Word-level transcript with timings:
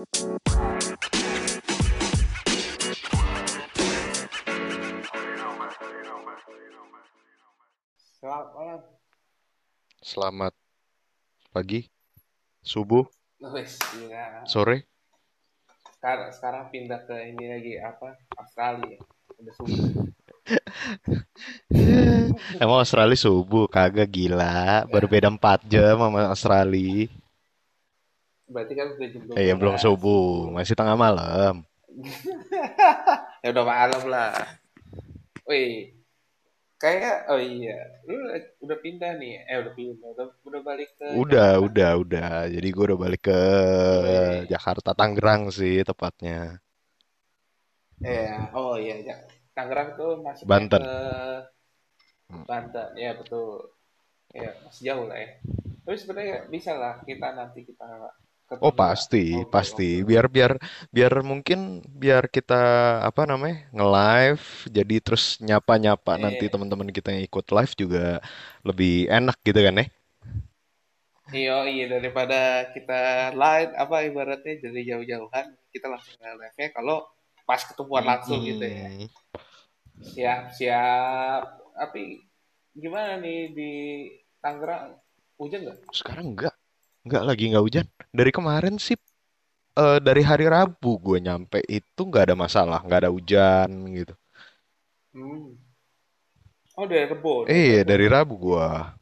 Selamat 0.00 0.16
malam. 8.56 8.80
Selamat 10.00 10.56
pagi, 11.52 11.92
subuh, 12.64 13.04
iya. 13.44 14.40
sore. 14.48 14.88
Sekarang, 16.00 16.32
sekarang 16.32 16.72
pindah 16.72 17.04
ke 17.04 17.36
ini 17.36 17.44
lagi 17.52 17.76
apa? 17.84 18.16
Australia. 18.40 18.96
Udah 19.36 19.52
subuh. 19.52 19.84
Emang 22.64 22.80
Australia 22.80 23.20
subuh? 23.20 23.68
Kagak 23.68 24.08
gila. 24.08 24.88
Baru 24.88 25.12
beda 25.12 25.28
4 25.28 25.68
jam 25.68 26.00
sama 26.00 26.32
Australia. 26.32 27.19
Berarti 28.50 28.72
kan 28.74 28.86
udah 28.92 29.08
jam 29.08 29.22
Eh, 29.34 29.44
ya 29.46 29.54
belum 29.54 29.74
12. 29.74 29.84
subuh, 29.86 30.50
masih 30.50 30.74
tengah 30.74 30.98
malam. 30.98 31.62
Ya 33.40 33.48
udah 33.50 33.64
malam 33.64 34.02
lah. 34.04 34.36
Wih, 35.42 35.96
kayak 36.76 37.24
oh 37.26 37.40
iya, 37.40 37.72
lu 38.04 38.20
udah 38.60 38.78
pindah 38.78 39.16
nih. 39.16 39.40
Eh 39.48 39.56
udah 39.58 39.72
pindah, 39.72 40.08
udah, 40.12 40.26
udah 40.44 40.60
balik 40.60 40.92
ke 40.94 41.08
Udah, 41.16 41.56
Jakarta. 41.56 41.64
udah, 41.64 41.90
udah. 41.96 42.32
Jadi 42.52 42.68
gue 42.68 42.84
udah 42.84 42.98
balik 43.00 43.22
ke 43.24 43.40
Wih, 43.96 44.44
Jakarta, 44.46 44.92
Tangerang 44.92 45.48
sih 45.48 45.80
tepatnya. 45.80 46.60
ya, 47.98 48.52
oh 48.52 48.76
iya, 48.76 48.96
ya. 49.00 49.16
Tangerang 49.52 49.96
tuh 49.96 50.20
ke 50.20 50.44
Banten. 50.44 50.82
Hmm. 52.28 52.44
Banten, 52.44 52.88
ya 52.94 53.16
betul. 53.16 53.72
Ya 54.30 54.52
masih 54.62 54.82
jauh 54.84 55.04
lah 55.08 55.16
ya. 55.16 55.30
Tapi 55.80 55.96
sebenarnya 55.96 56.36
bisa 56.46 56.76
lah 56.76 57.00
kita 57.02 57.34
nanti 57.34 57.64
kita 57.64 57.88
Oh 58.58 58.74
pasti, 58.74 59.46
pasti. 59.54 60.02
ngobrol-ngobrol. 60.02 60.02
Biar 60.02 60.26
biar 60.26 60.52
biar 60.90 61.12
mungkin 61.30 61.80
biar 62.02 62.26
kita 62.28 62.54
apa 63.08 63.22
namanya 63.30 63.70
nge-live, 63.72 64.44
jadi 64.76 64.94
terus 65.04 65.24
nyapa-nyapa 65.38 66.12
nanti 66.18 66.44
Iya, 66.44 66.52
teman-teman 66.52 66.90
kita 66.90 67.08
yang 67.14 67.22
ikut 67.24 67.46
live 67.56 67.72
juga 67.78 68.18
lebih 68.66 69.06
enak 69.08 69.36
gitu 69.46 69.60
kan 69.64 69.74
ya? 69.80 69.86
iya, 71.38 71.52
iya 71.72 71.84
daripada 71.94 72.36
kita 72.74 73.00
live 73.42 73.70
apa 73.82 73.96
ibaratnya 74.08 74.54
dari 74.64 74.80
jauh-jauhan 74.90 75.46
kita 75.74 75.86
langsung 75.92 76.14
live-nya 76.22 76.68
kalau 76.76 76.96
pas 77.48 77.62
ketemuan 77.68 78.04
langsung 78.10 78.40
gitu 78.50 78.64
ya. 78.66 78.86
Siap, 80.12 80.40
siap. 80.58 81.42
Tapi 81.78 82.02
gimana 82.82 83.12
nih 83.24 83.40
di 83.56 83.70
Tangerang 84.42 84.86
hujan 85.38 85.60
nggak? 85.64 85.78
Sekarang 85.90 86.34
enggak, 86.34 86.54
enggak 87.04 87.22
lagi 87.28 87.44
nggak 87.50 87.64
hujan. 87.66 87.86
Dari 88.18 88.30
kemarin 88.36 88.74
sih, 88.86 88.96
eh, 89.82 89.98
dari 90.06 90.22
hari 90.30 90.46
Rabu 90.54 90.92
gue 91.06 91.18
nyampe 91.26 91.58
itu 91.78 92.00
nggak 92.10 92.24
ada 92.32 92.36
masalah, 92.44 92.78
nggak 92.86 93.00
ada 93.06 93.10
hujan 93.16 93.70
gitu. 93.98 94.14
Hmm. 95.12 95.54
Oh, 96.76 96.86
dari 96.86 97.06
Rebo, 97.06 97.34
Eh, 97.56 97.84
Rebo 97.86 97.88
dari 97.88 98.06
Rabu 98.08 98.34
gua. 98.40 98.96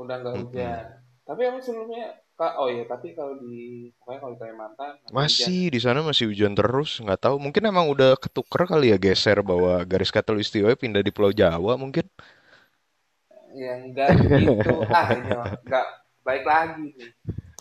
udah 0.00 0.16
nggak 0.20 0.36
Mm-mm. 0.36 0.40
hujan. 0.40 0.86
Tapi 1.26 1.40
emang 1.48 1.62
sebelumnya 1.64 2.04
Kak, 2.38 2.52
oh 2.60 2.68
iya, 2.74 2.84
tapi 2.92 3.08
kalau 3.18 3.34
di 3.44 3.54
pokoknya 4.00 4.18
kalau 4.22 4.32
di 4.34 4.40
Kalimantan 4.42 4.92
masih 5.06 5.22
hujan 5.30 5.52
Masih 5.52 5.68
di 5.74 5.78
sana 5.84 6.00
masih 6.08 6.24
hujan 6.30 6.52
terus, 6.58 6.90
nggak 7.04 7.20
tahu. 7.24 7.36
Mungkin 7.44 7.62
emang 7.70 7.86
udah 7.94 8.10
ketuker 8.22 8.62
kali 8.70 8.86
ya 8.92 8.96
geser 9.04 9.38
bahwa 9.50 9.72
garis 9.90 10.10
khatulistiwa 10.14 10.70
pindah 10.82 11.02
di 11.06 11.12
Pulau 11.14 11.32
Jawa 11.40 11.72
mungkin. 11.82 12.04
Ya 13.60 13.72
enggak 13.84 14.12
gitu. 14.32 14.72
Ah, 14.96 15.08
ini 15.18 15.30
mah 15.38 15.50
enggak 15.62 15.84
baik 16.22 16.44
lagi 16.46 16.94
nih. 16.96 17.10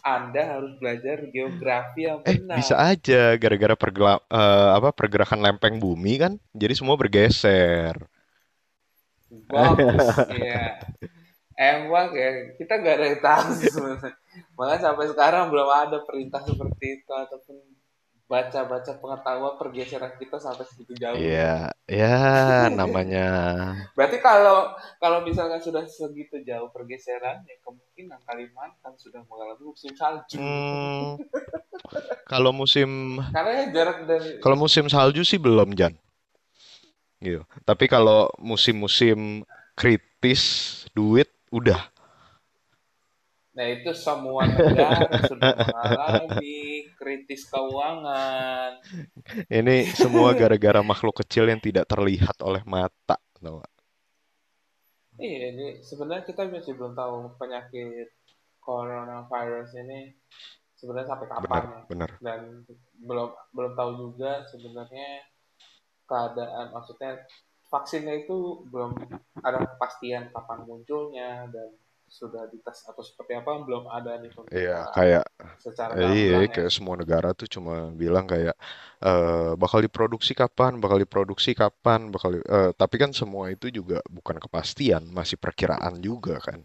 Anda 0.02 0.42
harus 0.58 0.74
belajar 0.82 1.18
geografi 1.30 2.10
yang 2.10 2.26
Eh, 2.26 2.38
bisa 2.38 2.74
benar. 2.74 2.94
aja 2.94 3.22
gara-gara 3.38 3.76
pergela- 3.78 4.26
eh, 4.30 4.70
apa 4.78 4.90
pergerakan 4.94 5.42
lempeng 5.46 5.78
bumi 5.78 6.18
kan, 6.22 6.34
jadi 6.54 6.74
semua 6.74 6.98
bergeser. 6.98 7.98
Bagus, 9.48 10.06
ya. 10.30 10.82
Emang 11.58 12.10
ya, 12.18 12.30
kita 12.58 12.74
nggak 12.82 12.96
ada 12.98 13.06
yang 13.06 13.22
tahu 13.22 13.48
sebenarnya. 13.62 14.12
Makanya 14.58 14.80
sampai 14.82 15.06
sekarang 15.14 15.44
belum 15.54 15.70
ada 15.70 15.98
perintah 16.02 16.42
seperti 16.42 16.86
itu 17.02 17.12
ataupun 17.14 17.56
baca-baca 18.32 18.96
pengetahuan 18.96 19.60
pergeseran 19.60 20.16
kita 20.16 20.40
sampai 20.40 20.64
segitu 20.64 20.96
jauhnya. 20.96 21.20
Iya, 21.20 21.52
ya 21.92 22.16
namanya. 22.72 23.28
Berarti 24.00 24.24
kalau 24.24 24.72
kalau 25.04 25.20
misalkan 25.28 25.60
sudah 25.60 25.84
segitu 25.84 26.40
jauh 26.48 26.72
pergeseran, 26.72 27.44
ya 27.44 27.60
kemungkinan 27.60 28.24
Kalimantan 28.24 28.96
sudah 28.96 29.20
mengalami 29.28 29.68
musim 29.68 29.92
salju. 30.00 30.40
Hmm, 30.40 31.20
kalau 32.32 32.56
musim 32.56 33.20
Karena 33.36 33.68
jarak 33.76 34.08
dari 34.08 34.40
kalau 34.40 34.56
musim 34.56 34.88
salju 34.88 35.28
sih 35.28 35.36
belum, 35.36 35.76
Jan. 35.76 35.92
Gitu. 37.20 37.44
Tapi 37.68 37.92
kalau 37.92 38.32
musim-musim 38.40 39.44
kritis 39.76 40.88
duit 40.96 41.28
udah. 41.52 41.91
Nah, 43.52 43.66
itu 43.68 43.92
semua 43.92 44.48
negara 44.48 45.12
sudah 45.28 45.52
mengalami 45.60 46.88
kritis 46.96 47.44
keuangan. 47.52 48.80
Ini 49.52 49.92
semua 49.92 50.32
gara-gara 50.32 50.80
makhluk 50.80 51.20
kecil 51.20 51.52
yang 51.52 51.60
tidak 51.60 51.84
terlihat 51.92 52.40
oleh 52.40 52.64
mata, 52.64 53.20
tau? 53.44 53.60
Iya, 55.20 55.52
ini 55.52 55.68
sebenarnya 55.84 56.24
kita 56.24 56.48
masih 56.48 56.74
belum 56.80 56.96
tahu 56.96 57.36
penyakit 57.36 58.10
coronavirus 58.64 59.70
ini 59.84 60.16
sebenarnya 60.78 61.08
sampai 61.14 61.28
kapan 61.30 61.46
Bener, 61.46 61.62
ya. 61.62 61.82
bener. 61.86 62.10
Dan 62.24 62.40
belum 63.06 63.30
belum 63.54 63.74
tahu 63.78 63.92
juga 64.00 64.42
sebenarnya 64.50 65.30
keadaan 66.10 66.74
maksudnya 66.74 67.22
vaksinnya 67.70 68.26
itu 68.26 68.66
belum 68.68 68.98
ada 69.46 69.64
kepastian 69.76 70.34
kapan 70.34 70.60
munculnya 70.66 71.46
dan 71.54 71.70
sudah 72.20 72.44
dites 72.54 72.80
atau 72.90 73.04
seperti 73.10 73.34
apa 73.40 73.52
belum 73.68 73.86
ada 73.98 74.12
nih 74.22 74.32
Iya, 74.56 74.72
pemberitahuan 74.78 74.96
kayak 74.96 75.24
secara 75.66 75.96
eh, 75.96 76.08
iya, 76.18 76.34
gamblang 76.36 76.48
ya. 76.56 76.56
kayak 76.56 76.72
semua 76.76 76.96
negara 77.02 77.30
tuh 77.40 77.48
cuma 77.56 77.74
bilang 78.02 78.26
kayak 78.34 78.56
eh, 79.06 79.52
bakal 79.62 79.80
diproduksi 79.86 80.32
kapan, 80.42 80.72
bakal 80.84 80.98
diproduksi 81.04 81.52
kapan, 81.62 82.00
bakal 82.14 82.30
di- 82.36 82.46
eh, 82.56 82.70
tapi 82.82 82.96
kan 83.04 83.12
semua 83.20 83.46
itu 83.56 83.66
juga 83.78 83.98
bukan 84.18 84.38
kepastian, 84.44 85.04
masih 85.18 85.38
perkiraan 85.44 85.96
juga 86.08 86.34
kan, 86.48 86.60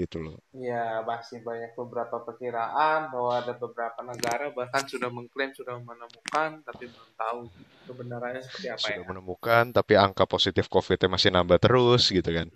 gitu 0.00 0.16
loh. 0.26 0.38
Ya, 0.68 0.84
masih 1.10 1.38
banyak 1.48 1.70
beberapa 1.80 2.16
perkiraan 2.26 3.00
bahwa 3.12 3.32
ada 3.40 3.52
beberapa 3.62 4.00
negara 4.10 4.46
bahkan 4.58 4.84
sudah 4.92 5.10
mengklaim 5.16 5.52
sudah 5.58 5.76
menemukan, 5.88 6.50
tapi 6.66 6.84
belum 6.92 7.10
tahu 7.22 7.40
kebenarannya 7.86 8.42
seperti 8.46 8.68
apa 8.76 8.86
Sudah 8.86 9.02
ya. 9.02 9.06
menemukan, 9.08 9.64
tapi 9.76 9.92
angka 9.96 10.24
positif 10.28 10.68
COVID-nya 10.68 11.08
masih 11.14 11.30
nambah 11.32 11.58
terus, 11.64 12.02
gitu 12.12 12.30
kan. 12.38 12.48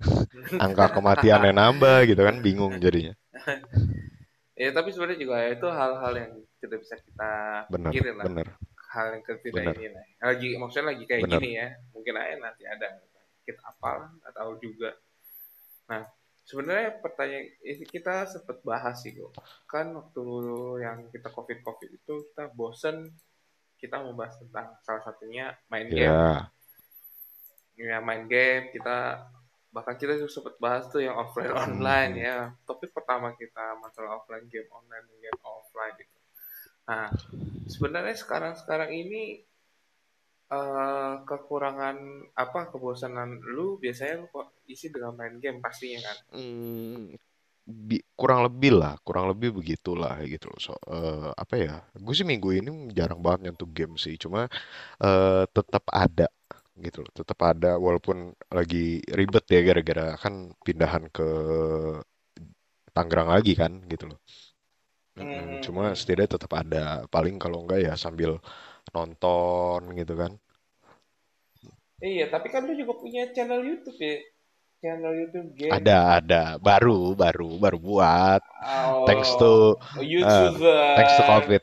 Angka 0.64 0.94
kematiannya 0.94 1.52
nambah, 1.54 1.98
gitu 2.10 2.22
kan, 2.22 2.36
bingung 2.42 2.78
jadinya. 2.82 3.14
Ya, 4.54 4.70
tapi 4.70 4.94
sebenarnya 4.94 5.18
juga 5.18 5.36
itu 5.50 5.66
hal-hal 5.66 6.12
yang 6.14 6.32
tidak 6.62 6.78
bisa 6.86 6.94
kita 7.02 7.32
Bener, 7.74 7.90
pikirin 7.90 8.14
lah. 8.14 8.24
bener, 8.30 8.48
Hal 8.94 9.06
yang 9.18 9.22
tidak 9.26 9.50
bener, 9.50 9.74
ini 9.82 9.88
lah. 9.90 10.04
Lagi, 10.30 10.48
maksudnya 10.54 10.86
lagi 10.94 11.04
kayak 11.10 11.22
bener. 11.26 11.40
gini 11.42 11.50
ya. 11.58 11.68
Mungkin 11.90 12.14
aja 12.14 12.34
nanti 12.38 12.62
ada 12.62 12.86
penyakit 13.02 13.56
apa 13.66 14.14
nggak 14.14 14.34
tahu 14.38 14.52
juga. 14.62 14.90
Nah, 15.90 16.06
sebenarnya 16.46 16.90
pertanyaan 17.02 17.46
ini 17.66 17.82
kita 17.82 18.30
sempat 18.30 18.62
bahas 18.62 19.02
sih 19.02 19.18
kok. 19.18 19.34
Kan 19.66 19.90
waktu 19.90 20.22
yang 20.86 21.10
kita 21.10 21.34
COVID-COVID 21.34 21.90
itu 21.90 22.14
kita 22.30 22.46
bosen 22.54 23.10
kita 23.82 24.00
membahas 24.06 24.38
tentang 24.38 24.78
salah 24.86 25.02
satunya 25.02 25.50
main 25.66 25.90
game. 25.90 26.14
Ya, 26.14 26.46
Ya 27.74 27.98
main 27.98 28.30
game 28.30 28.70
kita 28.70 29.18
bahkan 29.74 29.94
kita 30.00 30.12
juga 30.20 30.30
sempat 30.36 30.54
bahas 30.64 30.84
tuh 30.92 31.02
yang 31.06 31.16
offline 31.18 31.52
online 31.64 32.12
hmm, 32.16 32.24
ya. 32.28 32.36
Topik 32.68 32.90
pertama 32.96 33.28
kita 33.40 33.64
masalah 33.82 34.10
offline 34.22 34.46
game 34.52 34.70
online 34.78 35.04
dan 35.10 35.18
game 35.24 35.40
offline 35.44 35.96
itu. 35.98 36.18
Nah, 36.88 37.06
sebenarnya 37.72 38.16
sekarang-sekarang 38.22 38.90
ini 39.02 39.22
eh, 40.58 41.14
kekurangan 41.28 41.96
apa 42.44 42.60
kebosanan 42.72 43.30
lu 43.54 43.66
biasanya 43.82 44.14
lu 44.22 44.26
kok 44.34 44.46
isi 44.74 44.86
dengan 44.94 45.12
main 45.18 45.34
game 45.42 45.58
pastinya 45.64 46.00
kan. 46.06 46.18
hmm, 46.32 47.14
bi- 47.88 48.06
kurang 48.18 48.40
lebih 48.48 48.72
lah, 48.80 48.94
kurang 49.06 49.26
lebih 49.32 49.50
begitulah 49.58 50.20
gitu 50.28 50.46
loh. 50.52 50.60
So, 50.62 50.72
eh, 50.90 51.30
apa 51.34 51.54
ya? 51.58 51.74
Gue 52.04 52.14
sih 52.18 52.26
minggu 52.28 52.48
ini 52.60 52.70
jarang 52.98 53.20
banget 53.24 53.40
nyentuh 53.52 53.68
game 53.70 53.94
sih, 54.00 54.14
cuma 54.20 54.48
eh, 55.02 55.44
tetap 55.56 55.84
ada 55.92 56.28
gitu 56.84 56.98
loh, 57.06 57.12
tetap 57.14 57.38
ada 57.50 57.78
walaupun 57.78 58.34
lagi 58.50 58.98
ribet 59.18 59.44
ya 59.54 59.60
gara-gara 59.68 60.04
kan 60.22 60.34
pindahan 60.66 61.04
ke 61.14 61.22
Tangerang 62.96 63.28
lagi 63.34 63.52
kan 63.60 63.72
gitu 63.92 64.04
loh. 64.10 64.18
Mm-mm, 65.18 65.48
cuma 65.64 65.82
Hmm, 65.82 65.94
setidaknya 65.98 66.30
tetap 66.36 66.52
ada. 66.62 66.84
Paling 67.14 67.36
kalau 67.42 67.58
enggak 67.62 67.80
ya 67.86 67.92
sambil 68.04 68.30
nonton 68.94 69.80
gitu 70.00 70.14
kan. 70.22 70.32
Iya, 72.10 72.24
tapi 72.32 72.46
kan 72.54 72.62
lu 72.68 72.72
juga 72.80 72.94
punya 73.02 73.22
channel 73.34 73.60
YouTube 73.68 73.98
ya. 74.08 74.14
channel 74.82 75.12
YouTube 75.20 75.50
game? 75.60 75.78
Ada, 75.78 76.20
ada. 76.20 76.42
Baru, 76.60 77.16
baru, 77.16 77.56
baru 77.62 77.78
buat. 77.80 78.42
Thanks 79.06 79.36
to, 79.40 79.76
Oh, 79.96 80.02
eh, 80.20 80.50
thanks 80.94 81.14
to 81.16 81.22
YouTuber. 81.22 81.24
COVID. 81.24 81.62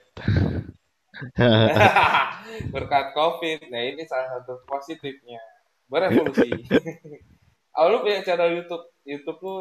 Berkat 2.73 3.05
COVID. 3.13 3.59
Nah, 3.71 3.81
ini 3.81 4.03
salah 4.09 4.39
satu 4.39 4.61
positifnya. 4.67 5.39
Berevolusi. 5.89 6.49
Oh, 7.71 7.87
lu 7.87 8.03
punya 8.03 8.19
channel 8.19 8.51
YouTube. 8.51 8.83
YouTube 9.07 9.39
lu 9.47 9.57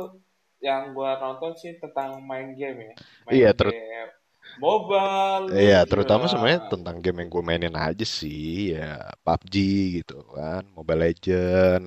yang 0.58 0.90
gua 0.98 1.14
nonton 1.22 1.54
sih 1.54 1.78
tentang 1.78 2.18
main 2.26 2.58
game 2.58 2.90
ya. 2.90 2.94
Main 3.22 3.34
Iya, 3.38 3.50
ter 3.54 3.70
game 3.70 4.10
mobile 4.58 5.52
Iya, 5.54 5.86
terutama 5.86 6.26
gila. 6.26 6.30
sebenarnya 6.32 6.60
tentang 6.72 6.96
game 6.98 7.18
yang 7.22 7.30
gue 7.30 7.42
mainin 7.44 7.76
aja 7.76 8.02
sih, 8.02 8.74
ya 8.74 8.98
PUBG 9.22 9.54
gitu 10.02 10.26
kan, 10.34 10.66
Mobile 10.74 11.00
Legend, 11.06 11.84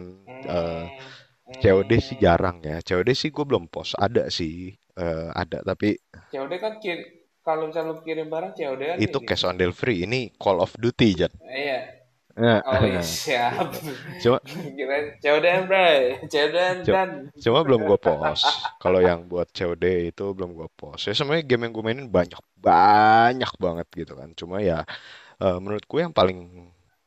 eh, 0.47 0.85
Hmm, 1.43 1.59
COD 1.59 1.91
sih 1.99 2.15
hmm. 2.15 2.23
jarang 2.23 2.57
ya, 2.63 2.79
COD 2.79 3.09
sih 3.11 3.29
gue 3.35 3.43
belum 3.43 3.67
post, 3.67 3.99
ada 3.99 4.31
sih, 4.31 4.71
eh, 4.95 5.29
ada 5.35 5.59
tapi 5.59 5.99
COD 6.31 6.51
kan 6.63 6.79
kalau 7.45 7.63
misalnya 7.69 7.91
lu 7.93 8.01
kirim 8.07 8.27
barang 8.33 8.51
COD 8.57 8.81
kan 8.91 8.99
itu 8.99 9.17
ini. 9.19 9.27
cash 9.27 9.43
on 9.47 9.55
delivery, 9.59 9.95
ini 10.05 10.19
Call 10.41 10.59
of 10.63 10.71
Duty 10.81 11.07
Jan. 11.19 11.33
Iya. 11.43 11.79
Nah, 12.33 12.65
Oh 12.65 12.81
iya 12.81 13.01
siap. 13.23 13.69
cuma 14.21 14.37
COD 15.21 15.45
bray. 15.69 15.99
COD 16.31 16.57
dan. 16.89 17.09
cuma 17.43 17.59
belum 17.67 17.81
gue 17.85 17.99
post. 18.01 18.73
Kalau 18.81 18.99
yang 19.03 19.29
buat 19.29 19.47
COD 19.53 19.85
itu 20.09 20.23
belum 20.33 20.51
gue 20.57 20.69
post. 20.73 21.05
Ya 21.09 21.13
sebenarnya 21.13 21.45
game 21.45 21.61
yang 21.69 21.73
gue 21.77 21.83
mainin 21.85 22.07
banyak 22.09 22.41
banyak 22.57 23.51
banget 23.61 23.87
gitu 23.93 24.13
kan. 24.17 24.29
Cuma 24.39 24.57
ya 24.65 24.81
eh, 25.43 25.57
menurut 25.63 25.85
gue 25.85 25.99
yang 26.05 26.13
paling 26.15 26.39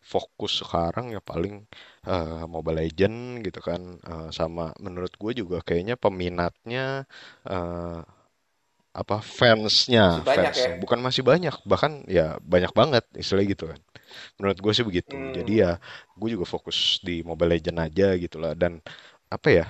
fokus 0.07 0.63
sekarang 0.63 1.11
ya 1.15 1.21
paling 1.25 1.67
eh, 2.07 2.45
Mobile 2.47 2.79
Legend 2.87 3.43
gitu 3.47 3.61
kan. 3.65 3.81
Eh, 4.03 4.29
sama 4.31 4.71
menurut 4.79 5.13
gue 5.19 5.33
juga 5.43 5.59
kayaknya 5.67 5.95
peminatnya 5.99 7.07
eh, 7.49 8.01
apa 8.97 9.21
fansnya 9.21 10.25
Masih 10.25 10.25
banyak 10.25 10.53
ya. 10.57 10.69
bukan 10.83 10.99
masih 11.05 11.23
banyak 11.23 11.55
bahkan 11.69 11.93
ya 12.09 12.27
banyak 12.41 12.73
banget 12.73 13.05
istilahnya 13.13 13.49
gitu 13.55 13.65
kan 13.73 13.81
menurut 14.39 14.59
gue 14.65 14.73
sih 14.77 14.87
begitu 14.89 15.15
jadi 15.37 15.53
Hmm. 15.53 15.63
ya 15.65 15.71
gue 16.19 16.29
juga 16.35 16.47
fokus 16.49 16.79
di 17.05 17.21
Mobile 17.21 17.53
Legend 17.59 17.79
aja 17.87 18.09
gitu 18.17 18.37
lah 18.43 18.53
dan 18.57 18.81
apa 19.29 19.49
ya 19.53 19.67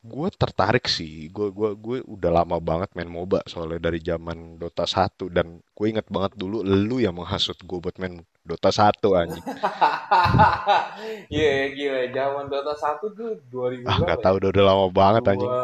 gue 0.00 0.28
tertarik 0.32 0.88
sih 0.88 1.28
gue 1.28 1.52
gua 1.52 1.76
gue 1.76 1.98
udah 2.08 2.30
lama 2.42 2.56
banget 2.60 2.88
main 2.96 3.10
MOBA 3.10 3.44
soalnya 3.44 3.80
dari 3.82 4.00
zaman 4.00 4.56
Dota 4.56 4.88
1 4.88 5.28
dan 5.28 5.60
gue 5.76 5.86
inget 5.92 6.08
banget 6.08 6.32
dulu 6.40 6.64
lu 6.64 6.96
yang 7.04 7.12
menghasut 7.20 7.58
gue 7.60 7.78
buat 7.84 7.96
main 8.00 8.24
Dota 8.40 8.72
1 8.72 9.12
anjing 9.12 9.44
Iya 11.32 11.50
gila. 11.76 12.00
Zaman 12.16 12.44
Dota 12.52 12.74
1 12.76 13.06
tuh 13.12 13.30
2000 13.52 13.84
ah 13.86 13.98
berapa 14.00 14.22
tahu 14.24 14.34
ya? 14.36 14.38
udah, 14.40 14.50
udah 14.56 14.64
lama 14.64 14.86
banget 14.92 15.22
anjing 15.28 15.52
Dua. 15.52 15.62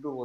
Duh, 0.00 0.12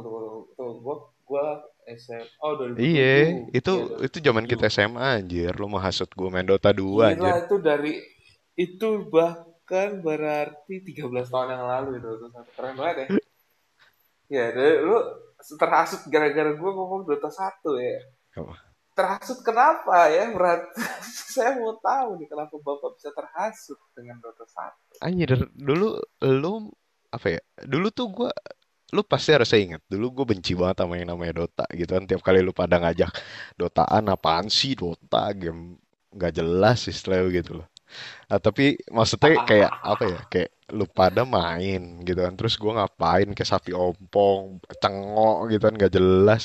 tunggu, 0.56 0.80
tuh 0.84 0.98
gua 1.26 1.58
gua 1.58 1.66
SM. 1.86 2.24
Oh 2.40 2.54
2007. 2.56 2.82
iya 2.82 3.14
itu 3.50 3.72
Iya 3.74 4.06
itu 4.06 4.16
zaman 4.18 4.44
kita 4.44 4.66
2007. 4.66 4.74
SMA 4.74 5.06
anjir 5.18 5.52
lu 5.52 5.66
menghasut 5.66 6.08
gue 6.08 6.28
main 6.30 6.42
Dota 6.42 6.70
2 6.70 6.78
Gila 6.78 7.06
anjir 7.10 7.34
itu 7.42 7.56
dari 7.58 7.92
itu 8.56 8.88
bahkan 9.06 10.00
berarti 10.00 10.74
13 10.80 11.02
tahun 11.26 11.48
yang 11.52 11.64
lalu 11.64 11.90
itu 11.98 12.08
Dota 12.08 12.40
1. 12.42 12.54
Keren 12.54 12.74
banget 12.74 12.96
ya. 12.96 13.08
Ya, 14.26 14.50
dari- 14.50 14.82
lu 14.82 14.98
terhasut 15.54 16.02
gara-gara 16.06 16.50
gua 16.54 16.70
ngomong 16.74 17.06
Dota 17.06 17.30
1 17.30 17.62
ya. 17.78 17.98
Terhasut 18.90 19.38
kenapa 19.44 20.10
ya? 20.10 20.34
Berat. 20.34 20.66
Saya 21.36 21.54
mau 21.54 21.76
tahu 21.78 22.16
nih 22.18 22.26
kenapa 22.26 22.56
Bapak 22.56 22.96
bisa 22.96 23.12
terhasut 23.12 23.78
dengan 23.94 24.18
Dota 24.18 24.42
1. 24.42 25.06
Anjir, 25.06 25.30
dulu 25.54 26.00
lu 26.24 26.52
apa 27.12 27.38
ya? 27.38 27.40
Dulu 27.62 27.86
tuh 27.92 28.06
gua 28.10 28.32
lu 28.94 29.02
pasti 29.02 29.30
harus 29.34 29.50
ingat. 29.56 29.82
Dulu 29.90 30.22
gue 30.22 30.26
benci 30.36 30.52
banget 30.54 30.82
sama 30.84 30.94
yang 31.00 31.10
namanya 31.14 31.42
Dota 31.42 31.66
gitu 31.74 31.90
kan. 31.96 32.04
Tiap 32.06 32.22
kali 32.22 32.38
lu 32.44 32.52
pada 32.54 32.78
ngajak 32.78 33.10
Dotaan 33.58 34.10
apaan 34.12 34.46
sih 34.52 34.78
Dota 34.78 35.30
game 35.34 35.78
nggak 36.14 36.32
jelas 36.38 36.86
istilahnya 36.86 37.28
gitu 37.42 37.52
loh. 37.62 37.68
Ah, 38.26 38.42
tapi 38.42 38.74
maksudnya 38.90 39.46
kayak 39.46 39.70
apa 39.82 40.04
ya? 40.10 40.20
Kayak 40.26 40.50
lu 40.74 40.84
pada 40.90 41.22
main 41.22 42.02
gitu 42.02 42.18
kan. 42.26 42.34
Terus 42.34 42.58
gua 42.58 42.72
ngapain 42.82 43.30
kayak 43.30 43.50
sapi 43.52 43.70
ompong, 43.70 44.58
cengok 44.82 45.36
gitu 45.54 45.62
kan 45.70 45.74
nggak 45.78 45.94
jelas. 45.94 46.44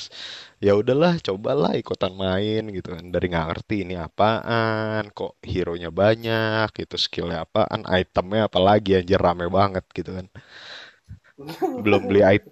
Ya 0.62 0.78
udahlah, 0.78 1.18
cobalah 1.18 1.74
ikutan 1.74 2.14
main 2.14 2.62
gitu 2.70 2.94
kan. 2.94 3.04
Dari 3.10 3.26
nggak 3.32 3.46
ngerti 3.50 3.76
ini 3.82 3.94
apaan, 3.98 5.10
kok 5.10 5.42
hero-nya 5.42 5.90
banyak, 5.90 6.70
gitu 6.78 6.94
skillnya 6.94 7.42
apaan, 7.46 7.82
itemnya 7.90 8.46
apalagi 8.46 8.90
anjir 9.02 9.18
rame 9.18 9.50
banget 9.50 9.84
gitu 9.90 10.10
kan. 10.22 10.26
Belum 11.82 12.02
beli 12.08 12.20
it 12.36 12.44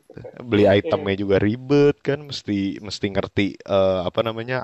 beli 0.51 0.65
itemnya 0.69 1.15
juga 1.23 1.37
ribet 1.41 1.97
kan, 2.07 2.19
mesti 2.29 2.81
mesti 2.87 3.07
ngerti 3.15 3.47
eh, 3.63 3.99
apa 4.09 4.21
namanya 4.27 4.57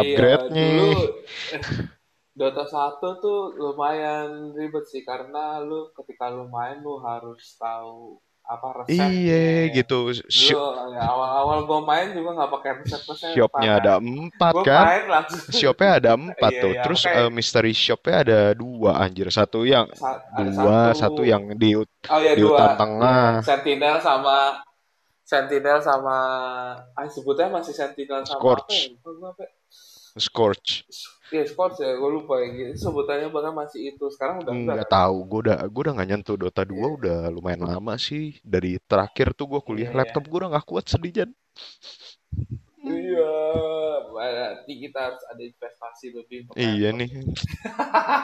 Iya, 0.00 0.28
upgrade-upgrade-nya. 0.38 0.62
dulu 0.62 0.82
Dota 2.38 2.64
1 2.74 3.08
tuh 3.24 3.40
lumayan 3.64 4.30
ribet 4.58 4.84
sih 4.92 5.02
karena 5.10 5.42
lu 5.68 5.80
ketika 5.96 6.26
lu 6.36 6.44
main 6.56 6.76
lu 6.86 6.94
harus 7.08 7.42
tahu 7.62 7.96
apa 8.46 8.86
Iya 8.86 9.10
resepnya. 9.66 9.74
gitu. 9.74 9.98
Dulu 10.14 10.62
ya, 10.94 11.02
awal-awal 11.02 11.58
gua 11.66 11.80
main 11.82 12.14
juga 12.14 12.30
nggak 12.38 12.50
pakai 12.54 12.70
resep-resep 12.78 13.30
shopnya 13.34 13.70
parah. 13.74 13.82
ada 13.82 13.92
empat 13.98 14.52
Gua 14.54 14.62
kan? 14.62 14.84
main 14.86 15.04
langsung. 15.10 15.40
Shopnya 15.50 15.90
ada 15.98 16.10
empat 16.14 16.50
Iya 16.54 16.62
tuh. 16.62 16.70
iya 16.72 16.82
Terus 16.86 17.00
makanya 17.02 17.22
eh, 17.26 17.30
mystery 17.34 17.72
shopnya 17.74 18.16
ada 18.22 18.40
dua 18.54 18.90
anjir. 19.02 19.26
Satu 19.34 19.66
yang 19.66 19.86
sa- 19.98 20.22
dua, 20.38 20.94
satu 20.94 20.98
satu 21.02 21.22
yang 21.26 21.42
di 21.58 21.74
oh 21.74 22.20
ya 22.22 22.32
di 22.38 22.42
dua 22.42 22.54
hutan 22.54 22.70
tengah. 22.78 23.30
Sentinel 23.42 23.96
sama 23.98 24.36
Sentinel 25.26 25.78
sama 25.82 26.16
ah 26.94 27.06
sebutnya 27.10 27.50
masih 27.50 27.74
Sentinel 27.74 28.22
sama 28.22 28.38
apa 28.38 28.70
ya? 28.70 28.94
Scorch, 28.94 28.94
apa. 29.26 29.42
ya? 29.42 29.50
Scorch. 31.26 31.34
Ya 31.34 31.42
Scorch 31.44 31.76
ya, 31.78 31.90
gue 31.92 32.10
lupa 32.12 32.34
ya. 32.38 32.48
Gitu. 32.48 32.70
Sebutannya 32.78 33.28
bahkan 33.28 33.52
masih 33.52 33.80
itu. 33.90 34.04
Sekarang 34.08 34.40
udah 34.40 34.52
enggak 34.52 34.74
Nggak 34.78 34.88
kan? 34.88 34.96
tahu. 35.02 35.16
Gue 35.26 35.40
udah 35.46 35.58
gue 35.66 35.80
udah 35.82 35.94
nggak 35.98 36.08
nyentuh 36.08 36.36
Dota 36.36 36.62
2 36.62 36.74
Iya. 36.76 36.86
udah 36.96 37.18
lumayan 37.30 37.62
lama 37.64 37.94
sih. 37.96 38.38
Dari 38.40 38.78
terakhir 38.80 39.34
tuh 39.34 39.46
gue 39.50 39.60
Iya 39.60 39.66
kuliah 39.66 39.90
ya. 39.90 39.96
laptop 39.98 40.22
gue 40.24 40.38
udah 40.38 40.50
nggak 40.54 40.66
kuat 40.66 40.84
sedih 40.86 41.12
Jan. 41.12 41.30
Iya, 42.86 43.34
berarti 44.14 44.72
kita 44.78 44.98
harus 45.10 45.18
ada 45.26 45.42
investasi 45.42 46.06
lebih 46.14 46.46
Iya 46.54 46.94
nih. 46.94 47.10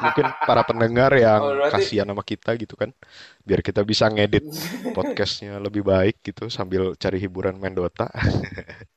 Mungkin 0.06 0.26
para 0.46 0.62
pendengar 0.62 1.10
yang 1.18 1.42
Oh, 1.42 1.50
berarti 1.58 1.82
kasihan 1.82 2.06
sama 2.06 2.22
kita 2.22 2.54
gitu 2.54 2.78
kan. 2.78 2.94
Biar 3.42 3.58
kita 3.58 3.82
bisa 3.82 4.06
ngedit 4.06 4.46
podcastnya 4.96 5.58
lebih 5.58 5.82
baik 5.82 6.22
gitu 6.22 6.46
sambil 6.46 6.94
cari 6.94 7.18
hiburan 7.18 7.58
main 7.58 7.74
Dota. 7.74 8.06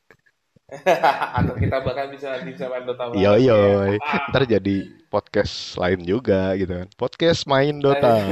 atau 1.40 1.56
kita 1.56 1.78
bahkan 1.82 2.08
bisa 2.12 2.40
bisa 2.44 2.66
main 2.68 2.84
Dota 2.84 3.10
Iya 3.12 3.32
bareng 3.36 3.44
ya. 3.44 3.56
iya. 3.98 3.98
Ntar 4.32 4.44
jadi 4.48 4.76
podcast 5.08 5.56
lain 5.80 6.00
juga 6.04 6.54
gitu 6.60 6.74
kan. 6.74 6.88
Podcast 6.96 7.42
main 7.48 7.80
Dota. 7.80 8.16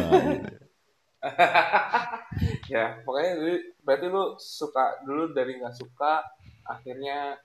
Ya, 2.68 2.98
pokoknya 3.06 3.32
dulu, 3.38 3.56
berarti 3.86 4.06
lu 4.10 4.24
suka 4.42 4.98
dulu 5.06 5.32
dari 5.38 5.62
nggak 5.62 5.78
suka, 5.78 6.26
akhirnya 6.66 7.38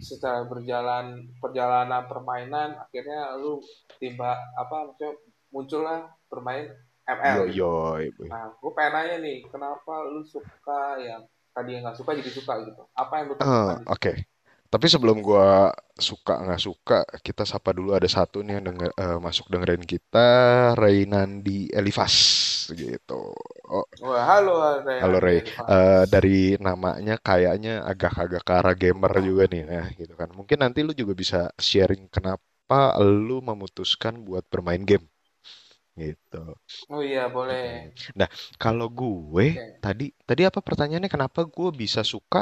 secara 0.00 0.48
berjalan 0.48 1.28
perjalanan 1.38 2.08
permainan, 2.08 2.80
akhirnya 2.80 3.36
lu 3.36 3.60
timba 4.00 4.40
apa 4.56 4.88
maksudnya 4.88 5.12
muncullah 5.52 6.00
bermain 6.32 6.72
Yo 7.02 7.12
ML 7.12 7.40
gitu. 7.50 7.58
yo. 7.60 7.74
Nah, 8.30 8.54
gue 8.56 8.72
pengen 8.72 8.92
nanya 8.94 9.16
nih, 9.20 9.38
kenapa 9.50 10.06
lu 10.08 10.22
suka 10.24 10.96
yang 11.02 11.22
tadi 11.52 11.76
yang 11.76 11.82
nggak 11.84 11.98
suka 11.98 12.16
jadi 12.16 12.30
suka 12.32 12.52
gitu? 12.64 12.82
Apa 12.96 13.12
yang 13.20 13.26
lu 13.28 13.34
di 13.36 13.42
Oke. 13.90 14.12
situ? 14.16 14.31
Tapi 14.72 14.86
sebelum 14.88 15.20
gua 15.20 15.68
suka 16.08 16.32
nggak 16.44 16.60
suka, 16.66 16.98
kita 17.20 17.44
sapa 17.44 17.70
dulu 17.76 17.92
ada 17.92 18.08
satu 18.08 18.40
nih 18.40 18.56
yang 18.56 18.64
denger, 18.72 18.90
eh, 18.96 19.18
masuk 19.20 19.46
dengerin 19.52 19.84
kita, 19.84 20.28
Reynandi 20.80 21.68
Elivas 21.78 22.16
gitu. 22.72 23.36
Oh, 23.68 23.84
Wah, 24.00 24.22
halo 24.26 24.52
halo 25.02 25.16
Ray 25.20 25.38
Ray. 25.38 25.38
Eh, 25.72 26.02
dari 26.08 26.36
namanya 26.56 27.14
kayaknya 27.20 27.84
agak-agak 27.90 28.42
ke 28.48 28.52
arah 28.58 28.74
gamer 28.82 29.12
juga 29.28 29.44
nih, 29.52 29.62
nah 29.68 29.86
gitu 29.92 30.12
kan. 30.16 30.28
Mungkin 30.32 30.58
nanti 30.64 30.78
lu 30.86 30.92
juga 30.96 31.12
bisa 31.12 31.38
sharing 31.60 32.08
kenapa 32.08 32.96
lu 33.04 33.44
memutuskan 33.44 34.24
buat 34.24 34.44
bermain 34.48 34.82
game 34.88 35.04
gitu. 36.00 36.56
Oh 36.90 37.02
iya, 37.02 37.28
boleh. 37.28 37.92
Nah, 38.16 38.28
kalau 38.56 38.88
gue 38.88 39.46
Oke. 39.52 39.80
tadi 39.84 40.06
tadi 40.28 40.42
apa 40.48 40.60
pertanyaannya? 40.64 41.10
Kenapa 41.12 41.40
gue 41.44 41.68
bisa 41.82 42.00
suka? 42.06 42.40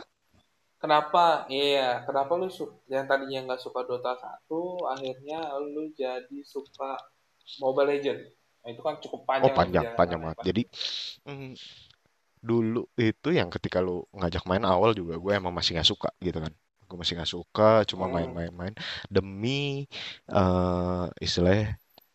Kenapa? 0.83 1.25
Iya, 1.57 1.81
kenapa 2.07 2.33
lu 2.41 2.47
su- 2.59 2.77
yang 2.93 3.05
tadinya 3.11 3.39
nggak 3.47 3.63
suka 3.65 3.81
Dota 3.89 4.13
1, 4.25 4.61
akhirnya 4.95 5.39
lu 5.75 5.83
jadi 6.01 6.39
suka 6.55 6.91
Mobile 7.63 7.89
Legend? 7.93 8.21
Nah, 8.61 8.69
itu 8.73 8.83
kan 8.87 8.95
cukup 9.05 9.21
Oh 9.41 9.51
panjang 9.57 9.57
panjang 9.57 9.87
panjang 9.97 10.21
banget. 10.25 10.39
Jadi 10.49 10.61
mm, 11.29 11.51
dulu 12.49 12.79
itu 13.01 13.29
yang 13.39 13.49
ketika 13.55 13.79
lu 13.87 13.93
ngajak 14.19 14.43
main 14.49 14.65
awal 14.65 14.91
juga 14.99 15.15
gue 15.23 15.33
emang 15.41 15.53
masih 15.57 15.71
nggak 15.77 15.89
suka 15.93 16.09
gitu 16.27 16.39
kan. 16.45 16.53
Gue 16.89 16.97
masih 17.01 17.15
nggak 17.21 17.33
suka, 17.37 17.65
cuma 17.91 18.05
Hmm. 18.05 18.15
main-main-main 18.15 18.75
demi 19.15 19.87
eh 20.33 21.05
istilahnya 21.27 21.65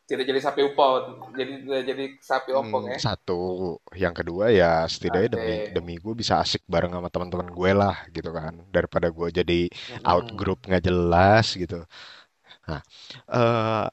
tidak 0.10 0.26
jadi 0.30 0.40
sapi 0.46 0.62
upau 0.70 0.92
jadi 1.40 1.52
tidak 1.64 1.84
jadi 1.90 2.04
sapi 2.30 2.52
ompong 2.62 2.86
Hmm, 2.86 2.96
ya 2.96 3.00
satu, 3.04 3.34
yang 4.04 4.16
kedua 4.20 4.46
ya 4.60 4.88
setidaknya 4.88 5.30
demi 5.36 5.54
demi 5.76 5.94
gue 6.04 6.14
bisa 6.22 6.34
asik 6.44 6.62
bareng 6.74 6.92
sama 6.96 7.10
teman-teman 7.14 7.50
gue 7.52 7.72
lah 7.82 7.96
gitu 8.16 8.30
kan 8.32 8.54
daripada 8.76 9.08
gue 9.18 9.28
jadi 9.40 9.54
out 10.08 10.26
Mm-mm. 10.28 10.40
group 10.40 10.64
nggak 10.68 10.84
jelas 10.88 11.46
gitu. 11.62 11.84
Nah, 12.70 12.82
eh, 13.36 13.86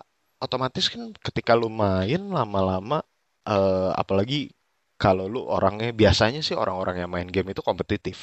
otomatis 0.45 0.87
kan 0.93 1.03
ketika 1.27 1.53
lu 1.61 1.69
main 1.73 2.21
lama-lama, 2.37 2.97
eh, 3.49 3.91
apalagi 4.03 4.37
kalau 5.03 5.25
lu 5.33 5.41
orangnya 5.57 5.91
biasanya 6.01 6.41
sih 6.47 6.57
orang-orang 6.63 6.97
yang 7.03 7.11
main 7.15 7.29
game 7.35 7.49
itu 7.55 7.63
kompetitif 7.69 8.19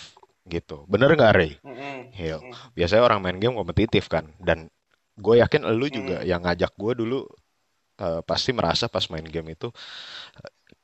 gitu. 0.54 0.86
Bener 0.92 1.10
nggak 1.18 1.34
Ray? 1.38 1.52
Mm-mm. 1.64 2.08
Yo, 2.16 2.42
Mm-mm. 2.42 2.72
biasanya 2.78 3.04
orang 3.08 3.20
main 3.24 3.38
game 3.42 3.56
kompetitif 3.60 4.06
kan. 4.12 4.26
Dan 4.42 4.68
gue 5.20 5.36
yakin 5.44 5.62
lu 5.80 5.88
juga 5.92 6.16
Mm-mm. 6.18 6.32
yang 6.32 6.42
ngajak 6.46 6.72
gue 6.82 6.94
dulu 7.02 7.18
eh, 8.04 8.22
pasti 8.30 8.50
merasa 8.58 8.86
pas 8.94 9.06
main 9.12 9.26
game 9.28 9.50
itu 9.56 9.68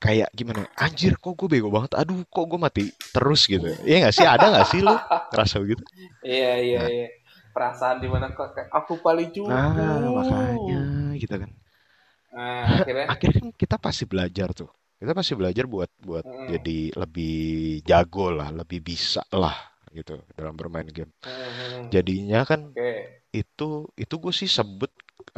kayak 0.04 0.30
gimana? 0.36 0.68
Anjir, 0.78 1.18
kok 1.20 1.34
gue 1.40 1.48
bego 1.52 1.70
banget. 1.74 1.92
Aduh, 2.00 2.24
kok 2.28 2.46
gue 2.52 2.60
mati 2.60 2.84
terus 3.16 3.48
gitu. 3.50 3.66
Iya 3.88 3.96
nggak 4.08 4.16
sih? 4.16 4.26
Ada 4.28 4.46
nggak 4.52 4.68
sih 4.68 4.80
lu 4.86 4.96
ngerasa 5.32 5.56
begitu? 5.64 5.84
iya 6.28 6.48
iya 6.66 6.80
Nah, 6.80 6.92
iya 6.94 7.06
perasaan 7.54 7.98
di 8.04 8.08
mana 8.14 8.28
kok 8.38 8.50
aku 8.78 8.94
paling 9.06 9.30
nah 9.48 10.02
makanya 10.18 10.80
gitu 11.22 11.36
kan. 11.42 11.52
nah 12.32 12.78
akhirnya 12.82 13.06
akhirnya 13.06 13.40
kan 13.46 13.52
kita 13.56 13.76
pasti 13.82 14.04
belajar 14.10 14.50
tuh 14.56 14.70
kita 15.00 15.12
pasti 15.14 15.34
belajar 15.38 15.66
buat 15.70 15.90
buat 16.02 16.26
Mm-mm. 16.26 16.48
jadi 16.48 16.94
lebih 16.96 17.36
jago 17.86 18.32
lah 18.34 18.50
lebih 18.54 18.80
bisa 18.82 19.22
lah 19.34 19.56
gitu 19.94 20.20
dalam 20.36 20.56
bermain 20.58 20.88
game 20.90 21.12
Mm-mm. 21.26 21.92
jadinya 21.94 22.44
kan 22.48 22.74
oke 22.76 22.90
itu 23.36 23.90
itu 24.00 24.16
gue 24.24 24.34
sih 24.36 24.50
sebut 24.50 24.92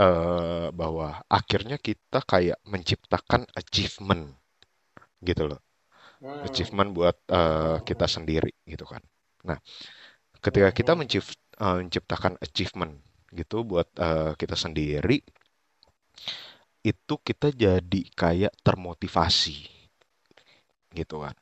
eh, 0.04 0.68
bahwa 0.80 1.08
akhirnya 1.30 1.78
kita 1.88 2.20
kayak 2.32 2.58
menciptakan 2.74 3.44
achievement 3.60 4.24
gitu 5.24 5.44
loh 5.50 5.60
Mm. 6.22 6.48
achievement 6.48 6.90
buat 6.98 7.18
eh, 7.32 7.78
kita 7.88 8.06
sendiri 8.16 8.52
gitu 8.68 8.86
kan 8.88 9.04
nah 9.48 9.58
ketika 10.44 10.70
kita 10.76 10.92
Mm-mm. 10.92 11.00
mencip- 11.00 11.40
eh, 11.64 11.76
menciptakan 11.84 12.34
achievement 12.46 12.94
gitu 13.36 13.58
buat 13.68 13.88
eh, 14.00 14.34
kita 14.42 14.56
sendiri 14.60 15.18
itu 16.86 17.16
kita 17.28 17.48
jadi 17.54 18.02
kayak 18.16 18.54
termotivasi 18.66 19.58
gitu 20.96 21.16
kan. 21.24 21.36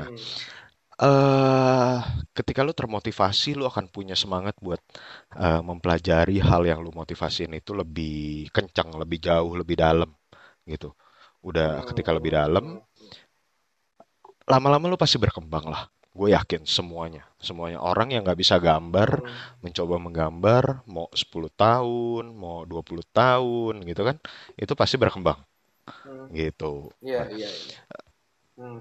Nah, 0.00 0.08
Hmm. 0.08 0.24
Eh 1.02 1.98
ketika 2.36 2.60
lu 2.66 2.72
termotivasi, 2.80 3.48
lu 3.58 3.64
akan 3.70 3.86
punya 3.94 4.14
semangat 4.22 4.54
buat 4.66 4.80
eh, 5.44 5.60
mempelajari 5.68 6.36
hal 6.48 6.62
yang 6.70 6.78
lu 6.84 6.90
motivasiin 7.00 7.52
itu 7.60 7.72
lebih 7.80 8.48
kencang, 8.56 8.88
lebih 9.02 9.18
jauh, 9.26 9.52
lebih 9.60 9.76
dalam 9.84 10.10
gitu. 10.72 10.88
Udah 11.48 11.68
ketika 11.88 12.10
lebih 12.16 12.32
dalam, 12.40 12.64
Hmm. 12.78 12.80
lama-lama 14.52 14.86
lu 14.90 14.98
pasti 15.02 15.16
berkembang 15.24 15.66
lah. 15.74 15.82
Gue 16.18 16.28
yakin 16.36 16.62
semuanya, 16.68 17.24
semuanya 17.40 17.78
orang 17.90 18.08
yang 18.12 18.20
nggak 18.26 18.40
bisa 18.42 18.56
gambar, 18.68 19.10
Hmm. 19.24 19.64
mencoba 19.64 19.94
menggambar, 20.06 20.64
mau 20.94 21.06
10 21.22 21.48
tahun, 21.64 22.24
mau 22.42 22.58
20 22.70 23.06
tahun 23.20 23.74
gitu 23.88 24.02
kan, 24.08 24.16
itu 24.62 24.72
pasti 24.80 24.96
berkembang 25.02 25.40
Hmm. 25.88 26.26
gitu. 26.40 26.92
Iya, 27.00 27.22
iya, 27.32 27.48
iya. 27.48 27.78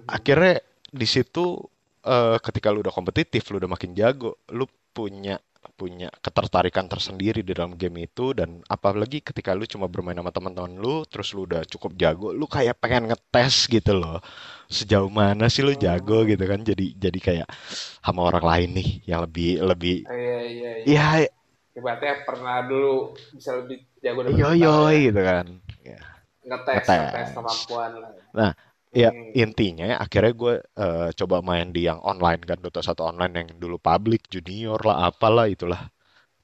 Akhirnya 0.08 0.60
di 0.92 1.08
situ 1.08 1.46
eh, 2.06 2.38
ketika 2.42 2.68
lu 2.74 2.82
udah 2.86 2.94
kompetitif, 2.94 3.48
lu 3.52 3.58
udah 3.62 3.72
makin 3.72 3.92
jago, 3.98 4.38
lu 4.54 4.66
punya 4.96 5.40
punya 5.78 6.10
ketertarikan 6.26 6.86
tersendiri 6.90 7.46
di 7.46 7.54
dalam 7.54 7.78
game 7.78 8.06
itu 8.10 8.34
dan 8.34 8.66
apalagi 8.66 9.22
ketika 9.22 9.54
lu 9.54 9.66
cuma 9.70 9.86
bermain 9.90 10.18
sama 10.18 10.34
teman-teman 10.34 10.74
lu, 10.78 11.06
terus 11.06 11.34
lu 11.38 11.46
udah 11.50 11.62
cukup 11.70 11.94
jago, 12.02 12.34
lu 12.34 12.46
kayak 12.50 12.78
pengen 12.82 13.10
ngetes 13.10 13.70
gitu 13.70 13.94
loh. 13.98 14.18
Sejauh 14.70 15.10
mana 15.10 15.50
sih 15.54 15.62
lu 15.66 15.74
jago 15.78 16.22
Hmm. 16.22 16.30
gitu 16.30 16.44
kan? 16.50 16.62
Jadi 16.66 16.98
jadi 16.98 17.20
kayak 17.22 17.48
sama 18.06 18.22
orang 18.30 18.46
lain 18.46 18.70
nih 18.78 18.90
yang 19.10 19.22
lebih 19.26 19.62
lebih 19.62 19.96
Iya, 20.12 20.38
iya, 20.54 20.72
iya. 20.86 20.96
ya 20.96 21.28
Ibaratnya 21.78 22.14
pernah 22.28 22.56
dulu 22.70 23.16
bisa 23.36 23.52
lebih 23.60 23.78
jago 24.04 24.22
dari 24.28 24.36
yo 24.40 24.50
yo 24.64 24.74
gitu 25.06 25.20
kan. 25.30 25.46
Ya, 25.86 26.00
Ngetes, 26.48 26.88
ngetes 26.98 27.30
ngetes. 27.30 27.32
kemampuan 27.36 27.92
lah. 28.02 28.12
Nah, 28.34 28.52
ya 28.92 29.10
Hmm. 29.10 29.32
intinya 29.32 30.00
akhirnya 30.04 30.34
gue 30.36 30.54
eh, 30.84 31.10
coba 31.20 31.38
main 31.40 31.68
di 31.76 31.88
yang 31.90 32.00
online 32.04 32.42
kan 32.44 32.58
Dota 32.60 32.84
1 32.84 33.08
online 33.08 33.34
yang 33.40 33.48
dulu 33.64 33.78
public 33.80 34.28
junior 34.34 34.80
lah 34.84 35.08
apalah 35.12 35.48
itulah. 35.48 35.88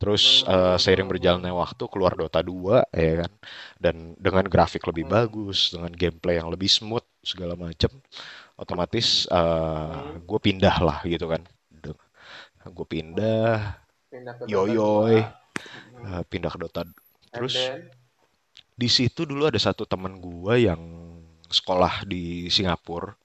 Terus 0.02 0.24
Hmm, 0.24 0.44
hmm, 0.48 0.78
seiring 0.84 1.08
hmm, 1.10 1.12
berjalannya 1.12 1.54
waktu 1.56 1.84
keluar 1.94 2.14
Dota 2.20 2.42
2 2.46 2.86
ya 2.94 3.26
kan. 3.28 3.32
Dan 3.84 3.96
dengan 4.20 4.46
grafik 4.50 4.84
lebih 4.90 5.06
hmm. 5.06 5.10
bagus, 5.10 5.74
dengan 5.76 5.92
gameplay 5.96 6.36
yang 6.42 6.50
lebih 6.54 6.70
smooth 6.70 7.06
segala 7.26 7.56
macem, 7.58 7.92
otomatis 8.60 9.28
eh 9.32 9.94
Hmm. 9.94 10.18
gue 10.30 10.40
pindah 10.48 10.78
lah 10.84 11.00
gitu 11.08 11.26
kan. 11.34 11.44
Gue 12.68 12.86
pindah, 12.86 13.80
Pindah 14.12 14.36
ke 14.40 14.46
Dota 14.52 14.74
2. 14.84 15.06
yoyoy, 15.06 15.28
Hmm. 15.92 16.08
eh, 16.08 16.24
pindah 16.30 16.52
ke 16.54 16.60
Dota. 16.62 16.84
Terus 17.34 17.74
di 18.78 18.88
situ 18.90 19.26
dulu 19.26 19.50
ada 19.50 19.58
satu 19.58 19.84
teman 19.90 20.22
gue 20.22 20.56
yang 20.70 20.82
sekolah 21.50 22.06
di 22.12 22.48
Singapura. 22.56 23.16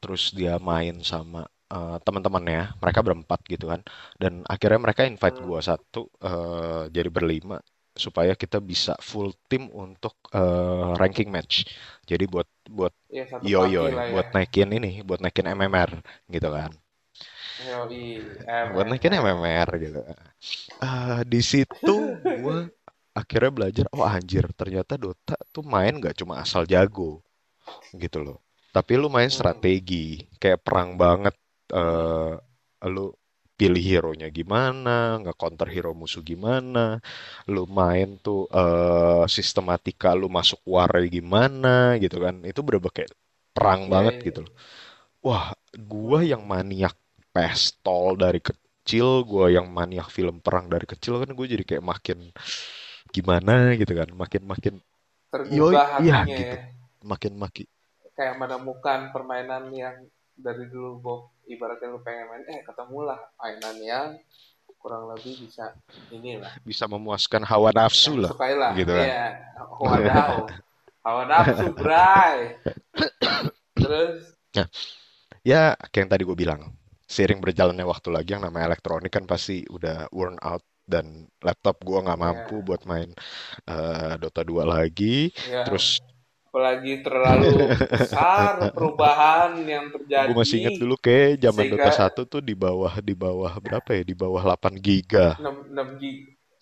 Terus 0.00 0.32
dia 0.38 0.56
main 0.70 0.96
sama 1.04 1.40
eh, 1.72 1.96
teman-temannya, 2.06 2.78
mereka 2.82 3.00
berempat 3.06 3.40
gitu 3.52 3.66
kan. 3.72 3.80
Dan 4.22 4.32
akhirnya 4.48 4.80
mereka 4.84 5.02
invite 5.08 5.38
gua 5.44 5.60
satu 5.64 6.08
eh, 6.24 6.82
jadi 6.94 7.08
berlima 7.12 7.56
supaya 8.04 8.32
kita 8.38 8.58
bisa 8.62 8.94
full 9.02 9.34
tim 9.50 9.68
untuk 9.72 10.14
eh, 10.34 10.90
ranking 11.00 11.28
match. 11.34 11.66
Jadi 12.10 12.24
buat 12.30 12.48
buat 12.68 12.94
ya 13.10 13.24
yo-yo, 13.44 13.82
lah 13.90 14.06
ya. 14.08 14.12
buat 14.14 14.26
naikin 14.34 14.70
ini, 14.78 14.88
buat 15.08 15.20
naikin 15.24 15.46
MMR 15.50 15.90
gitu 16.34 16.48
kan. 16.52 16.72
Yoi, 17.60 18.24
Buat 18.72 18.86
naikin 18.88 19.12
MMR. 19.20 19.68
Gitu. 19.76 20.00
Eh, 20.80 21.20
di 21.28 21.40
situ 21.44 21.92
gua 22.24 22.56
akhirnya 23.20 23.50
belajar, 23.52 23.84
oh 23.92 24.06
anjir, 24.06 24.44
ternyata 24.56 24.94
Dota 24.96 25.36
tuh 25.52 25.64
main 25.66 25.92
gak 26.00 26.16
cuma 26.20 26.40
asal 26.40 26.62
jago 26.64 27.20
gitu 28.02 28.18
loh. 28.26 28.36
Tapi 28.70 28.92
lu 29.00 29.06
main 29.10 29.30
Hmm. 29.30 29.36
strategi, 29.36 30.22
kayak 30.40 30.60
perang 30.66 30.94
banget. 31.02 31.34
Eh 31.74 32.34
lu 32.94 33.12
pilih 33.60 33.82
hero-nya 33.84 34.28
gimana, 34.32 35.20
nge-counter 35.20 35.68
hero 35.68 35.92
musuh 35.92 36.24
gimana, 36.24 36.96
lu 37.52 37.62
main 37.68 38.08
tuh 38.24 38.48
eh 38.58 39.24
sistematika 39.36 40.08
lu 40.20 40.26
masuk 40.32 40.60
war 40.74 40.90
gimana 41.16 41.98
gitu 42.02 42.16
kan. 42.24 42.34
Itu 42.50 42.60
bener 42.66 42.80
kayak 42.96 43.12
perang 43.56 43.82
Iya, 43.86 43.92
banget 43.92 44.14
iya. 44.22 44.26
gitu 44.26 44.40
loh. 44.46 44.52
Wah, 45.26 45.52
gua 45.92 46.20
yang 46.24 46.42
maniak 46.48 46.94
pistol 47.34 48.16
dari 48.18 48.40
kecil, 48.42 49.24
gua 49.30 49.46
yang 49.52 49.68
maniak 49.70 50.08
film 50.16 50.36
perang 50.44 50.66
dari 50.72 50.86
kecil 50.88 51.20
kan 51.22 51.30
gue 51.38 51.46
jadi 51.54 51.64
kayak 51.68 51.84
makin 51.92 52.18
gimana 53.14 53.74
gitu 53.80 53.92
kan, 54.00 54.08
makin 54.14 54.42
makin 54.52 54.74
yo 55.56 55.66
iya 56.02 56.16
gitu, 56.38 56.56
ya. 56.56 56.79
Makin 57.04 57.36
makin 57.36 57.66
Kayak 58.14 58.36
menemukan 58.36 59.14
permainan 59.16 59.72
yang 59.72 59.96
dari 60.36 60.68
dulu 60.68 61.00
Bob 61.00 61.20
ibaratnya 61.48 61.88
lu 61.92 62.00
pengen 62.04 62.28
main, 62.28 62.44
eh 62.48 62.60
ketemulah 62.64 63.18
mainan 63.40 63.76
yang 63.80 64.08
kurang 64.80 65.12
lebih 65.12 65.36
bisa 65.44 65.76
inilah. 66.08 66.52
Bisa 66.64 66.88
memuaskan 66.88 67.44
hawa 67.44 67.72
nafsu 67.72 68.16
lah 68.16 68.32
sukai 68.32 68.56
lah 68.56 68.72
gitu 68.76 68.92
kan. 68.92 69.04
iya. 69.04 69.28
Wadaw 69.76 70.48
hawa 71.04 71.22
nafsu 71.28 71.68
bray. 71.76 72.56
Terus? 73.76 74.36
Nah, 74.56 74.66
ya 75.44 75.76
kayak 75.88 76.00
yang 76.04 76.10
tadi 76.12 76.22
gue 76.24 76.36
bilang, 76.36 76.60
seiring 77.08 77.40
berjalannya 77.40 77.86
waktu 77.86 78.08
lagi 78.12 78.36
yang 78.36 78.44
namanya 78.44 78.72
elektronik 78.72 79.12
kan 79.12 79.24
pasti 79.24 79.64
udah 79.68 80.08
worn 80.12 80.36
out 80.44 80.64
dan 80.90 81.30
laptop 81.38 81.86
gua 81.86 82.02
nggak 82.02 82.18
mampu 82.18 82.56
ya 82.58 82.64
buat 82.66 82.82
main 82.82 83.10
eh, 83.66 84.14
Dota 84.18 84.42
2 84.42 84.66
lagi. 84.66 85.30
ya 85.46 85.62
Terus 85.62 86.02
apalagi 86.50 86.98
terlalu 87.06 87.70
besar 87.94 88.58
perubahan 88.74 89.54
yang 89.62 89.86
gue 89.94 90.34
masih 90.34 90.66
inget 90.66 90.74
terjadi 90.74 90.82
dulu 90.82 90.96
kayak 90.98 91.30
zaman 91.38 91.64
Dota 91.70 91.90
sehingga 91.94 92.26
1 92.26 92.26
tuh 92.26 92.42
di 92.42 92.54
bawah 92.58 92.94
di 92.98 93.14
bawah 93.14 93.52
berapa 93.62 93.90
ya? 93.94 94.02
Di 94.02 94.14
bawah 94.18 94.42
8 94.42 94.74
giga. 94.82 95.38
6, 95.38 95.70
6 95.70 96.02
gig 96.02 96.18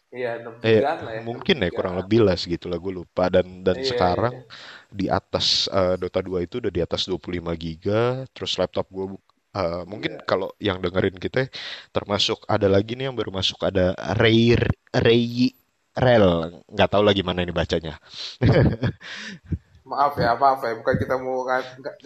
iya 0.08 0.40
6 0.40 0.64
Eh 0.64 0.80
lah 0.84 0.96
ya 1.08 1.20
6 1.20 1.28
mungkin 1.28 1.56
ya 1.64 1.68
kurang 1.72 1.96
lebih 1.96 2.20
lah 2.20 2.36
segitulah 2.36 2.76
gue 2.76 2.92
lupa. 3.00 3.32
Dan 3.32 3.64
dan 3.64 3.80
iya 3.80 3.88
sekarang 3.88 4.34
iya. 4.36 4.92
di 4.92 5.06
atas 5.08 5.72
eh, 5.72 5.96
Dota 5.96 6.20
2 6.20 6.44
itu 6.44 6.60
udah 6.60 6.72
di 6.72 6.80
atas 6.84 7.08
25 7.08 7.48
giga. 7.56 8.28
Terus 8.36 8.60
laptop 8.60 8.92
gue 8.92 9.16
eh, 9.56 9.82
mungkin 9.88 10.20
iya. 10.20 10.24
kalau 10.28 10.52
yang 10.60 10.84
dengerin 10.84 11.16
kita 11.16 11.48
termasuk 11.96 12.44
ada 12.44 12.68
lagi 12.68 12.92
nih 12.92 13.08
yang 13.08 13.16
baru 13.16 13.32
masuk 13.32 13.64
ada 13.64 13.96
Ray 14.20 14.52
Ray 14.92 15.56
Rel. 15.96 16.60
Nggak 16.68 16.88
tahu 16.92 17.00
lagi 17.08 17.24
mana 17.24 17.40
ini 17.40 17.56
bacanya 17.56 17.96
maaf 19.88 20.14
ya 20.20 20.36
maaf 20.36 20.60
ya 20.60 20.76
bukan 20.76 20.94
kita 21.00 21.14
mau 21.16 21.48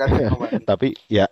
tapi 0.71 0.95
ya 1.11 1.27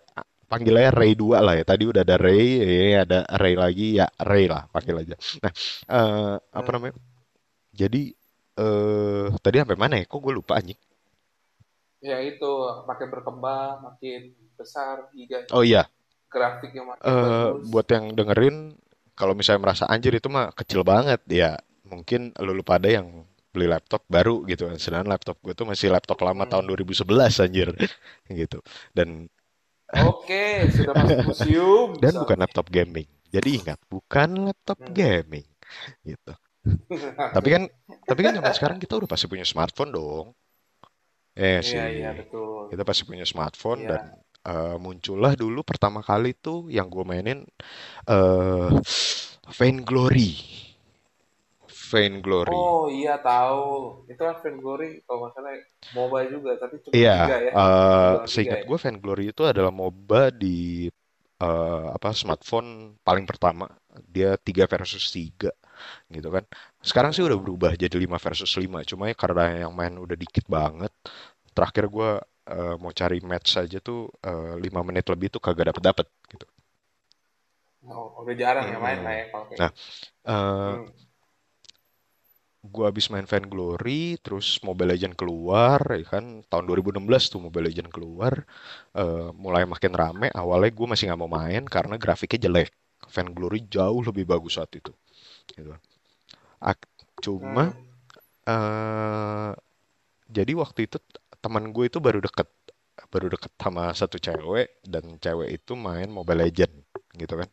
panggilannya 0.50 0.90
Ray 0.90 1.14
2 1.14 1.46
lah 1.46 1.54
ya 1.54 1.64
tadi 1.64 1.86
udah 1.86 2.02
ada 2.02 2.18
Ray 2.18 2.46
ya 2.90 3.06
ada 3.06 3.22
Ray 3.38 3.54
lagi 3.54 3.86
ya 4.02 4.10
Ray 4.18 4.50
lah 4.50 4.66
panggil 4.74 5.06
aja 5.06 5.16
nah 5.38 5.52
eh, 5.86 6.34
apa 6.42 6.66
hmm. 6.66 6.74
namanya 6.74 6.94
jadi 7.70 8.02
eh 8.60 9.26
tadi 9.40 9.56
sampai 9.62 9.78
mana 9.78 9.94
ya? 9.96 10.04
Kok 10.04 10.20
gue 10.20 10.32
lupa 10.34 10.60
anjing. 10.60 10.76
Ya 12.00 12.16
itu 12.24 12.52
makin 12.88 13.08
berkembang, 13.12 13.84
makin 13.84 14.32
besar 14.56 15.08
giganya, 15.12 15.48
Oh 15.52 15.60
iya, 15.60 15.84
grafiknya 16.32 16.80
makin 16.84 17.04
eh 17.04 17.12
bagus. 17.12 17.68
buat 17.68 17.86
yang 17.92 18.04
dengerin, 18.16 18.56
kalau 19.12 19.36
misalnya 19.36 19.68
merasa 19.68 19.84
anjir 19.84 20.16
itu 20.16 20.28
mah 20.32 20.52
kecil 20.56 20.80
banget 20.80 21.20
ya. 21.28 21.60
Mungkin 21.84 22.32
lu 22.40 22.56
lupa 22.56 22.80
ada 22.80 22.88
yang 22.88 23.28
beli 23.54 23.66
laptop 23.70 24.02
baru 24.10 24.42
gitu 24.50 24.66
kan. 24.70 24.76
Sedangkan 24.80 25.08
laptop 25.14 25.36
gue 25.44 25.54
tuh 25.58 25.66
masih 25.68 25.88
laptop 25.94 26.18
lama 26.26 26.44
tahun 26.50 26.64
Hmm. 26.64 26.70
2011 26.70 27.38
anjir 27.44 27.68
gitu. 28.40 28.58
Dan 28.96 29.28
Oke, 29.90 30.70
sudah 30.70 30.94
masuk 30.94 31.20
museum. 31.26 31.88
dan 32.02 32.12
bukan 32.22 32.38
laptop 32.42 32.66
gaming. 32.70 33.08
Jadi 33.30 33.48
ingat, 33.62 33.78
bukan 33.90 34.28
laptop 34.50 34.78
Hmm. 34.80 34.94
gaming 34.94 35.46
gitu. 36.06 36.32
Tapi 37.34 37.48
kan 37.54 37.62
tapi 38.06 38.20
kan 38.26 38.32
zaman 38.38 38.54
sekarang 38.54 38.78
kita 38.82 38.94
udah 38.98 39.08
pasti 39.10 39.26
punya 39.30 39.46
smartphone 39.46 39.90
dong. 39.94 40.26
Eh 41.38 41.62
Iya, 41.62 41.84
iya, 41.94 42.08
sih, 42.10 42.16
betul. 42.18 42.62
kita 42.70 42.82
pasti 42.88 43.02
punya 43.08 43.24
smartphone 43.32 43.80
dan 43.90 44.02
Iya. 44.02 44.50
eh, 44.50 44.76
muncullah 44.84 45.32
dulu 45.42 45.60
pertama 45.70 46.00
kali 46.02 46.34
tuh 46.44 46.58
yang 46.76 46.86
gue 46.90 47.04
mainin 47.10 47.38
eh 48.10 48.70
Vainglory. 49.58 50.32
Vainglory. 51.90 52.62
Oh 52.62 52.80
iya 52.96 53.10
tahu. 53.26 53.60
Itu 54.10 54.20
kan 54.28 54.36
Vainglory 54.42 54.84
kalau 55.04 55.18
nggak 55.20 55.34
salah 55.36 55.52
mobile 55.96 56.28
juga, 56.34 56.50
tapi 56.62 56.76
cuma 56.86 56.98
Iya, 56.98 57.10
tiga 57.14 57.34
ya. 57.48 57.54
eh 57.58 58.10
tiga 58.32 58.32
seingat 58.32 58.60
ya. 58.68 58.68
gue 58.68 58.76
Vainglory 58.82 59.22
itu 59.30 59.42
adalah 59.50 59.70
MOBA 59.80 60.20
di 60.42 60.46
eh, 61.42 61.84
apa 61.96 62.08
smartphone 62.20 62.68
paling 63.06 63.24
pertama. 63.30 63.64
Dia 64.14 64.28
3 64.46 64.64
versus 64.72 65.04
3 65.16 65.50
gitu 66.14 66.28
kan. 66.36 66.44
Sekarang 66.88 67.10
sih 67.14 67.22
udah 67.28 67.38
Hmm. 67.38 67.44
berubah 67.44 67.72
jadi 67.82 67.96
5 68.04 68.18
versus 68.26 68.50
5. 68.62 68.78
Cuma 68.90 69.04
ya 69.10 69.16
karena 69.24 69.42
yang 69.66 69.72
main 69.78 69.94
udah 70.04 70.16
dikit 70.24 70.46
banget. 70.56 70.92
Terakhir 71.56 71.84
gue 71.96 72.10
eh, 72.54 72.74
mau 72.82 72.92
cari 73.00 73.18
match 73.30 73.48
saja 73.58 73.78
tuh 73.88 73.98
eh, 74.28 74.54
5 74.64 74.80
menit 74.88 75.04
lebih 75.12 75.28
tuh 75.34 75.42
kagak 75.46 75.66
dapet 75.74 75.84
dapet 75.88 76.06
gitu. 76.32 76.46
Oh, 77.94 78.06
udah 78.22 78.34
jarang 78.42 78.66
ya 78.72 78.78
main 78.84 79.00
lah 79.04 79.14
ya 79.20 79.24
kayak 79.32 79.46
Nah, 79.58 79.70
eh 80.28 80.72
Hmm. 80.72 80.86
Gue 82.60 82.84
habis 82.84 83.08
main 83.08 83.24
Vainglory, 83.24 84.20
terus 84.20 84.60
Mobile 84.60 84.92
Legends 84.92 85.16
keluar, 85.16 85.80
ya 85.96 86.04
kan 86.04 86.44
tahun 86.44 86.64
2016 86.68 87.32
tuh 87.32 87.40
Mobile 87.40 87.72
Legends 87.72 87.88
keluar, 87.92 88.44
eh, 88.96 89.28
mulai 89.32 89.64
makin 89.64 89.92
rame. 89.96 90.28
Awalnya 90.32 90.70
gue 90.76 90.86
masih 90.92 91.04
nggak 91.08 91.20
mau 91.20 91.30
main 91.40 91.62
karena 91.64 91.96
grafiknya 91.96 92.40
jelek. 92.48 92.70
Vainglory 93.14 93.64
jauh 93.72 94.00
lebih 94.04 94.24
bagus 94.28 94.60
saat 94.60 94.70
itu. 94.76 94.92
Gitu. 95.56 95.72
Ak- 96.60 96.88
cuma 97.24 97.72
eh 98.48 99.52
jadi 100.30 100.52
waktu 100.58 100.80
itu 100.88 100.98
teman 101.44 101.64
gue 101.74 101.84
itu 101.90 101.98
baru 102.02 102.20
deket, 102.22 102.48
baru 103.12 103.26
deket 103.34 103.52
sama 103.58 103.92
satu 103.96 104.16
cewek 104.20 104.82
dan 104.86 105.04
cewek 105.22 105.48
itu 105.62 105.72
main 105.78 106.08
Mobile 106.10 106.46
Legends 106.46 106.84
gitu 107.16 107.34
kan. 107.40 107.48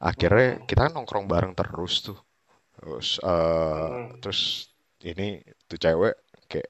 Akhirnya 0.00 0.60
kita 0.68 0.80
kan 0.88 0.92
nongkrong 0.96 1.26
bareng 1.30 1.52
terus 1.58 1.94
tuh. 2.06 2.18
Terus, 2.80 3.08
Hmm. 3.86 4.20
terus 4.20 4.40
ini 5.04 5.40
tuh 5.68 5.78
cewek 5.80 6.14
kayak, 6.50 6.68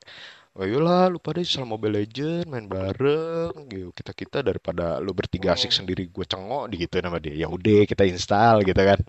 oh 0.58 0.66
lah 0.86 1.06
lu 1.12 1.18
pada 1.22 1.38
install 1.42 1.66
Mobile 1.68 2.02
Legends 2.02 2.46
main 2.50 2.66
bareng 2.70 3.54
gitu. 3.70 3.90
Kita 3.94 4.12
kita 4.14 4.38
daripada 4.48 4.98
lu 5.04 5.12
bertiga 5.16 5.54
asik 5.56 5.70
Hmm. 5.70 5.78
sendiri 5.78 6.10
gue 6.10 6.26
cengok 6.26 6.64
gitu 6.74 6.96
nama 7.02 7.18
dia. 7.22 7.34
Ya 7.46 7.48
udah 7.50 7.86
kita 7.90 8.04
install 8.06 8.66
gitu 8.68 8.82
kan. 8.82 9.00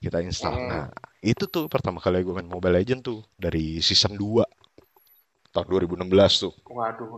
Kita 0.00 0.18
install. 0.24 0.56
Nah, 0.68 0.84
Hmm. 0.84 0.94
itu 1.20 1.44
tuh 1.48 1.68
pertama 1.72 2.00
kali 2.00 2.24
gue 2.24 2.34
main 2.36 2.48
Mobile 2.48 2.80
Legends 2.80 3.04
tuh 3.04 3.20
dari 3.36 3.80
season 3.84 4.16
2 4.16 4.44
tahun 5.54 5.66
2016 5.70 6.40
tuh. 6.42 6.54
Waduh, 6.76 7.08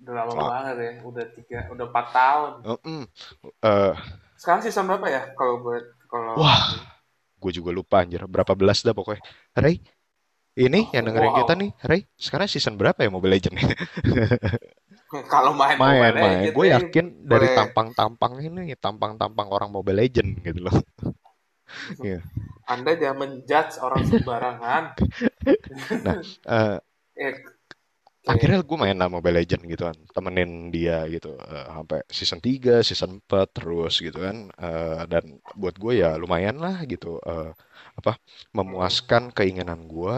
udah 0.00 0.14
lama 0.18 0.34
Wah, 0.34 0.50
banget 0.50 0.76
ya. 0.86 0.92
Udah 1.08 1.24
tiga, 1.36 1.58
udah 1.72 1.84
empat 1.90 2.06
tahun. 2.16 2.52
mm-mm. 2.64 3.02
Eh, 3.62 3.94
Sekarang 4.40 4.62
season 4.64 4.86
berapa 4.88 5.06
ya? 5.16 5.22
Kalau 5.38 5.54
buat 5.64 5.84
kalau 6.12 6.38
wah? 6.38 6.88
Gue 7.38 7.52
juga 7.54 7.70
lupa 7.70 8.02
anjir 8.02 8.26
berapa 8.26 8.52
belas 8.58 8.82
dah 8.82 8.92
pokoknya. 8.92 9.22
Ray, 9.54 9.78
ini 10.58 10.90
yang 10.90 11.06
dengerin 11.06 11.34
kita 11.38 11.52
nih. 11.54 11.70
Ray, 11.86 12.00
sekarang 12.18 12.50
season 12.50 12.74
berapa 12.74 12.98
ya 12.98 13.10
Mobile 13.14 13.38
Legends? 13.38 13.62
Kalau 15.32 15.56
main 15.56 15.80
Main, 15.80 16.12
Mobile 16.12 16.16
main. 16.20 16.38
Gue 16.52 16.66
yakin 16.68 17.06
dari 17.24 17.48
tampang-tampang 17.56 18.42
ini, 18.44 18.76
tampang-tampang 18.76 19.48
orang 19.48 19.70
Mobile 19.72 20.04
Legends 20.04 20.42
gitu 20.42 20.66
loh. 20.66 20.76
Iya. 22.00 22.24
Anda 22.64 22.96
jangan 22.96 23.28
menjudge 23.28 23.76
orang 23.84 24.02
sembarangan. 24.08 24.82
Nah, 26.04 26.80
Eh, 27.18 27.34
akhirnya 28.30 28.58
oke. 28.58 28.68
gue 28.68 28.76
main 28.82 28.96
lah 29.00 29.08
Mobile 29.16 29.36
Legends 29.40 29.64
gitu 29.72 29.82
kan, 29.88 29.96
temenin 30.14 30.50
dia 30.74 30.96
gitu, 31.14 31.28
eh, 31.52 31.66
sampai 31.76 31.98
season 32.16 32.40
3, 32.46 32.72
season 32.88 33.10
4 33.24 33.46
terus 33.56 33.94
gitu 34.06 34.18
kan. 34.26 34.36
Eh, 34.64 35.02
dan 35.12 35.24
buat 35.60 35.74
gue 35.82 35.92
ya 36.02 36.08
lumayan 36.22 36.56
lah 36.64 36.76
gitu, 36.92 37.16
eh, 37.24 37.50
apa, 37.98 38.12
memuaskan 38.56 39.22
keinginan 39.36 39.80
gue 39.88 40.16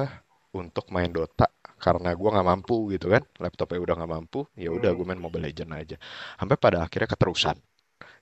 untuk 0.60 0.90
main 0.94 1.10
Dota 1.14 1.46
karena 1.84 2.10
gue 2.18 2.28
nggak 2.34 2.48
mampu 2.50 2.74
gitu 2.94 3.06
kan, 3.14 3.22
laptopnya 3.42 3.78
udah 3.84 3.94
nggak 4.02 4.12
mampu, 4.16 4.38
ya 4.58 4.70
udah 4.74 4.90
gue 4.96 5.04
main 5.08 5.20
Mobile 5.22 5.44
Legends 5.48 5.74
aja. 5.80 5.96
Sampai 6.40 6.56
pada 6.58 6.78
akhirnya 6.86 7.08
keterusan 7.14 7.56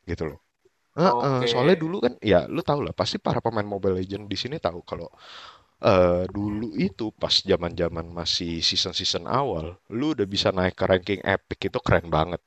gitu 0.09 0.24
loh. 0.35 0.40
Heeh, 0.98 1.38
Oke. 1.38 1.46
soalnya 1.46 1.77
dulu 1.79 1.96
kan 2.05 2.14
ya 2.18 2.51
lu 2.51 2.61
tau 2.66 2.83
lah 2.83 2.90
pasti 2.90 3.22
para 3.22 3.38
pemain 3.38 3.66
Mobile 3.66 4.03
Legends 4.03 4.27
di 4.27 4.37
sini 4.42 4.57
tahu 4.59 4.83
kalau 4.83 5.07
eh, 5.78 6.24
dulu 6.30 6.74
itu 6.74 7.14
pas 7.14 7.30
zaman-zaman 7.30 8.06
masih 8.10 8.58
season-season 8.58 9.30
awal 9.30 9.78
lu 9.94 10.14
udah 10.14 10.26
bisa 10.26 10.50
naik 10.50 10.74
ke 10.74 10.84
ranking 10.86 11.22
epic 11.22 11.70
itu 11.70 11.78
keren 11.82 12.10
banget. 12.10 12.42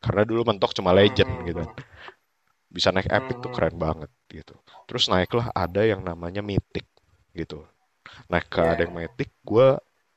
Karena 0.00 0.22
dulu 0.28 0.42
mentok 0.46 0.76
cuma 0.76 0.92
legend 0.92 1.30
hmm, 1.30 1.44
gitu. 1.48 1.64
Bisa 2.68 2.92
naik 2.92 3.08
epic 3.08 3.40
tuh 3.40 3.50
hmm. 3.50 3.56
keren 3.56 3.76
banget 3.80 4.10
gitu. 4.28 4.54
Terus 4.84 5.08
naiklah 5.08 5.48
ada 5.56 5.82
yang 5.82 6.04
namanya 6.04 6.44
mythic 6.44 6.86
gitu. 7.32 7.64
Naik 8.28 8.46
ke 8.52 8.60
ada 8.60 8.84
yang 8.84 8.94
mythic 8.94 9.32
gue 9.42 9.68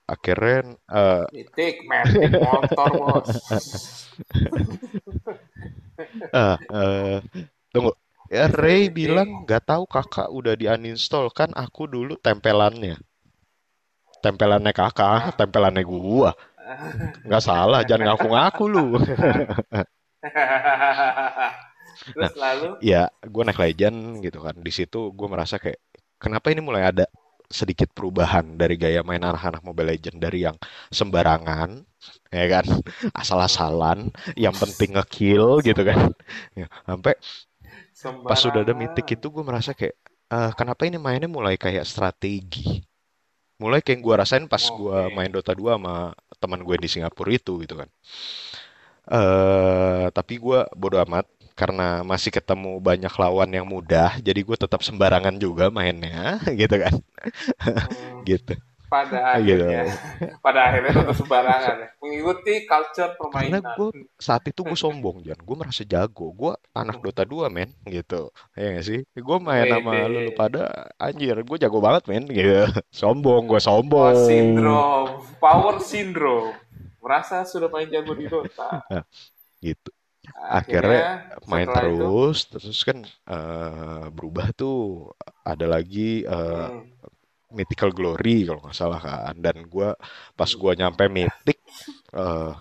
akhirnya 0.10 0.74
eh, 0.90 1.26
Mitik, 1.30 1.86
metik, 1.86 2.34
motor, 2.34 2.92
bos. 2.98 3.30
eh, 6.34 6.58
eh, 6.58 7.18
tunggu 7.70 7.94
ya 8.30 8.46
Ray 8.50 8.90
Mitik. 8.90 8.96
bilang 8.98 9.30
nggak 9.44 9.64
tahu 9.70 9.84
kakak 9.90 10.30
udah 10.30 10.54
di 10.60 10.66
uninstall 10.70 11.28
kan 11.34 11.50
aku 11.58 11.90
dulu 11.90 12.14
tempelannya. 12.22 12.98
Tempelannya 14.24 14.72
kakak 14.76 15.10
Hah? 15.10 15.32
tempelannya 15.40 15.84
gua. 15.84 16.32
Nggak 17.28 17.44
salah 17.44 17.82
jangan 17.88 18.06
ngaku-ngaku 18.14 18.64
lu. 18.70 18.86
Nah 22.20 22.32
Terus 22.32 22.34
lalu, 22.40 22.70
ya 22.82 23.12
gue 23.22 23.44
naik 23.44 23.60
legend 23.60 24.24
gitu 24.26 24.40
kan. 24.46 24.56
Di 24.60 24.72
situ 24.74 25.12
gue 25.14 25.28
merasa 25.30 25.60
kayak 25.60 25.80
kenapa 26.22 26.48
ini 26.54 26.62
mulai 26.64 26.90
ada 26.90 27.06
sedikit 27.50 27.90
perubahan 27.98 28.56
dari 28.62 28.78
gaya 28.78 29.02
main 29.02 29.22
anak-anak 29.26 29.66
Mobile 29.66 29.98
Legend 29.98 30.18
dari 30.22 30.46
yang 30.46 30.58
sembarangan 30.94 31.82
ya 32.32 32.46
kan? 32.50 32.66
Hmm, 32.70 33.12
asal-asalan 33.18 34.00
yang 34.38 34.56
penting 34.56 34.96
ngekill 34.96 35.60
gitu 35.66 35.82
kan. 35.84 36.14
Ya, 36.56 36.68
sampai 36.88 37.18
pas 38.28 38.40
sudah 38.40 38.62
ada 38.66 38.74
sembarangan. 38.74 39.14
itu 39.18 39.28
gue 39.36 39.44
merasa 39.50 39.72
kayak 39.80 39.96
"Eh, 40.36 40.52
kenapa 40.60 40.82
ini 40.90 40.98
mainnya 41.02 41.30
mulai 41.38 41.56
kayak 41.64 41.86
strategi 41.92 42.82
mulai 43.64 43.80
kayak 43.86 44.00
gue 44.06 44.16
rasain 44.22 44.46
pas 44.54 44.64
gue 44.78 44.98
Oke. 44.98 45.14
main 45.16 45.32
Dota 45.36 45.54
2 45.60 45.72
sama 45.78 46.16
teman 46.42 46.62
gue 46.68 46.76
di 46.84 46.88
Singapura 46.94 47.32
itu 47.40 47.54
gitu 47.64 47.76
kan 47.82 47.90
eh 49.10 50.06
tapi 50.14 50.34
gue 50.38 50.60
bodo 50.78 50.98
amat 51.06 51.26
karena 51.60 52.06
masih 52.06 52.32
ketemu 52.32 52.80
banyak 52.80 53.12
lawan 53.20 53.50
yang 53.52 53.68
mudah 53.68 54.16
jadi 54.24 54.40
gue 54.48 54.58
tetap 54.64 54.80
sembarangan 54.86 55.36
juga 55.42 55.68
mainnya 55.74 56.38
gitu 56.60 56.76
kan 56.80 56.94
Hmm, 57.64 58.24
gitu 58.28 58.54
pada 58.90 59.38
gitu. 59.38 59.64
akhirnya, 59.64 59.84
pada 60.46 60.60
akhirnya 60.68 60.92
tetap 60.98 61.16
sembarangan 61.16 61.76
ya. 61.78 61.88
Mengikuti 62.02 62.54
culture 62.66 63.14
karena 63.30 63.60
permainan. 63.62 63.76
gue 63.78 63.90
saat 64.18 64.44
itu 64.50 64.62
gue 64.66 64.78
sombong 64.78 65.22
Jan. 65.22 65.40
Gue 65.40 65.56
merasa 65.56 65.86
jago. 65.86 66.34
Gue 66.34 66.54
anak 66.74 67.00
Dota 67.06 67.24
2 67.24 67.54
men 67.54 67.70
gitu. 67.86 68.34
Ya 68.58 68.74
nggak 68.74 68.86
sih? 68.86 69.00
Gue 69.14 69.38
main 69.40 69.70
sama 69.70 69.94
Wede. 69.94 70.10
lu 70.10 70.22
pada 70.34 70.90
anjir 70.98 71.38
gue 71.38 71.58
jago 71.62 71.80
banget 71.80 72.04
men 72.10 72.26
gitu. 72.28 72.66
Sombong 73.00 73.46
gue 73.46 73.62
sombong. 73.62 74.18
Syndrome, 74.26 75.24
power 75.38 75.78
syndrome. 75.80 76.58
Merasa 77.00 77.46
sudah 77.48 77.70
paling 77.72 77.90
jago 77.94 78.14
di 78.18 78.26
Dota. 78.28 78.82
Nah, 78.92 79.06
gitu. 79.62 79.92
Akhirnya 80.40 81.04
Akhirnya 81.36 81.50
main 81.50 81.68
setelah 81.68 81.86
itu, 81.90 81.96
terus 81.98 82.40
terus 82.52 82.80
kan 82.86 82.98
eh, 83.06 84.06
berubah 84.14 84.48
tuh. 84.54 85.10
Ada 85.46 85.66
lagi 85.66 86.22
eh, 86.28 86.68
hmm, 86.70 86.99
Mythical 87.56 87.92
Glory 87.96 88.48
kalau 88.48 88.62
nggak 88.64 88.78
salah 88.78 89.00
kan. 89.02 89.36
Dan 89.40 89.66
gua 89.70 89.96
pas 90.38 90.52
gua 90.56 90.72
nyampe 90.78 91.06
Mythic 91.12 91.60
eh, 92.16 92.54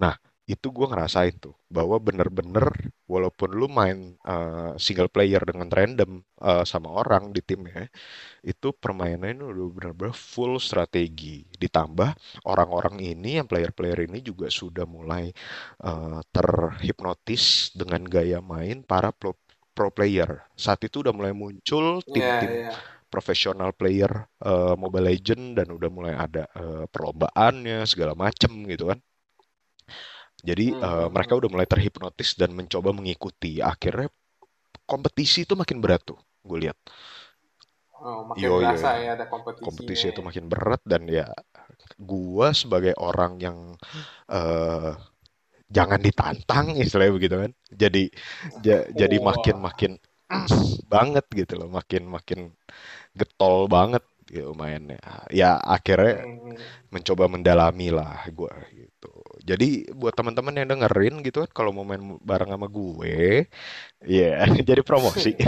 nah 0.00 0.14
itu 0.42 0.74
gue 0.74 0.86
ngerasain 0.90 1.38
tuh 1.38 1.54
bahwa 1.70 1.96
bener-bener 2.02 2.66
walaupun 3.06 3.50
lu 3.54 3.70
main 3.70 4.18
uh, 4.26 4.74
single 4.74 5.06
player 5.06 5.38
dengan 5.46 5.70
random 5.70 6.18
uh, 6.42 6.66
sama 6.66 6.90
orang 6.90 7.30
di 7.30 7.38
timnya 7.40 7.86
itu 8.42 8.74
permainannya 8.74 9.38
udah 9.38 9.66
bener-bener 9.70 10.14
full 10.16 10.58
strategi. 10.58 11.46
Ditambah 11.46 12.10
orang-orang 12.50 12.98
ini 13.00 13.38
yang 13.38 13.46
player-player 13.46 14.10
ini 14.10 14.18
juga 14.18 14.50
sudah 14.50 14.82
mulai 14.82 15.30
uh, 15.86 16.18
terhipnotis 16.34 17.70
dengan 17.78 18.02
gaya 18.02 18.42
main 18.42 18.82
para 18.82 19.14
pro, 19.14 19.38
pro 19.72 19.94
player. 19.94 20.42
Saat 20.58 20.90
itu 20.90 21.06
udah 21.06 21.14
mulai 21.14 21.32
muncul 21.32 22.02
Iya, 22.10 22.42
tim-tim 22.42 22.50
iya. 22.66 22.72
Profesional 23.12 23.70
player 23.76 24.12
uh, 24.48 24.74
Mobile 24.82 25.06
Legend 25.12 25.44
dan 25.60 25.68
udah 25.76 25.90
mulai 25.92 26.14
ada 26.16 26.42
uh, 26.56 26.84
perlombaannya 26.88 27.84
segala 27.92 28.14
macem 28.16 28.52
gitu 28.72 28.84
kan 28.90 28.98
jadi 30.42 30.66
Hmm, 30.66 30.88
hmm, 30.96 31.08
mereka 31.10 31.32
hmm. 31.32 31.38
udah 31.38 31.50
mulai 31.50 31.68
terhipnotis 31.68 32.34
dan 32.34 32.50
mencoba 32.54 32.90
mengikuti. 32.90 33.62
Akhirnya 33.62 34.10
kompetisi 34.86 35.46
itu 35.46 35.54
makin 35.58 35.78
berat 35.82 36.02
tuh, 36.06 36.18
gue 36.46 36.58
lihat. 36.68 36.78
Oh, 38.06 38.20
makin 38.30 38.50
Yo 38.50 38.64
ya 38.64 38.74
ada 39.14 39.24
kompetisinya 39.32 40.02
kompetisi 40.02 40.10
itu 40.12 40.20
ya. 40.20 40.24
makin 40.24 40.48
berat 40.50 40.82
dan 40.84 41.06
ya 41.06 41.28
gue 42.00 42.48
sebagai 42.54 42.94
orang 42.98 43.32
yang 43.40 43.58
eh 44.30 44.92
jangan 45.72 46.00
ditantang 46.02 46.66
istilahnya 46.78 47.14
begitu 47.18 47.36
kan. 47.42 47.52
Jadi 47.72 48.02
ja- 48.64 48.88
jadi 48.92 49.16
makin 49.22 49.56
makin 49.62 49.92
banget 50.94 51.26
gitu 51.34 51.54
loh, 51.60 51.68
makin 51.72 52.02
makin 52.08 52.40
getol 53.18 53.68
banget 53.68 54.02
gitu 54.30 54.52
mainnya. 54.56 54.98
Ya 55.32 55.60
akhirnya 55.60 56.24
Hmm, 56.52 56.56
mencoba 56.92 57.24
mendalami 57.32 57.88
lah 57.88 58.28
gue 58.28 58.52
gitu. 58.76 59.12
Jadi 59.48 59.88
buat 59.96 60.12
teman-teman 60.12 60.54
yang 60.60 60.68
dengerin 60.76 61.24
gitu 61.24 61.44
kan 61.44 61.50
kalau 61.56 61.70
mau 61.72 61.84
main 61.88 62.02
bareng 62.20 62.52
sama 62.52 62.68
gue, 62.68 63.48
ya 64.04 64.44
jadi 64.68 64.82
promosi. 64.84 65.32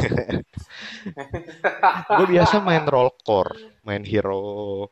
Gue 2.16 2.26
biasa 2.34 2.54
main 2.64 2.84
role 2.88 3.12
core, 3.26 3.52
main 3.86 4.02
hero 4.06 4.88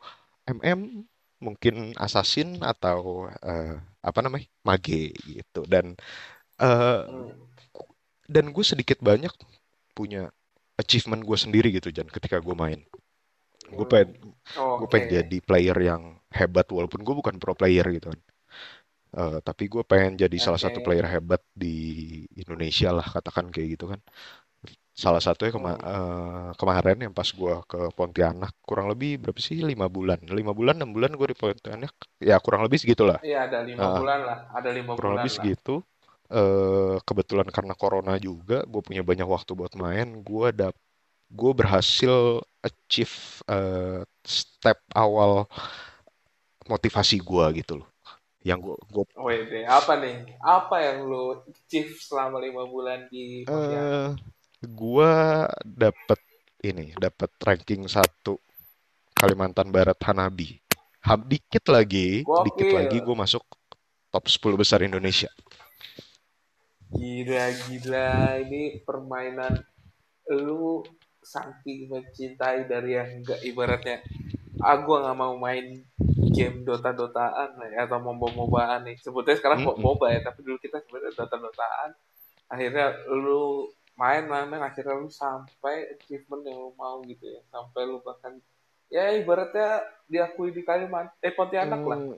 MM, 0.47 1.05
mungkin 1.41 1.75
assassin 1.97 2.59
atau 2.63 3.27
eh, 3.43 3.75
apa 4.03 4.19
namanya 4.23 4.47
mage 4.67 5.11
gitu. 5.27 5.65
Dan 5.67 5.95
hmm. 7.07 7.31
dan 8.29 8.45
gue 8.55 8.65
sedikit 8.65 8.99
banyak 9.03 9.31
punya 9.97 10.31
achievement 10.81 11.21
gue 11.29 11.37
sendiri 11.37 11.67
gitu 11.77 11.89
Jan 11.95 12.09
ketika 12.09 12.37
gue 12.41 12.55
main. 12.63 12.79
Gue 13.77 13.85
Hmm. 13.85 13.91
pengen 13.91 14.09
gue 14.77 14.87
Oke. 14.87 14.91
pengen 14.91 15.07
jadi 15.21 15.37
player 15.47 15.77
yang 15.89 16.03
hebat 16.33 16.67
walaupun 16.75 17.01
gue 17.05 17.15
bukan 17.19 17.35
pro 17.41 17.53
player 17.59 17.85
gitu 17.95 18.07
kan. 18.13 18.21
Eh, 19.13 19.37
tapi 19.47 19.63
gue 19.73 19.83
pengen 19.85 20.13
jadi 20.23 20.37
salah 20.41 20.57
Oke. 20.57 20.65
satu 20.65 20.79
player 20.85 21.05
hebat 21.05 21.41
di 21.53 21.67
Indonesia 22.41 22.89
lah 22.97 23.05
katakan 23.05 23.45
kayak 23.53 23.67
gitu 23.77 23.85
kan. 23.93 23.99
Salah 25.03 25.21
satunya 25.25 25.51
kema- 25.57 25.81
eh, 25.93 26.49
kemarin 26.59 26.97
yang 27.05 27.13
pas 27.17 27.25
gue 27.39 27.53
ke 27.71 27.79
Pontianak 27.97 28.53
kurang 28.67 28.87
lebih 28.93 29.11
berapa 29.21 29.39
sih 29.41 29.57
lima 29.71 29.87
bulan, 29.89 30.19
lima 30.39 30.53
bulan 30.53 30.75
enam 30.81 30.91
bulan 30.95 31.11
gue 31.17 31.27
di 31.33 31.37
Pontianak 31.41 31.93
ya 32.21 32.37
kurang 32.45 32.61
lebih 32.65 32.77
segitulah. 32.83 33.17
Iya, 33.25 33.37
ada 33.45 33.59
lima 33.69 33.85
Eh, 33.85 33.97
bulan 33.97 34.19
lah. 34.27 34.39
Ada 34.57 34.69
lima 34.77 34.93
kurang 34.95 35.13
bulan 35.13 35.17
lebih 35.17 35.31
lah. 35.39 35.49
segitu. 35.57 35.73
Eh, 36.31 36.95
kebetulan 37.03 37.47
karena 37.51 37.75
corona 37.75 38.15
juga 38.15 38.63
gue 38.63 38.81
punya 38.81 39.03
banyak 39.03 39.27
waktu 39.27 39.51
buat 39.53 39.73
main. 39.75 40.23
Gue 40.23 40.55
dap 40.55 40.75
gue 41.33 41.51
berhasil 41.55 42.39
achieve 42.63 43.43
eh, 43.49 44.01
step 44.23 44.79
awal 44.95 45.49
motivasi 46.69 47.19
gue 47.19 47.45
gitu 47.59 47.83
loh. 47.83 47.89
Yang 48.43 48.59
gue 48.71 48.75
gue 48.91 49.03
Wede, 49.13 49.61
apa 49.69 49.93
nih? 49.99 50.35
Apa 50.41 50.75
yang 50.83 51.05
lu 51.05 51.43
achieve 51.47 51.95
selama 52.01 52.41
lima 52.41 52.65
bulan 52.65 53.07
di 53.07 53.45
eh 53.45 53.47
Pontianak? 53.47 54.19
gua 54.63 55.43
dapet 55.67 56.19
ini, 56.63 56.95
dapet 56.95 57.29
ranking 57.43 57.83
satu 57.91 58.39
Kalimantan 59.13 59.69
Barat 59.69 59.99
Hanabi. 60.03 60.59
Hab 61.03 61.27
dikit 61.27 61.67
lagi, 61.67 62.23
dikit 62.23 62.69
lagi 62.71 63.03
gue 63.03 63.15
masuk 63.15 63.43
top 64.07 64.23
10 64.31 64.55
besar 64.55 64.79
Indonesia. 64.83 65.27
Gila, 66.93 67.45
gila. 67.67 68.11
Ini 68.45 68.85
permainan 68.85 69.53
lu 70.29 70.85
saking 71.23 71.89
mencintai 71.89 72.69
dari 72.69 72.95
yang 72.95 73.09
enggak 73.23 73.41
ibaratnya. 73.41 73.99
Ah 74.61 74.79
gue 74.79 74.95
nggak 74.95 75.17
mau 75.17 75.35
main 75.35 75.83
game 76.33 76.63
Dota-Dotaan 76.63 77.59
lah 77.59 77.69
ya, 77.69 77.85
atau 77.85 77.99
MOBA-MOBAan 77.99 78.87
nih. 78.87 78.95
Sebetulnya 79.01 79.37
sekarang 79.37 79.65
kok 79.65 79.75
Mm-mm. 79.75 79.85
MOBA 79.85 80.07
ya 80.15 80.19
tapi 80.23 80.39
dulu 80.45 80.57
kita 80.61 80.79
sebenarnya 80.85 81.13
Dota-Dotaan. 81.19 81.89
Akhirnya 82.53 82.85
lu 83.11 83.67
main 83.97 84.23
main 84.29 84.47
main. 84.47 84.63
Akhirnya 84.63 84.95
lu 84.95 85.09
sampai 85.09 85.97
achievement 85.97 86.45
yang 86.47 86.57
lu 86.57 86.71
mau 86.77 87.01
gitu 87.03 87.25
ya. 87.27 87.41
Sampai 87.51 87.89
lu 87.89 87.99
bahkan 88.05 88.39
ya 88.93 89.09
ibaratnya 89.17 89.81
diakui 90.05 90.53
di 90.53 90.61
Kalimantan 90.61 91.17
eh 91.19 91.33
Pontianak 91.33 91.81
lah. 91.81 91.99
Hmm, 91.99 92.17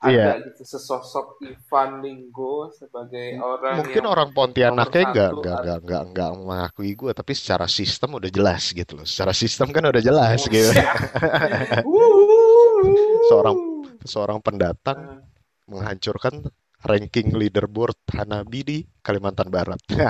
ada 0.00 0.12
iya, 0.16 0.40
gitu 0.40 0.64
sesosok 0.64 1.44
Ivan 1.44 2.00
Linggo 2.00 2.72
sebagai 2.72 3.36
orang 3.36 3.84
mungkin 3.84 4.00
yang 4.00 4.08
orang 4.08 4.28
Pontianaknya 4.32 5.04
nggak 5.12 5.32
satu 5.32 5.40
nggak 5.44 5.56
at- 5.56 5.62
nggak 5.64 5.78
nggak 5.84 6.02
nggak 6.12 6.30
mengakui 6.40 6.90
gue, 6.96 7.12
tapi 7.12 7.32
secara 7.36 7.66
sistem 7.68 8.16
udah 8.16 8.30
jelas 8.32 8.72
gitu 8.72 8.92
loh. 8.96 9.04
Secara 9.04 9.32
sistem 9.36 9.68
kan 9.76 9.84
udah 9.92 10.02
jelas 10.02 10.40
gitu. 10.48 10.72
Buset. 11.84 11.84
Wuh. 11.84 13.20
Seorang 13.28 13.56
seorang 14.04 14.38
pendatang 14.40 14.98
Eh, 14.98 15.20
menghancurkan 15.70 16.34
ranking 16.82 17.36
leaderboard 17.36 17.96
Hanabi 18.16 18.60
di 18.64 18.78
Kalimantan 19.04 19.48
Barat. 19.52 19.80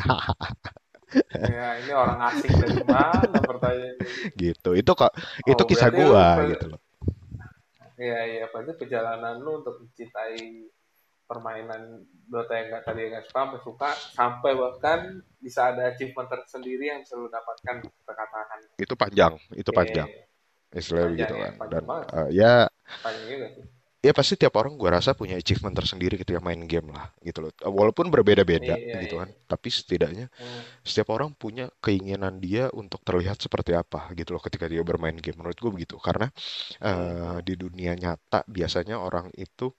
ya 1.35 1.67
ini 1.83 1.91
orang 1.91 2.19
asing 2.31 2.55
dari 2.55 2.83
mana 2.87 3.39
pertanyaannya 3.43 4.07
gitu. 4.39 4.71
Itu 4.79 4.93
kok 4.95 5.13
itu 5.47 5.63
oh 5.63 5.67
kisah 5.67 5.91
berarti 5.91 6.03
lu 6.07 6.15
gua 6.15 6.27
gitu 6.47 6.65
loh. 6.71 6.81
Ya 8.01 8.21
ya 8.25 8.45
berarti 8.49 8.81
perjalanan 8.81 9.37
lu 9.45 9.61
untuk 9.61 9.77
mencintai 9.85 10.65
permainan 11.29 12.01
Dota 12.31 12.59
yang 12.59 12.75
gak 12.75 12.85
tadi 12.91 13.01
yang 13.07 13.13
gak 13.21 13.27
suka 13.29 13.39
sampai 13.45 13.61
suka 13.63 13.91
sampai 14.17 14.53
bahkan 14.57 14.99
bisa 15.39 15.71
ada 15.71 15.93
achievement 15.93 16.27
tersendiri 16.27 16.91
yang 16.91 17.05
bisa 17.05 17.15
lu 17.21 17.29
dapatkan 17.31 17.85
kita 17.85 18.13
katakan 18.17 18.59
Itu 18.81 18.95
panjang, 18.97 19.35
itu 19.55 19.71
oke 19.71 19.77
panjang. 19.79 20.09
Istilahnya 20.73 21.07
panjang 21.07 21.15
begitu 21.15 21.35
ya 21.35 21.43
kan. 21.45 21.53
panjang 21.61 21.83
Dan 21.83 21.85
banget. 21.87 22.07
eh, 22.11 22.29
ya 22.35 22.55
panjang 23.05 23.27
juga 23.29 23.47
sih 23.55 23.65
ya 24.01 24.13
pasti 24.17 24.35
tiap 24.41 24.57
orang 24.57 24.75
gua 24.81 24.97
rasa 24.97 25.13
punya 25.13 25.37
achievement 25.37 25.77
tersendiri 25.77 26.17
ketika 26.17 26.41
main 26.41 26.65
game 26.65 26.89
lah 26.95 27.13
gitu 27.21 27.45
loh. 27.45 27.53
Walaupun 27.61 28.09
berbeda-beda 28.09 28.81
iya 28.85 28.97
gitu 28.97 29.15
iya 29.17 29.21
kan. 29.21 29.29
Tapi 29.51 29.69
setidaknya 29.69 30.27
Hmm. 30.39 30.65
setiap 30.87 31.09
orang 31.17 31.33
punya 31.37 31.69
keinginan 31.85 32.41
dia 32.45 32.69
untuk 32.75 33.01
terlihat 33.07 33.39
seperti 33.43 33.73
apa 33.77 34.13
gitu 34.19 34.35
loh 34.37 34.43
ketika 34.45 34.67
dia 34.73 34.83
bermain 34.87 35.17
game. 35.19 35.37
Menurut 35.41 35.59
gue 35.61 35.73
begitu. 35.77 35.97
Karena 36.01 36.29
Hmm. 36.89 36.89
eh, 36.89 37.39
di 37.47 37.55
dunia 37.61 37.93
nyata 37.97 38.45
biasanya 38.49 38.97
orang 39.01 39.31
itu 39.39 39.73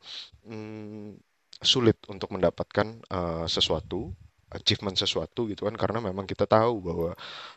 mm, 0.47 1.17
sulit 1.62 1.97
untuk 2.10 2.29
mendapatkan 2.36 2.88
eh, 3.10 3.45
sesuatu, 3.49 4.12
achievement 4.53 4.97
sesuatu 4.97 5.47
gitu 5.51 5.67
kan. 5.67 5.75
Karena 5.77 5.99
memang 6.03 6.25
kita 6.29 6.45
tahu 6.49 6.81
bahwa 6.84 7.12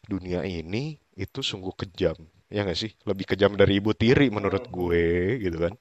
dunia 0.09 0.45
ini 0.47 0.97
itu 1.17 1.41
sungguh 1.45 1.75
kejam. 1.77 2.17
Ya 2.53 2.63
nggak 2.67 2.79
sih? 2.79 2.91
Lebih 3.09 3.27
kejam 3.35 3.53
dari 3.61 3.81
ibu 3.81 3.93
tiri 3.97 4.29
menurut 4.33 4.65
Hmm. 4.65 4.73
gue 4.73 5.05
gitu 5.45 5.59
kan. 5.65 5.75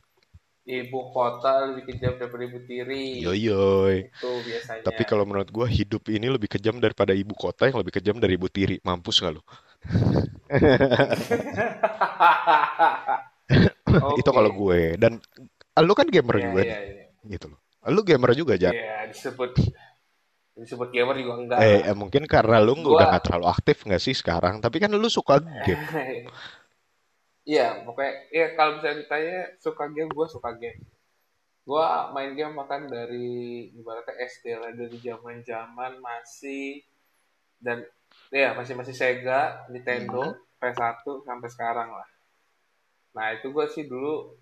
Ibu 0.63 0.99
kota 1.12 1.67
lebih 1.67 1.84
kejam 1.91 2.15
daripada 2.15 2.43
ibu 2.47 2.60
tiri 2.63 3.23
Yoyoy. 3.23 4.08
itu 4.08 4.32
biasanya 4.47 4.84
Tapi 4.84 5.02
kalau 5.04 5.23
menurut 5.28 5.49
gue 5.52 5.67
hidup 5.67 6.08
ini 6.12 6.28
lebih 6.32 6.49
kejam 6.52 6.80
daripada 6.80 7.12
ibu 7.12 7.36
kota 7.36 7.67
yang 7.67 7.78
lebih 7.80 7.93
kejam 7.99 8.15
dari 8.19 8.36
ibu 8.39 8.47
tiri. 8.47 8.80
Mampus 8.84 9.19
nggak 9.21 9.34
lo? 9.36 9.41
Itu 14.19 14.30
oke 14.30 14.32
kalau 14.32 14.52
gue. 14.52 14.82
Dan 14.97 15.19
lu 15.84 15.93
kan 15.97 16.08
gamer 16.08 16.36
iya 16.39 16.45
juga 16.47 16.62
iya 16.63 16.69
nih, 16.69 16.78
iya 16.95 17.08
gitu 17.38 17.45
loh. 17.52 17.60
Lu 17.91 18.02
gamer 18.08 18.32
juga, 18.38 18.54
Jan. 18.56 18.71
Iya, 18.71 19.12
disebut 19.12 19.52
disebut 20.54 20.89
gamer 20.93 21.15
juga 21.19 21.34
enggak 21.41 21.58
Eh, 21.65 21.80
eh, 21.91 21.95
mungkin 21.97 22.23
karena 22.30 22.62
lu 22.63 22.78
nggak- 22.78 22.88
udah 22.88 23.04
gua 23.04 23.12
nggak 23.12 23.23
terlalu 23.28 23.47
aktif 23.52 23.78
nggak 23.84 24.02
sih 24.02 24.15
sekarang. 24.15 24.63
Tapi 24.63 24.78
kan 24.80 24.89
lu 24.93 25.10
suka 25.12 25.41
game. 25.65 25.84
Iya, 27.43 27.84
pokoknya 27.84 28.13
ya 28.32 28.45
kalau 28.56 28.79
bisa 28.79 28.95
ditanya 28.95 29.51
suka 29.60 29.91
game, 29.91 30.08
gue 30.08 30.27
suka 30.32 30.56
game. 30.56 30.79
Gue 31.63 31.84
main 32.15 32.32
game 32.36 32.56
makan 32.56 32.88
dari 32.88 33.67
ibaratnya 33.71 34.15
SD 34.15 34.45
lah 34.56 34.71
dari 34.71 34.95
zaman-zaman 34.99 35.99
masih 35.99 36.84
dan 37.60 37.84
ya 38.32 38.56
masih 38.56 38.75
masih 38.75 38.95
Sega, 38.95 39.67
Mhm. 39.67 39.71
Nintendo, 39.71 40.23
PS1 40.60 41.03
sampai 41.23 41.49
sekarang 41.51 41.89
lah. 41.91 42.08
Nah 43.13 43.36
itu 43.36 43.51
gue 43.51 43.65
sih 43.67 43.84
dulu 43.84 44.39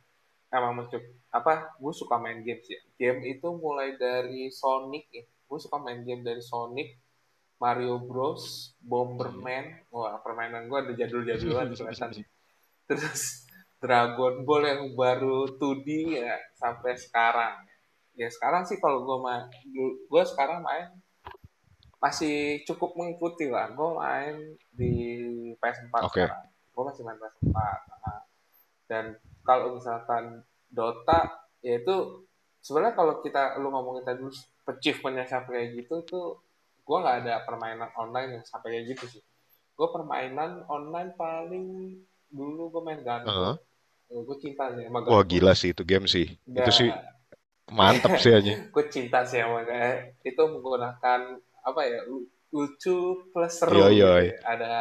emang 0.49 0.77
mencuk 0.77 1.01
apa? 1.29 1.73
Gue 1.77 1.93
suka 1.93 2.21
main 2.21 2.41
game 2.41 2.61
sih. 2.61 2.77
Game 2.97 3.25
itu 3.25 3.49
mulai 3.49 3.97
dari 3.97 4.53
Sonic 4.53 5.09
ya. 5.09 5.25
Gue 5.49 5.57
suka 5.57 5.77
main 5.77 6.01
game 6.01 6.21
dari 6.21 6.41
Sonic, 6.41 7.01
Mario 7.57 7.97
Bros, 7.97 8.77
Mhm. 8.77 8.85
Bomberman. 8.85 9.65
Wah 9.89 10.21
permainan 10.21 10.69
gue 10.69 10.77
ada 10.79 10.93
jadul-jadulan 10.95 11.69
kelihatan. 11.77 12.25
Terus 12.89 13.41
Dragon 13.81 14.45
Ball 14.45 14.63
yang 14.69 14.83
baru 14.93 15.57
2D 15.57 15.87
ya 16.21 16.37
sampai 16.53 16.93
sekarang. 16.95 17.67
ya 18.11 18.27
sekarang 18.27 18.67
sih 18.67 18.75
kalau 18.77 19.07
gue 19.07 19.17
main 19.23 19.47
gue 20.11 20.23
sekarang 20.27 20.59
main 20.61 20.91
masih 22.03 22.59
cukup 22.67 22.91
mengikuti 22.99 23.47
lah 23.47 23.71
gue 23.71 23.89
main 23.95 24.35
di 24.75 24.93
PS4 25.55 25.95
Oke. 26.05 26.19
sekarang 26.27 26.43
gue 26.51 26.83
masih 26.91 27.01
main 27.07 27.17
PS4 27.17 27.55
Nah, 27.55 28.21
dan 28.91 29.05
kalau 29.47 29.79
misalkan 29.79 30.43
Dota 30.67 31.47
ya 31.63 31.79
itu 31.79 32.27
sebenarnya 32.59 32.99
kalau 32.99 33.23
kita 33.23 33.55
lu 33.63 33.71
ngomongin 33.71 34.03
tadi 34.03 34.27
achievementnya 34.67 35.25
sampai 35.25 35.51
kayak 35.55 35.69
gitu 35.79 35.95
tuh 36.03 36.27
gue 36.83 36.97
nggak 36.99 37.17
ada 37.25 37.47
permainan 37.47 37.89
online 37.95 38.39
yang 38.39 38.45
sampai 38.45 38.75
kayak 38.75 38.97
gitu 38.97 39.17
sih 39.17 39.23
gue 39.77 39.87
permainan 39.89 40.67
online 40.67 41.15
paling 41.15 41.95
dulu 42.37 42.61
gue 42.73 42.81
main 42.87 43.01
Heeh. 43.25 43.57
Gunbo 44.09 44.21
gue 44.27 44.37
cinta 44.43 44.63
sih 44.75 44.83
sama 44.87 44.99
Wah 45.09 45.21
Gunbo 45.23 45.27
gila 45.31 45.53
sih 45.59 45.69
itu 45.73 45.83
game 45.91 46.07
sih. 46.13 46.25
Itu 46.59 46.69
sih 46.77 46.89
mantap 47.77 48.13
sih 48.23 48.33
aja. 48.39 48.53
gue 48.73 48.83
cinta 48.93 49.19
sih 49.27 49.39
sama 49.43 49.63
kayak 49.67 50.19
itu 50.27 50.41
menggunakan 50.53 51.19
apa 51.61 51.81
ya 51.85 51.99
lu- 52.09 52.27
lucu 52.51 52.95
plus 53.31 53.53
seru 53.63 53.87
Iya, 53.87 53.87
gitu 53.95 54.19
iya. 54.19 54.35
ya. 54.35 54.39
ada 54.51 54.71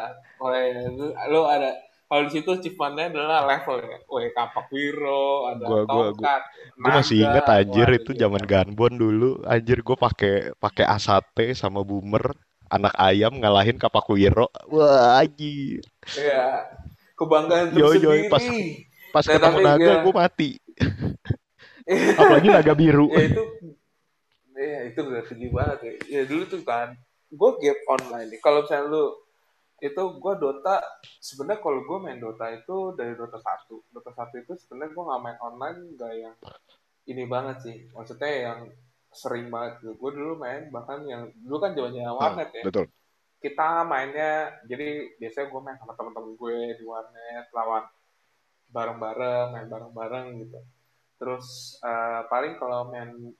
lu 1.33 1.41
ada 1.47 1.71
kalau 2.11 2.23
di 2.27 2.31
situ 2.35 2.49
achievementnya 2.59 3.07
adalah 3.15 3.39
level 3.47 3.77
ya 3.87 3.99
Weh, 4.11 4.29
kapak 4.35 4.67
wiro 4.75 5.47
ada 5.55 5.67
Gua 5.67 5.81
gua 5.93 6.09
gua, 6.19 6.29
tongkat 6.29 6.43
gua 6.85 6.93
masih 6.97 7.17
inget 7.29 7.45
anjir 7.57 7.89
wah 7.89 7.91
itu 7.99 8.11
zaman 8.23 8.43
Gunbon 8.51 8.93
dulu. 9.03 9.31
Anjir 9.55 9.79
gue 9.87 9.97
pakai 10.07 10.35
pakai 10.65 10.85
Asate 10.97 11.47
sama 11.61 11.81
Boomer 11.89 12.25
anak 12.75 12.95
ayam 13.09 13.33
ngalahin 13.41 13.77
Kapakuiro. 13.83 14.47
Wah 14.73 15.21
anjir. 15.23 15.83
ya 16.15 16.80
kebanggaan 17.21 17.67
Yo 17.77 17.93
yo 17.93 18.11
pas 18.33 18.41
tersendiri 18.41 18.89
pas 19.13 19.25
nah 19.27 19.35
ketemu 19.37 19.59
naga 19.61 19.85
ya. 19.85 19.95
gue 20.01 20.15
mati. 20.17 20.51
Apalagi 22.21 22.49
naga 22.49 22.73
biru. 22.73 23.07
ya 23.11 23.23
itu 23.27 23.43
ya 24.57 24.81
itu 24.89 25.01
udah 25.03 25.23
tinggi 25.29 25.49
banget 25.53 25.79
ya. 25.83 25.93
Ya 26.09 26.23
dulu 26.25 26.43
tuh 26.49 26.61
kan 26.65 26.97
gue 27.29 27.51
game 27.61 27.83
online 27.87 28.29
nih. 28.33 28.41
Kalau 28.41 28.65
misalnya 28.65 28.89
lu 28.89 29.05
itu 29.81 30.03
gue 30.21 30.35
Dota 30.37 30.77
sebenarnya 31.19 31.61
kalau 31.61 31.81
gue 31.83 31.99
main 32.01 32.21
Dota 32.21 32.47
itu 32.53 32.95
dari 32.95 33.13
Dota 33.17 33.37
satu. 33.37 33.81
Dota 33.91 34.13
satu 34.13 34.35
itu 34.37 34.53
sebenarnya 34.57 34.93
gue 34.93 35.05
nggak 35.05 35.23
main 35.23 35.39
online 35.41 35.79
nggak 35.97 36.13
yang 36.17 36.35
ini 37.07 37.25
banget 37.27 37.57
sih. 37.65 37.77
Maksudnya 37.91 38.31
yang 38.31 38.61
sering 39.11 39.51
banget. 39.51 39.83
Gue 39.97 40.11
dulu 40.15 40.39
main 40.39 40.71
bahkan 40.71 41.03
yang 41.05 41.33
dulu 41.35 41.59
kan 41.59 41.75
zamannya 41.75 42.07
Hmm, 42.07 42.17
warnet 42.17 42.51
ya. 42.55 42.63
betul. 42.63 42.87
Kita 43.41 43.89
mainnya 43.89 44.53
jadi 44.69 45.17
biasanya 45.17 45.47
gue 45.49 45.61
main 45.65 45.79
sama 45.81 45.97
teman-teman 45.97 46.37
gue 46.37 46.59
di 46.77 46.85
warnet 46.85 47.49
lawan 47.57 47.89
bareng-bareng 48.69 49.47
main 49.57 49.67
bareng-bareng 49.67 50.27
gitu. 50.45 50.61
Terus 51.17 51.77
eh, 51.81 52.21
paling 52.29 52.61
kalau 52.61 52.93
main 52.93 53.33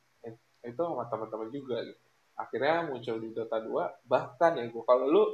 itu 0.65 0.81
sama 0.81 1.05
teman-teman 1.13 1.49
juga 1.53 1.85
gitu. 1.85 2.01
Akhirnya 2.37 2.89
muncul 2.89 3.17
di 3.21 3.29
Dota 3.37 3.61
2 3.61 4.09
bahkan 4.09 4.57
ya 4.57 4.65
gue 4.73 4.85
kalau 4.89 5.05
lu 5.05 5.25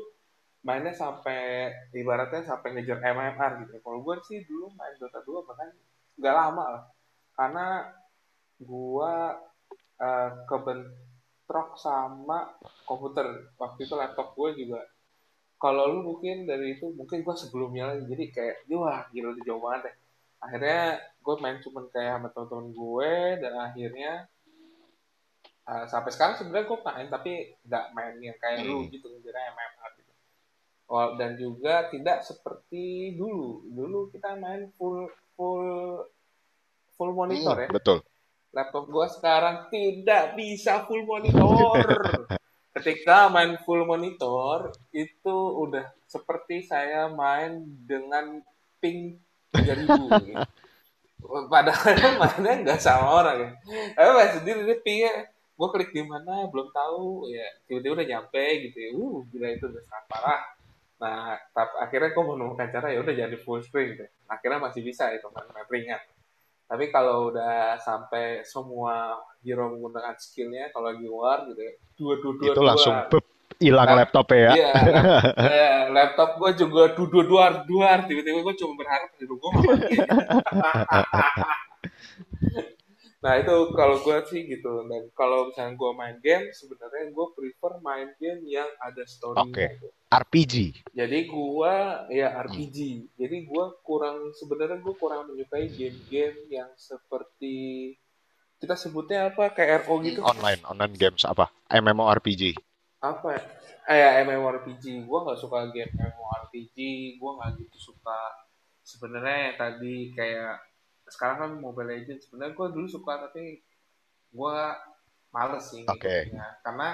mainnya 0.66 0.90
sampai 0.90 1.70
ibaratnya 1.94 2.42
sampai 2.42 2.74
ngejar 2.74 2.98
MMR 2.98 3.52
gitu. 3.66 3.78
Kalau 3.78 4.02
gue 4.02 4.16
sih 4.26 4.42
dulu 4.50 4.74
main 4.74 4.98
Dota 4.98 5.22
2 5.22 5.46
bahkan 5.46 5.70
nggak 6.18 6.34
lama 6.34 6.64
lah. 6.74 6.84
Karena 7.38 7.66
gue 8.58 9.12
eh, 10.02 10.30
kebentrok 11.46 11.78
sama 11.78 12.58
komputer. 12.82 13.54
Waktu 13.54 13.86
itu 13.86 13.94
laptop 13.94 14.34
gue 14.34 14.66
juga. 14.66 14.82
Kalau 15.62 15.88
lu 15.88 16.02
mungkin 16.02 16.42
dari 16.44 16.74
itu 16.74 16.90
mungkin 16.90 17.22
gue 17.22 17.36
sebelumnya 17.38 17.94
lagi. 17.94 18.04
Jadi 18.10 18.24
kayak 18.34 18.56
wah 18.74 19.06
gila 19.14 19.30
udah 19.30 19.44
jauh 19.46 19.62
banget 19.62 19.80
deh. 19.86 19.96
Akhirnya 20.42 20.82
gue 21.22 21.34
main 21.38 21.58
cuman 21.62 21.84
kayak 21.94 22.12
sama 22.18 22.28
temen-temen 22.34 22.68
gue 22.74 23.12
dan 23.40 23.52
akhirnya 23.62 24.12
uh, 25.70 25.84
sampai 25.86 26.10
sekarang 26.12 26.34
sebenarnya 26.34 26.66
gue 26.66 26.78
main 26.82 27.06
tapi 27.08 27.32
nggak 27.62 27.84
main 27.94 28.14
yang 28.20 28.36
kayak 28.42 28.66
lu 28.66 28.84
Hmm, 28.84 28.90
gitu 28.90 29.06
ngejar 29.06 29.38
MMR 29.38 29.90
gitu. 30.02 30.12
Oh, 30.90 31.14
dan 31.14 31.38
juga 31.38 31.86
tidak 31.94 32.26
seperti 32.26 33.14
dulu. 33.14 33.70
Dulu 33.70 34.10
kita 34.10 34.34
main 34.34 34.66
full 34.74 35.06
full 35.38 36.02
full 36.98 37.10
monitor 37.14 37.54
hmm, 37.54 37.64
ya. 37.64 37.68
betul. 37.70 38.02
Laptop 38.54 38.84
gue 38.88 39.06
sekarang 39.18 39.56
tidak 39.70 40.34
bisa 40.38 40.84
full 40.86 41.02
monitor 41.02 41.80
ketika 42.76 43.32
main 43.32 43.56
full 43.64 43.88
monitor 43.88 44.68
itu 44.92 45.36
udah 45.64 45.88
seperti 46.04 46.60
saya 46.60 47.08
main 47.08 47.64
dengan 47.88 48.44
ping 48.78 49.16
3000 49.56 50.28
gitu. 50.28 50.44
Padahal 51.52 52.20
mainnya 52.20 52.52
nggak 52.62 52.80
sama 52.80 53.08
orang 53.24 53.36
ya. 53.40 53.50
Tapi 53.96 54.10
main 54.12 54.30
sendiri 54.36 54.60
dia 54.68 54.78
pingnya 54.84 55.12
gue 55.56 55.68
klik 55.72 55.90
di 55.96 56.04
mana 56.04 56.44
belum 56.52 56.68
tahu 56.68 57.32
ya 57.32 57.48
tiba-tiba 57.64 57.96
udah 57.96 58.08
nyampe 58.12 58.44
gitu 58.68 58.76
ya. 58.76 58.90
Uh 58.92 59.24
gila 59.32 59.48
itu 59.56 59.64
udah 59.66 59.82
sangat 59.88 60.04
parah. 60.12 60.42
Nah, 60.96 61.36
tapi 61.52 61.74
akhirnya 61.80 62.10
gue 62.12 62.24
menemukan 62.24 62.68
cara 62.72 62.88
ya 62.92 63.00
udah 63.00 63.14
jadi 63.16 63.36
full 63.40 63.64
screen 63.64 63.96
deh. 63.96 64.10
Akhirnya 64.28 64.60
masih 64.60 64.84
bisa 64.84 65.08
itu 65.16 65.26
main, 65.32 65.48
main 65.48 65.66
ringan. 65.72 66.00
Tapi 66.66 66.90
kalau 66.90 67.30
udah 67.30 67.78
sampai 67.78 68.42
semua 68.42 69.22
hero 69.46 69.70
menggunakan 69.70 70.18
skillnya 70.18 70.74
kalau 70.74 70.90
lagi 70.90 71.06
war 71.06 71.46
gitu 71.46 71.60
ya, 71.62 71.72
dua 71.94 72.14
dua 72.18 72.32
dua 72.34 72.46
Itu 72.50 72.60
dua 72.60 72.68
langsung 72.74 72.94
hilang 73.56 73.88
Lap, 73.88 73.98
laptopnya 74.12 74.36
ya. 74.36 74.52
iya, 74.52 74.72
eh, 75.32 75.78
laptop 75.96 76.36
gue 76.36 76.50
juga 76.60 76.92
dua 76.92 77.08
dua 77.08 77.24
duar 77.24 77.52
duar 77.64 77.98
tiba-tiba 78.04 78.44
gue 78.44 78.54
cuma 78.60 78.72
berharap 78.76 79.08
gue 79.16 79.50
mati 79.56 79.94
aja. 79.96 81.46
Nah 83.26 83.42
itu 83.42 83.74
kalau 83.74 83.98
gue 83.98 84.18
sih 84.30 84.46
gitu 84.46 84.86
dan 84.86 85.10
kalau 85.18 85.50
misalnya 85.50 85.74
gue 85.74 85.90
main 85.98 86.16
game 86.22 86.46
sebenarnya 86.54 87.10
gue 87.10 87.26
prefer 87.34 87.72
main 87.82 88.14
game 88.22 88.46
yang 88.46 88.70
ada 88.78 89.02
story-nya 89.02 89.50
Oke. 89.50 89.66
gitu. 89.74 89.88
RPG. 90.06 90.54
Jadi 90.94 91.18
gue 91.26 91.74
ya 92.14 92.28
Hmm, 92.30 92.46
RPG. 92.46 92.78
Jadi 93.18 93.36
gue 93.50 93.64
kurang 93.82 94.30
sebenarnya 94.30 94.78
gue 94.78 94.94
kurang 94.94 95.26
menyukai 95.26 95.66
game-game 95.74 96.38
yang 96.54 96.70
seperti 96.78 97.98
kita 98.62 98.78
sebutnya 98.78 99.34
apa 99.34 99.50
kayak 99.50 99.90
RO 99.90 99.98
hmm, 99.98 100.04
gitu 100.06 100.20
online, 100.22 100.62
online 100.62 100.94
games 100.94 101.26
apa? 101.26 101.50
MMORPG. 101.66 102.54
apa 103.02 103.28
ya? 103.34 103.42
Eh, 103.90 103.98
ya, 103.98 104.10
MMORPG. 104.22 105.02
Gue 105.02 105.18
nggak 105.26 105.38
suka 105.42 105.66
game 105.74 105.90
MMORPG. 105.98 106.78
Gue 107.18 107.30
nggak 107.42 107.50
gitu 107.58 107.90
suka 107.90 108.18
sebenarnya 108.86 109.50
yang 109.50 109.56
tadi 109.58 110.14
kayak 110.14 110.62
sekarang 111.06 111.36
kan 111.38 111.50
Mobile 111.58 111.90
Legends. 111.94 112.26
Sebenarnya 112.28 112.54
gue 112.54 112.68
dulu 112.74 112.86
suka 112.90 113.28
tapi 113.28 113.62
gue 114.32 114.56
males 115.30 115.64
sih 115.68 115.82
Oke. 115.86 115.96
ngikutinnya 115.96 116.48
karena 116.64 116.88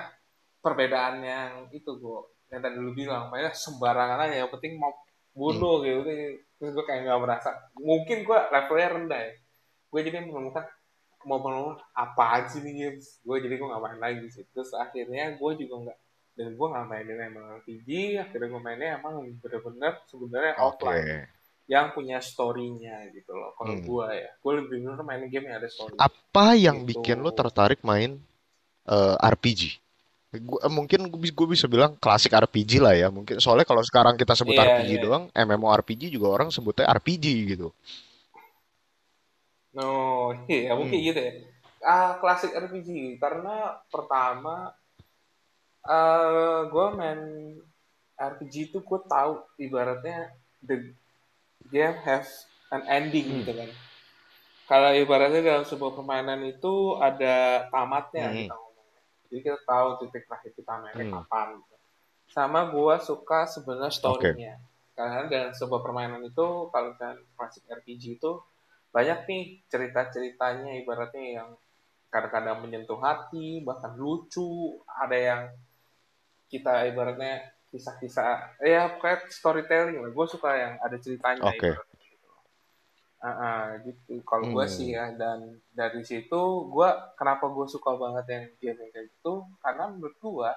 perbedaan 0.62 1.16
yang 1.22 1.50
itu 1.74 1.90
gue 1.98 2.20
yang 2.52 2.60
tadi 2.60 2.76
lu 2.76 2.92
bilang. 2.92 3.32
Mainnya 3.32 3.52
sembarangan 3.56 4.28
aja. 4.28 4.44
Yang 4.44 4.52
penting 4.58 4.76
mau 4.76 4.92
Hmm, 5.32 5.40
bunuh 5.40 5.80
gitu. 5.80 6.04
Terus 6.60 6.70
gue 6.76 6.84
kayak 6.84 7.08
nggak 7.08 7.20
merasa. 7.24 7.50
Mungkin 7.80 8.18
gue 8.28 8.38
levelnya 8.52 8.88
rendah 9.00 9.20
ya. 9.24 9.32
Gue 9.88 10.00
jadi 10.04 10.20
menemukan 10.20 10.64
mau 11.24 11.40
menemukan 11.40 11.80
apa 11.96 12.52
sih 12.52 12.60
nih 12.60 12.74
games? 12.76 13.16
Gue 13.24 13.40
jadi 13.40 13.56
gue 13.56 13.64
nggak 13.64 13.80
main 13.80 13.98
lagi 14.00 14.28
sih. 14.28 14.44
Terus 14.52 14.76
akhirnya 14.76 15.32
gue 15.40 15.50
juga 15.56 15.74
nggak 15.88 15.98
dan 16.32 16.56
gue 16.56 16.66
nggak 16.66 16.86
mainin 16.88 17.18
MMORPG 17.28 17.88
akhirnya 18.16 18.48
gue 18.48 18.62
mainnya 18.64 18.88
emang 18.96 19.20
bener-bener 19.44 20.00
sebenarnya 20.08 20.56
Oke. 20.64 20.80
offline 20.80 21.28
yang 21.70 21.86
punya 21.96 22.18
story-nya 22.22 22.96
gitu 23.16 23.32
loh 23.34 23.50
kalau 23.58 23.74
Hmm. 23.74 23.88
gue 23.88 24.06
ya 24.22 24.30
gue 24.42 24.52
lebih 24.58 24.68
bener 24.82 24.98
main 25.08 25.24
game 25.32 25.46
yang 25.48 25.58
ada 25.62 25.70
story 25.70 26.00
Apa 26.08 26.46
yang 26.58 26.84
gitu 26.84 26.84
bikin 26.90 27.18
lo 27.24 27.30
tertarik 27.32 27.80
main 27.86 28.18
eh, 28.88 29.16
RPG? 29.18 29.62
Gua, 30.48 30.60
eh, 30.66 30.72
mungkin 30.72 31.00
gue 31.12 31.20
bisa, 31.24 31.34
gua 31.38 31.48
bisa 31.54 31.66
bilang 31.74 31.92
klasik 32.02 32.32
RPG 32.34 32.72
lah 32.84 32.94
ya. 32.96 33.08
Mungkin 33.12 33.36
soalnya 33.42 33.66
kalau 33.68 33.82
sekarang 33.84 34.14
kita 34.20 34.34
sebut 34.38 34.54
iya 34.54 34.68
RPG 34.68 34.90
iya 34.90 35.02
doang, 35.02 35.24
MMORPG 35.36 36.02
juga 36.12 36.28
orang 36.36 36.48
sebutnya 36.54 36.86
RPG 36.88 37.26
gitu. 37.56 37.68
no 39.76 39.86
iya 40.54 40.72
mungkin 40.78 40.98
Hmm, 40.98 41.08
gitu 41.08 41.20
ya 41.26 41.32
ah 41.92 42.10
klasik 42.20 42.50
RPG 42.54 42.88
karena 43.22 43.54
pertama 43.92 44.54
eh 45.96 46.58
gue 46.72 46.86
main 46.98 47.20
RPG 48.30 48.54
itu 48.70 48.78
gue 48.88 49.00
tahu 49.14 49.32
ibaratnya 49.66 50.18
the 50.68 50.76
game 51.72 51.96
have 52.04 52.28
an 52.68 52.84
ending 52.86 53.26
hmm, 53.26 53.36
gitu 53.42 53.52
kan. 53.56 53.70
Kalau 54.68 54.92
ibaratnya 54.92 55.40
dalam 55.40 55.64
sebuah 55.64 55.96
permainan 55.96 56.44
itu 56.44 57.00
ada 57.00 57.66
tamatnya 57.72 58.28
hmm, 58.28 58.36
kita 58.46 58.54
ngomongnya 58.54 58.72
jadi 59.32 59.40
kita 59.48 59.60
tahu 59.64 59.88
titik 60.04 60.28
terakhir 60.28 60.52
kita 60.52 60.72
mainnya 60.76 61.08
hmm. 61.08 61.14
kapan 61.24 61.46
gitu. 61.56 61.76
sama 62.32 62.68
gue 62.68 62.96
suka 63.00 63.48
sebenarnya 63.48 63.92
story-nya. 63.92 64.54
Karena 64.92 65.24
dalam 65.24 65.52
sebuah 65.56 65.80
permainan 65.80 66.20
itu 66.20 66.68
kalau 66.68 66.92
misalnya 66.92 67.24
klasik 67.36 67.64
RPG 67.64 68.20
itu 68.20 68.44
banyak 68.92 69.24
nih 69.24 69.44
cerita-ceritanya 69.72 70.84
ibaratnya 70.84 71.24
yang 71.40 71.48
kadang-kadang 72.12 72.60
menyentuh 72.60 73.00
hati 73.00 73.64
bahkan 73.64 73.96
lucu. 73.96 74.80
Ada 74.84 75.16
yang 75.16 75.42
kita 76.52 76.88
ibaratnya 76.92 77.51
kisah-kisah 77.72 78.60
ya 78.60 79.00
kayak 79.00 79.32
storytelling 79.32 80.04
lah 80.04 80.12
gue 80.12 80.26
suka 80.28 80.50
yang 80.52 80.74
ada 80.84 80.96
ceritanya 81.00 81.48
ibaratnya 81.56 82.04
gitu 82.04 82.28
Ah, 83.22 83.30
ah, 83.38 83.62
gitu. 83.86 84.18
Kalau 84.26 84.50
gue 84.50 84.66
sih 84.66 84.90
Hmm, 84.90 84.98
ya, 84.98 85.04
dan 85.14 85.62
dari 85.70 86.02
situ 86.02 86.42
gue 86.66 86.88
kenapa 87.14 87.46
gue 87.54 87.70
suka 87.70 87.94
banget 87.94 88.26
yang 88.26 88.44
game 88.58 88.90
kayak 88.90 89.14
gitu, 89.14 89.46
karena 89.62 89.86
menurut 89.94 90.18
gue 90.18 90.50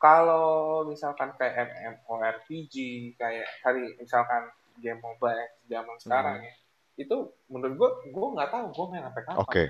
kalau 0.00 0.82
misalkan 0.88 1.36
kayak 1.36 1.68
MMORPG, 2.00 2.74
kayak 3.20 3.44
tadi 3.60 3.92
misalkan 4.00 4.48
game 4.80 5.04
mobile 5.04 5.44
zaman 5.68 5.96
sekarang 6.00 6.40
hmm, 6.40 6.48
ya, 6.48 6.54
itu 6.96 7.16
menurut 7.52 7.74
gue 7.76 7.90
gue 8.08 8.26
nggak 8.40 8.50
tahu 8.50 8.66
gue 8.72 8.86
main 8.88 9.04
sampai 9.04 9.22
kapan. 9.28 9.40
oke. 9.44 9.64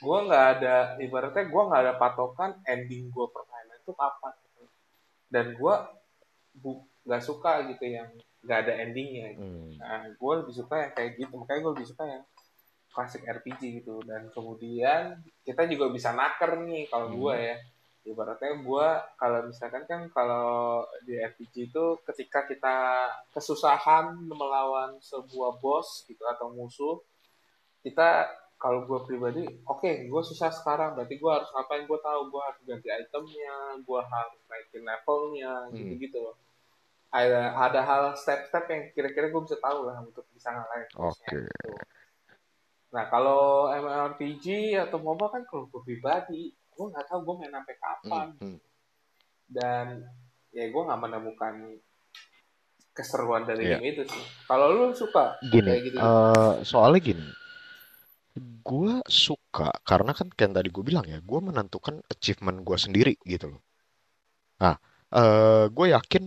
Gue 0.00 0.18
nggak 0.24 0.46
ada 0.56 0.76
ibaratnya 1.04 1.44
gue 1.52 1.62
nggak 1.68 1.82
ada 1.84 1.94
patokan 2.00 2.50
ending 2.64 3.12
gue 3.12 3.26
permainan 3.28 3.76
itu 3.76 3.92
kapan. 3.92 4.32
Dan 5.30 5.54
gue 5.54 5.74
bu- 6.58 6.84
nggak 7.06 7.22
suka 7.22 7.64
gitu 7.70 7.86
yang 7.86 8.10
nggak 8.44 8.58
ada 8.66 8.72
endingnya. 8.82 9.38
Gitu. 9.38 9.46
Hmm, 9.46 9.70
Nah, 9.80 10.02
gue 10.12 10.32
lebih 10.44 10.54
suka 10.54 10.74
yang 10.82 10.92
kayak 10.92 11.10
gitu. 11.16 11.34
Makanya 11.38 11.60
gue 11.64 11.72
lebih 11.78 11.88
suka 11.88 12.04
yang 12.04 12.22
klasik 12.90 13.22
RPG 13.22 13.80
gitu. 13.80 14.02
Dan 14.02 14.28
kemudian 14.34 15.22
kita 15.46 15.64
juga 15.70 15.88
bisa 15.94 16.10
naker 16.12 16.60
nih 16.66 16.90
kalau 16.90 17.14
gue 17.14 17.34
hmm, 17.38 17.48
ya. 17.54 17.56
Ibaratnya 18.00 18.64
gue 18.64 18.88
kalau 19.20 19.38
misalkan 19.44 19.84
kan 19.84 20.08
kalau 20.08 20.82
di 21.04 21.20
RPG 21.20 21.68
itu 21.68 21.84
ketika 22.08 22.48
kita 22.48 22.76
kesusahan 23.28 24.16
melawan 24.24 24.96
sebuah 25.04 25.60
boss 25.60 26.08
gitu 26.08 26.24
atau 26.24 26.48
musuh, 26.48 26.96
kita 27.84 28.24
kalau 28.60 28.84
gue 28.84 29.00
pribadi, 29.08 29.48
oke, 29.64 29.80
okay, 29.80 30.04
gue 30.04 30.22
susah 30.22 30.52
sekarang, 30.52 30.92
berarti 30.92 31.16
gue 31.16 31.30
harus 31.32 31.48
ngapain? 31.48 31.88
Gue 31.88 31.96
tahu 31.96 32.28
gue 32.28 32.42
harus 32.44 32.60
ganti 32.68 32.88
itemnya, 32.92 33.56
gue 33.80 34.00
harus 34.04 34.40
naikin 34.52 34.84
levelnya, 34.84 35.52
hmm, 35.64 35.72
gitu-gitu 35.72 36.20
loh. 36.20 36.36
Ada 37.08 37.56
ada 37.56 37.80
hal 37.82 38.02
step-step 38.14 38.68
yang 38.68 38.82
kira-kira 38.92 39.32
gue 39.32 39.42
bisa 39.42 39.56
tahu 39.58 39.88
lah 39.88 40.04
untuk 40.04 40.28
bisa 40.30 40.52
ngalahin 40.52 40.86
oke. 40.94 41.16
gitu. 41.24 41.72
Nah 42.92 43.08
kalau 43.08 43.72
MMORPG 43.72 44.76
atau 44.76 45.00
MOBA 45.00 45.26
kan 45.32 45.42
kalau 45.48 45.64
gue 45.66 45.80
pribadi, 45.80 46.52
gue 46.52 46.84
nggak 46.86 47.06
tahu 47.08 47.20
gue 47.24 47.34
main 47.40 47.52
sampai 47.56 47.74
Hmm, 47.74 47.82
kapan 47.82 48.26
hmm. 48.44 48.58
dan 49.48 49.86
ya 50.52 50.68
gue 50.68 50.82
nggak 50.84 51.00
menemukan 51.00 51.54
keseruan 52.92 53.48
dari 53.48 53.64
Ya, 53.64 53.78
game 53.78 53.96
itu 53.96 54.02
sih. 54.04 54.24
Kalau 54.44 54.68
lu 54.70 54.92
suka 54.92 55.38
gini, 55.48 55.64
kayak 55.64 55.82
gitu-gitu? 55.88 56.04
eh 56.04 56.54
soalnya 56.62 57.00
gini, 57.00 57.26
gue 58.70 58.92
suka 59.24 59.68
karena 59.90 60.12
kan 60.18 60.28
kayak 60.36 60.52
tadi 60.58 60.68
gue 60.74 60.84
bilang 60.90 61.06
ya, 61.12 61.18
gue 61.30 61.40
menentukan 61.48 61.94
achievement 62.12 62.58
gue 62.68 62.76
sendiri 62.84 63.12
gitu 63.32 63.46
loh. 63.52 63.62
Nah, 64.62 64.74
eh 65.16 65.64
gue 65.76 65.86
yakin 65.96 66.22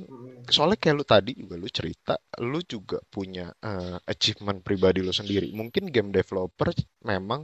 soalnya 0.56 0.78
kayak 0.82 0.96
lu 1.00 1.06
tadi 1.14 1.32
juga 1.42 1.56
lu 1.62 1.68
cerita, 1.78 2.14
lu 2.52 2.60
juga 2.74 2.98
punya 3.14 3.44
eh, 3.68 3.96
achievement 4.12 4.60
pribadi 4.68 5.00
lu 5.08 5.14
sendiri. 5.20 5.48
Mungkin 5.60 5.84
game 5.96 6.10
developer 6.18 6.70
memang 7.10 7.42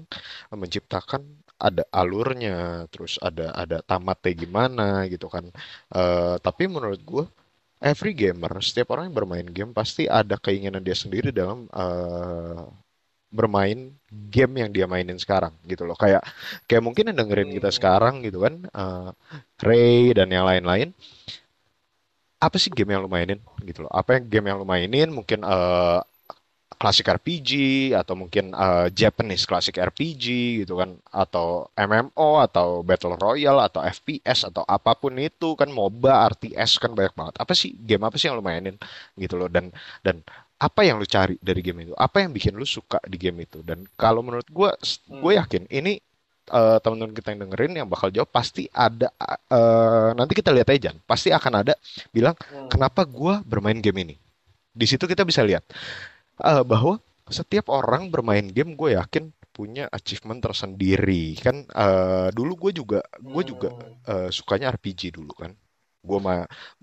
menciptakan 0.61 1.21
ada 1.67 1.83
alurnya, 1.99 2.87
terus 2.91 3.13
ada 3.27 3.45
ada 3.61 3.77
tamatnya 3.89 4.31
gimana 4.43 4.83
gitu 5.13 5.27
kan. 5.35 5.45
Eh, 5.95 6.35
tapi 6.45 6.63
menurut 6.75 7.01
gue, 7.11 7.23
every 7.91 8.13
gamer, 8.21 8.51
setiap 8.67 8.87
orang 8.93 9.11
yang 9.11 9.17
bermain 9.19 9.49
game 9.57 9.71
pasti 9.79 10.03
ada 10.19 10.35
keinginan 10.45 10.83
dia 10.87 10.97
sendiri 11.03 11.29
dalam 11.39 11.59
eh, 11.71 12.63
bermain 13.29 13.93
game 14.09 14.53
yang 14.65 14.69
dia 14.73 14.85
mainin 14.89 15.17
sekarang 15.21 15.53
gitu 15.69 15.85
loh. 15.85 15.97
Kayak 15.97 16.25
kayak 16.65 16.83
mungkin 16.85 17.13
yang 17.13 17.17
dengerin 17.21 17.51
kita 17.53 17.69
Hmm. 17.69 17.77
sekarang 17.77 18.13
gitu 18.25 18.41
kan, 18.45 18.53
eh, 18.69 19.09
Ray 19.61 20.13
dan 20.17 20.29
yang 20.33 20.45
lain-lain. 20.49 20.91
Apa 22.39 22.55
sih 22.55 22.71
game 22.71 22.95
yang 22.95 23.03
lu 23.03 23.11
mainin 23.11 23.39
gitu 23.67 23.83
loh? 23.83 23.91
Apa 23.91 24.15
yang 24.15 24.23
game 24.31 24.47
yang 24.47 24.57
lu 24.63 24.67
mainin? 24.67 25.11
Mungkin 25.11 25.43
eh, 25.43 25.99
klasik 26.79 27.07
RPG 27.11 27.51
atau 27.95 28.15
mungkin 28.15 28.55
eh, 28.55 28.87
Japanese 28.95 29.43
klasik 29.49 29.75
RPG 29.79 30.25
gitu 30.63 30.79
kan? 30.81 30.95
Atau 31.11 31.67
MMO 31.75 32.39
atau 32.39 32.81
Battle 32.87 33.19
Royale 33.19 33.61
atau 33.67 33.81
FPS 33.83 34.47
atau 34.47 34.63
apa 34.67 34.95
pun 34.95 35.13
itu 35.19 35.55
kan 35.59 35.67
MOBA 35.71 36.13
RTS 36.31 36.79
kan 36.83 36.91
banyak 36.95 37.13
banget. 37.19 37.35
Apa 37.43 37.53
sih 37.57 37.75
game 37.75 38.03
apa 38.07 38.15
sih 38.19 38.31
yang 38.31 38.39
lu 38.39 38.45
mainin 38.45 38.75
gitu 39.19 39.35
loh? 39.39 39.49
Dan 39.51 39.71
dan 40.05 40.23
apa 40.59 40.81
yang 40.83 40.99
lu 40.99 41.07
cari 41.07 41.39
dari 41.39 41.61
game 41.63 41.87
itu 41.87 41.93
apa 41.95 42.19
yang 42.19 42.31
bikin 42.35 42.53
lu 42.55 42.67
suka 42.67 42.99
di 43.07 43.15
game 43.15 43.47
itu 43.47 43.63
dan 43.63 43.87
kalau 43.95 44.19
menurut 44.19 44.47
gue 44.47 44.69
gue 45.07 45.31
Hmm. 45.33 45.39
yakin 45.39 45.63
ini 45.71 45.99
eh, 46.49 46.77
teman-teman 46.83 47.13
kita 47.15 47.31
yang 47.31 47.41
dengerin 47.47 47.73
yang 47.79 47.87
bakal 47.87 48.11
jawab 48.11 48.27
pasti 48.29 48.67
ada 48.71 49.07
eh, 49.49 50.09
nanti 50.15 50.33
kita 50.35 50.51
lihat 50.51 50.67
aja 50.69 50.91
Jan. 50.91 50.97
pasti 51.07 51.31
akan 51.31 51.53
ada 51.63 51.73
bilang 52.11 52.35
Hmm. 52.51 52.67
kenapa 52.67 53.07
gua 53.07 53.39
bermain 53.45 53.79
game 53.79 54.03
ini 54.03 54.15
di 54.75 54.85
situ 54.87 55.05
kita 55.07 55.23
bisa 55.23 55.41
lihat 55.45 55.63
eh, 56.43 56.63
bahwa 56.65 56.99
setiap 57.29 57.69
orang 57.69 58.09
bermain 58.09 58.45
game 58.49 58.73
gue 58.73 58.97
yakin 58.97 59.29
punya 59.53 59.85
achievement 59.91 60.39
tersendiri 60.41 61.35
kan 61.39 61.63
eh, 61.67 62.27
dulu 62.33 62.69
gue 62.69 62.71
juga 62.83 62.99
gue 63.21 63.43
juga 63.45 63.69
eh, 64.07 64.29
sukanya 64.31 64.73
RPG 64.73 65.13
dulu 65.13 65.31
kan 65.35 65.51
gue 66.07 66.19
ma 66.25 66.33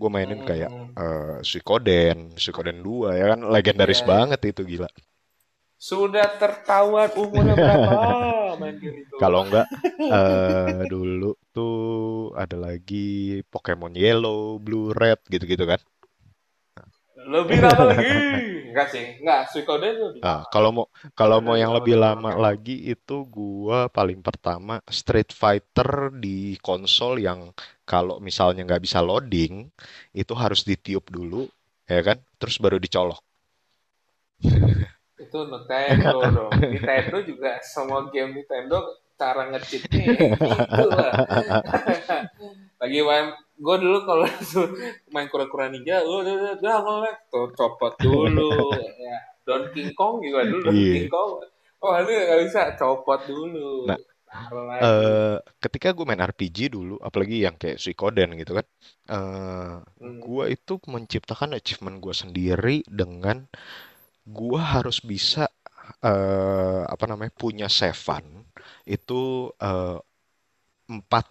gue 0.01 0.09
mainin 0.15 0.41
kayak 0.51 0.71
Hmm. 0.71 0.93
eh, 0.99 1.37
Suikoden 1.49 2.17
Suikoden 2.43 2.79
2 2.87 3.09
ya 3.19 3.25
kan 3.33 3.41
legendaris 3.55 4.01
iya. 4.01 4.09
banget 4.13 4.41
itu 4.51 4.63
gila 4.73 4.89
Sudah 5.89 6.27
tertawan 6.41 7.11
umurnya 7.23 7.57
berapa 7.63 7.93
main 8.61 8.77
game 8.83 8.99
itu? 9.05 9.17
kalau 9.21 9.41
enggak 9.47 9.67
eh 10.13 10.87
dulu 10.93 11.25
tuh 11.55 11.75
ada 12.43 12.57
lagi 12.67 12.97
Pokemon 13.53 13.95
Yellow 14.03 14.59
Blue 14.65 14.93
Red 14.95 15.21
gitu-gitu 15.33 15.65
kan 15.73 15.81
Lebih 17.33 17.59
lama 17.65 17.85
lagi. 17.93 18.07
Enggak 18.71 18.87
sih, 18.95 19.05
enggak. 19.21 19.41
Suikoden 19.51 19.95
lebih 20.05 20.23
Ah, 20.25 20.41
lama. 20.43 20.47
kalau 20.53 20.71
mau 20.77 20.87
kalau 21.19 21.39
mau 21.45 21.55
yang 21.63 21.73
lebih 21.77 21.95
lama 22.05 22.31
Pokemon. 22.31 22.45
lagi 22.45 22.73
itu 22.93 23.13
gua 23.37 23.79
paling 23.97 24.21
pertama 24.27 24.73
Street 24.99 25.31
Fighter 25.41 25.89
di 26.25 26.57
konsol 26.67 27.13
yang 27.27 27.41
kalau 27.87 28.19
misalnya 28.19 28.67
nggak 28.67 28.83
bisa 28.83 28.99
loading 29.01 29.71
itu 30.11 30.33
harus 30.35 30.67
ditiup 30.67 31.07
dulu 31.07 31.47
ya 31.87 32.03
kan 32.03 32.19
terus 32.37 32.59
baru 32.59 32.83
dicolok. 32.83 33.23
Itu 35.17 35.39
Nintendo 35.49 36.19
dong. 36.37 36.53
Nintendo 36.61 37.17
juga 37.23 37.63
semua 37.63 38.11
game 38.11 38.43
Nintendo 38.43 38.83
cara 39.17 39.49
nge-cheatnya 39.49 40.05
gitu 40.13 40.89
lah. 40.93 41.13
Lagi 42.83 43.01
main, 43.01 43.33
gue 43.57 43.77
dulu 43.81 43.99
kalau 44.05 44.29
main 45.15 45.27
kura-kura 45.33 45.73
ninja, 45.73 46.05
lu 46.05 46.21
udah 46.21 46.61
udah 46.61 46.77
nge-lag 46.85 47.19
tuh 47.33 47.49
copot 47.57 47.97
dulu. 47.97 48.77
Ya, 48.77 49.17
Donkey 49.49 49.97
Kong 49.97 50.21
juga 50.21 50.45
dulu 50.45 50.69
Iya. 50.69 50.75
Donkey 50.75 51.05
Kong. 51.09 51.31
Oh 51.81 51.93
ini 51.97 52.13
nggak 52.13 52.41
bisa 52.45 52.63
copot 52.77 53.21
dulu. 53.25 53.89
Nah, 53.89 53.97
Eh 54.77 55.37
ketika 55.57 55.89
gue 55.97 56.05
main 56.05 56.21
RPG 56.21 56.69
dulu, 56.69 57.01
apalagi 57.01 57.41
yang 57.49 57.57
kayak 57.57 57.81
Suikoden 57.81 58.37
gitu 58.37 58.53
kan, 58.61 58.67
eh 59.09 59.77
Hmm. 60.01 60.21
gua 60.21 60.45
itu 60.53 60.77
menciptakan 60.85 61.57
achievement 61.57 61.97
gua 62.05 62.13
sendiri 62.13 62.85
dengan 62.85 63.49
gua 64.27 64.61
harus 64.81 64.99
bisa 65.01 65.49
eh 66.05 66.83
apa 66.95 67.05
namanya 67.11 67.33
punya 67.37 67.69
seven 67.71 68.25
itu 68.89 69.49
eh, 69.63 69.99
empat 70.91 71.27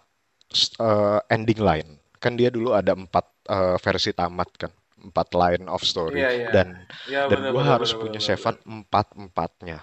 eh, 0.80 1.20
ending 1.34 1.60
line. 1.62 1.90
Kan 2.22 2.34
dia 2.40 2.48
dulu 2.52 2.72
ada 2.74 2.92
empat 2.96 3.26
eh, 3.50 3.76
versi 3.84 4.10
tamat 4.16 4.50
kan, 4.62 4.72
empat 5.06 5.28
line 5.36 5.64
of 5.70 5.82
story 5.84 6.18
Iya 6.18 6.28
iya. 6.38 6.50
dan 6.54 6.88
Ya 7.12 7.20
dan 7.30 7.38
bener 7.38 7.52
gue 7.52 7.60
bener 7.60 7.72
harus 7.72 7.92
bener 7.96 7.96
punya 7.96 8.18
bener 8.18 8.30
bener. 8.30 8.30
seven 8.30 8.56
empat 8.66 9.06
empatnya 9.18 9.78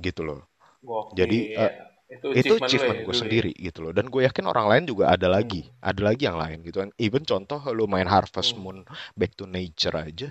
gitu 0.00 0.22
loh. 0.28 0.40
Jadi 1.12 1.38
Gokil. 1.38 1.54
eh, 1.54 1.72
Itu 2.14 2.28
itu 2.34 2.52
achievement 2.58 2.98
lo 2.98 3.02
ya 3.02 3.06
gue 3.06 3.14
ya. 3.14 3.22
sendiri 3.22 3.50
gitu 3.56 3.78
loh. 3.88 3.92
Dan 3.96 4.06
gue 4.12 4.22
yakin 4.28 4.46
orang 4.46 4.66
lain 4.70 4.84
juga 4.90 5.04
ada 5.14 5.26
Hmm. 5.36 5.36
lagi, 5.36 5.66
ada 5.82 6.00
lagi 6.04 6.22
yang 6.28 6.38
lain 6.38 6.58
gitu 6.66 6.78
kan. 6.84 6.90
Even 7.00 7.24
contoh 7.26 7.58
lu 7.74 7.84
main 7.90 8.06
Harvest 8.06 8.54
Hmm. 8.54 8.62
Moon 8.62 8.84
Back 9.18 9.34
to 9.40 9.44
Nature 9.48 9.96
aja, 9.96 10.28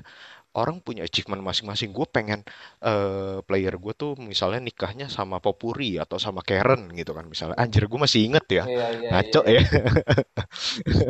orang 0.55 0.79
punya 0.79 1.03
achievement 1.05 1.43
masing-masing. 1.43 1.91
Gue 1.91 2.07
pengen 2.07 2.41
eh, 2.81 3.37
player 3.43 3.75
gue 3.75 3.93
tuh 3.93 4.11
misalnya 4.19 4.59
nikahnya 4.63 5.07
sama 5.11 5.37
Popuri 5.43 5.99
atau 5.99 6.17
sama 6.17 6.41
Karen 6.41 6.91
gitu 6.95 7.11
kan 7.11 7.27
misalnya. 7.27 7.55
Anjir 7.59 7.85
gue 7.85 7.99
masih 7.99 8.21
inget 8.31 8.45
ya, 8.49 8.63
Iya 8.65 8.87
iya 8.99 9.09
ngaco 9.11 9.41
iya. 9.45 9.61
ya. 9.61 9.63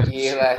Gila. 0.09 0.51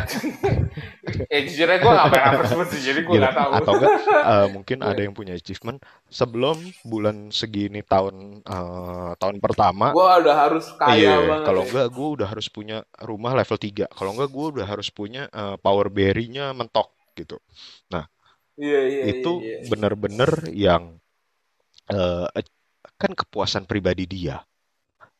eh 1.32 1.40
jujur 1.46 1.66
aja 1.70 1.78
gue 1.82 1.92
gak 1.92 2.08
pernah 2.12 2.30
Harvest 2.34 2.70
sih, 2.74 2.82
jadi 2.82 3.00
gue 3.02 3.16
Gila. 3.16 3.26
gak 3.30 3.36
tahu. 3.36 3.50
Atau 3.58 3.72
enggak 3.78 3.92
eh, 4.06 4.46
mungkin 4.50 4.78
ada 4.82 5.00
yang 5.02 5.14
punya 5.14 5.32
achievement 5.36 5.78
sebelum 6.10 6.56
bulan 6.82 7.30
segini 7.30 7.80
tahun 7.82 8.42
eh, 8.42 9.12
tahun 9.18 9.36
pertama 9.42 9.90
Gue 9.92 10.04
udah 10.04 10.36
harus 10.36 10.66
kaya 10.76 10.96
Iya, 10.98 11.14
banget 11.22 11.46
kalau 11.46 11.62
enggak 11.66 11.86
gue 11.92 12.08
udah 12.20 12.28
harus 12.28 12.46
punya 12.50 12.76
rumah 13.02 13.32
level 13.36 13.58
3. 13.58 13.86
Kalau 13.92 14.10
enggak 14.14 14.30
gue 14.32 14.46
udah 14.60 14.66
harus 14.66 14.88
punya 14.90 15.28
eh, 15.30 15.56
power 15.60 15.86
berry-nya 15.92 16.52
mentok 16.52 16.92
gitu. 17.16 17.40
Nah, 17.92 18.04
Iya 18.56 18.80
iya 18.92 19.04
iya 19.04 19.04
itu 19.12 19.32
iya. 19.44 19.56
bener-bener 19.70 20.30
yang 20.52 20.82
eh, 21.90 22.26
kan 23.00 23.12
kepuasan 23.12 23.64
pribadi 23.68 24.04
dia 24.08 24.40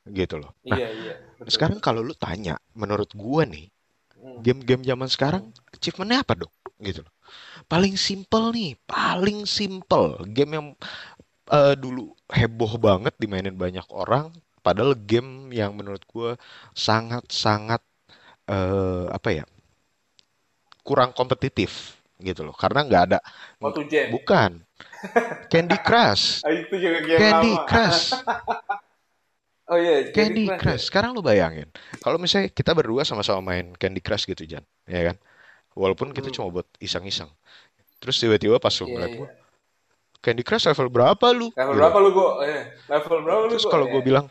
gitu 0.06 0.38
loh. 0.40 0.52
Nah, 0.70 0.78
Iya 0.78 0.88
iya. 0.94 1.14
Betul 1.36 1.52
sekarang 1.52 1.78
kalau 1.84 2.00
lu 2.00 2.14
tanya, 2.16 2.56
menurut 2.78 3.10
gue 3.12 3.42
nih, 3.44 3.66
Hmm. 4.16 4.40
game-game 4.44 4.82
zaman 4.86 5.08
sekarang 5.12 5.42
achievementnya 5.74 6.24
apa 6.24 6.34
dong? 6.38 6.52
Gitu 6.80 7.04
loh. 7.04 7.12
Paling 7.68 7.94
simple 7.98 8.52
nih, 8.54 8.72
paling 8.88 9.44
simple 9.48 10.22
game 10.32 10.52
yang 10.58 10.66
eh, 11.52 11.74
dulu 11.78 12.12
heboh 12.30 12.72
banget 12.80 13.14
dimainin 13.22 13.56
banyak 13.56 13.86
orang 13.92 14.32
padahal 14.64 14.94
game 14.98 15.50
yang 15.54 15.72
menurut 15.78 16.02
gue 16.10 16.34
sangat-sangat 16.74 17.82
eh, 18.50 19.06
apa 19.12 19.30
ya 19.32 19.44
kurang 20.86 21.12
kompetitif 21.12 21.95
gitu 22.18 22.42
loh 22.42 22.56
karena 22.56 22.80
nggak 22.82 23.02
ada 23.12 23.18
Waktu 23.60 23.80
Jen. 23.86 24.08
bukan 24.10 24.50
Candy 25.48 25.76
Crush 25.78 26.40
Ah, 26.46 26.52
itu 26.52 26.74
juga 26.74 26.98
game 27.04 27.20
Candy 27.20 27.52
lama. 27.52 27.66
Crush 27.68 28.02
Oh 29.66 29.74
iya, 29.74 30.14
Candy 30.14 30.46
Crush. 30.46 30.60
Crush 30.62 30.84
sekarang 30.86 31.10
lo 31.10 31.20
bayangin 31.20 31.66
kalau 31.98 32.16
misalnya 32.16 32.48
kita 32.48 32.70
berdua 32.70 33.02
sama-sama 33.02 33.42
main 33.42 33.74
Candy 33.74 33.98
Crush 33.98 34.24
gitu 34.24 34.46
Jan 34.46 34.62
ya 34.86 35.12
kan 35.12 35.16
walaupun 35.74 36.14
kita 36.14 36.30
Hmm. 36.30 36.36
cuma 36.40 36.48
buat 36.54 36.68
iseng-iseng 36.78 37.28
terus 37.98 38.16
tiba-tiba 38.16 38.56
pas 38.56 38.72
lo 38.72 38.86
Iya, 38.86 38.92
ngeliat 38.94 39.10
iya. 39.10 39.18
gue 39.18 39.28
Candy 40.22 40.42
Crush 40.42 40.66
level 40.66 40.88
berapa 40.88 41.26
lu 41.30 41.50
Level 41.52 41.74
Gitu. 41.74 41.80
berapa 41.82 41.98
lu, 41.98 42.10
Go? 42.10 42.26
Eh, 42.40 42.62
level 42.88 43.16
berapa 43.22 43.40
lu, 43.44 43.48
terus 43.52 43.66
kalau 43.66 43.86
Ya. 43.86 43.92
gue 43.92 44.02
bilang 44.02 44.26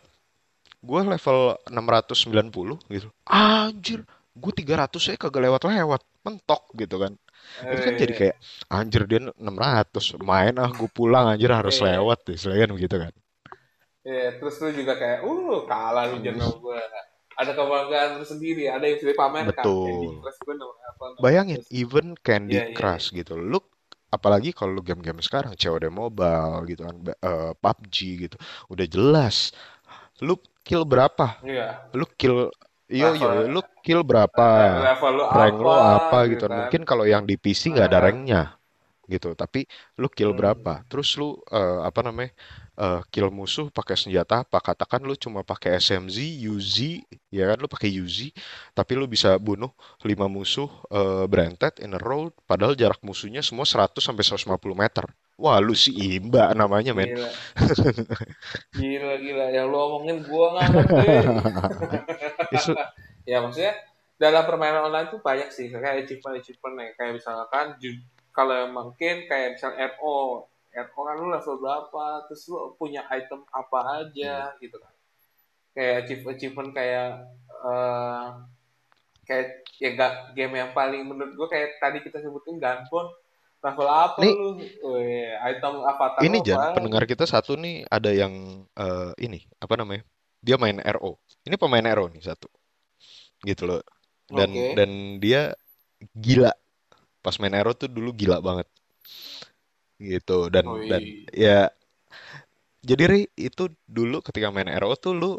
gue 0.80 1.02
level 1.02 1.40
690 1.68 2.78
gitu 2.88 3.08
anjir 3.26 4.06
gue 4.32 4.52
300 4.54 5.02
saya 5.02 5.18
kagak 5.18 5.44
lewat-lewat 5.44 6.00
mentok 6.22 6.62
gitu 6.76 6.96
kan 6.96 7.18
itu 7.72 7.82
kan 7.86 7.94
Eh, 7.94 8.00
jadi 8.02 8.14
kayak 8.14 8.36
anjir 8.70 9.02
dia 9.10 9.20
600 9.22 10.06
main 10.22 10.54
ah 10.58 10.70
gue 10.70 10.90
pulang 10.92 11.26
anjir 11.32 11.52
harus 11.52 11.78
Iya. 11.80 12.02
lewat 12.02 12.20
deh 12.28 12.38
selain 12.38 12.70
begitu 12.72 12.96
kan 13.00 13.14
Iya, 14.06 14.38
terus 14.38 14.62
lu 14.62 14.70
juga 14.70 14.94
kayak, 15.02 15.26
uh, 15.26 15.66
kalah 15.66 16.06
lu 16.14 16.22
jangan 16.22 16.62
gue. 16.62 16.78
Ada 17.36 17.52
kebanggaan 17.52 18.12
tersendiri, 18.22 18.70
ada 18.70 18.86
yang 18.86 18.96
bisa 19.02 19.10
dipamerkan. 19.12 19.50
Betul. 19.66 19.90
Candy 19.90 20.08
Crush 20.22 20.40
gue 20.46 20.56
nomor 20.56 20.76
apa, 20.86 21.06
bayangin 21.20 21.62
even 21.74 22.14
Candy 22.22 22.56
Iya, 22.56 22.66
iya, 22.70 22.76
Crush 22.78 23.12
gitu 23.12 23.34
lu 23.36 23.58
apalagi 24.08 24.56
kalau 24.56 24.72
lu 24.78 24.82
game-game 24.86 25.20
sekarang 25.20 25.58
COD 25.58 25.92
Mobile 25.92 26.64
gitu 26.70 26.88
kan 26.88 26.96
ba- 27.04 27.20
eh, 27.20 27.52
PUBG 27.58 27.98
gitu 28.30 28.38
udah 28.72 28.86
jelas 28.88 29.52
lu 30.24 30.40
kill 30.64 30.88
berapa 30.88 31.44
Iya. 31.44 31.92
lu 31.92 32.06
kill 32.16 32.48
yo 32.90 33.14
Level- 33.14 33.50
lu 33.54 33.62
kill 33.82 34.02
berapa? 34.06 34.48
Level 34.94 35.12
lu 35.18 35.24
rank 35.30 35.58
lo 35.58 35.72
apa 35.74 36.18
gitu 36.30 36.34
gitu. 36.38 36.46
kan. 36.50 36.58
mungkin 36.66 36.82
kalau 36.86 37.06
yang 37.10 37.24
di 37.26 37.36
PC 37.38 37.74
nggak 37.74 37.88
ada 37.90 38.00
Ah. 38.00 38.06
ranknya 38.10 38.42
gitu. 39.06 39.34
Tapi 39.38 39.70
lu 40.02 40.08
kill 40.10 40.34
Hmm. 40.34 40.40
berapa? 40.42 40.74
Terus 40.90 41.14
lu 41.18 41.38
eh, 41.52 41.80
apa 41.86 42.02
namanya 42.06 42.34
eh, 42.78 43.02
kill 43.14 43.30
musuh 43.32 43.70
pakai 43.74 43.96
senjata 43.98 44.44
apa? 44.46 44.58
Katakan 44.62 45.02
lu 45.06 45.14
cuma 45.18 45.42
pakai 45.46 45.78
SMG 45.80 46.18
UZ 46.50 47.06
ya 47.34 47.50
kan? 47.54 47.58
Lu 47.62 47.68
pakai 47.70 47.90
UZ 48.02 48.34
tapi 48.78 48.94
lu 48.98 49.06
bisa 49.10 49.38
bunuh 49.42 49.72
5 50.06 50.26
musuh 50.30 50.70
eh, 50.92 51.26
berentet 51.30 51.80
in 51.86 51.94
a 51.96 52.00
row 52.02 52.30
padahal 52.50 52.74
jarak 52.78 53.00
musuhnya 53.06 53.42
semua 53.46 53.66
100 53.66 54.02
sampai 54.06 54.24
150 54.26 54.76
meter 54.78 55.06
wah 55.36 55.60
lu 55.60 55.76
si 55.76 55.92
imba 55.92 56.56
namanya 56.56 56.96
men 56.96 57.12
Gila. 57.12 57.30
Gila, 58.80 59.14
gila. 59.20 59.46
Yang 59.52 59.66
lu 59.72 59.78
omongin 59.78 60.18
gua 60.24 60.46
nggak 60.56 60.68
ngerti. 60.74 61.08
Itu- 62.56 62.76
ya 63.32 63.38
maksudnya 63.44 63.74
dalam 64.16 64.44
permainan 64.48 64.88
online 64.92 65.12
tuh 65.12 65.20
banyak 65.20 65.52
sih 65.52 65.68
kayak 65.68 66.08
achievement 66.08 66.40
achievement 66.40 66.76
ya. 66.80 66.90
kayak 66.96 67.14
misalkan 67.20 67.66
kalau 68.32 68.56
mungkin 68.72 69.28
kayak 69.28 69.60
misal 69.60 69.76
RO 69.76 70.48
RO 70.72 71.00
kan 71.04 71.16
lu 71.20 71.28
level 71.32 71.56
berapa 71.60 72.06
terus 72.28 72.48
lu 72.48 72.76
punya 72.80 73.04
item 73.12 73.44
apa 73.52 74.04
aja 74.04 74.56
gitu 74.60 74.76
kan 74.80 74.94
kayak 75.76 76.08
achieve 76.08 76.24
achievement 76.32 76.72
kayak 76.72 77.28
eh 77.68 78.26
kayak 79.26 79.48
ya 79.82 79.90
gak 79.98 80.14
game 80.38 80.54
yang 80.54 80.72
paling 80.72 81.04
menurut 81.04 81.36
gua 81.36 81.48
kayak 81.52 81.76
tadi 81.82 82.00
kita 82.00 82.22
sebutin 82.24 82.56
Gunpon 82.62 83.10
level 83.66 83.88
apa 83.90 84.20
Nih. 84.22 84.36
lu? 84.38 84.50
Weh, 84.94 85.34
item 85.42 85.74
avatar 85.82 86.22
ini 86.22 86.38
lu 86.38 86.46
Jan 86.46 86.58
apa 86.62 86.78
pendengar 86.78 87.04
kita 87.10 87.26
satu 87.26 87.58
nih 87.58 87.90
ada 87.90 88.14
yang 88.14 88.64
eh, 88.78 89.12
ini 89.26 89.42
apa 89.58 89.74
namanya? 89.82 90.06
Dia 90.46 90.62
main 90.62 90.78
RO 90.78 91.18
ini 91.50 91.56
pemain 91.58 91.86
RO 91.98 92.06
nih 92.14 92.22
satu. 92.22 92.46
Gitu 93.42 93.66
loh. 93.66 93.82
Dan 94.30 94.50
Oke. 94.54 94.74
dan 94.78 94.90
dia 95.18 95.42
gila. 96.14 96.54
Pas 97.26 97.36
main 97.42 97.54
RO 97.66 97.74
tuh 97.74 97.90
dulu 97.90 98.14
gila 98.14 98.38
banget. 98.42 98.70
Gitu 99.98 100.54
dan 100.54 100.66
Oh, 100.70 100.86
dan 100.86 101.02
ya 101.34 101.72
jadi 102.86 103.04
Ri, 103.10 103.22
itu 103.34 103.74
dulu 103.90 104.22
ketika 104.22 104.54
main 104.54 104.70
RO 104.78 104.94
tuh 104.94 105.18
lu 105.18 105.32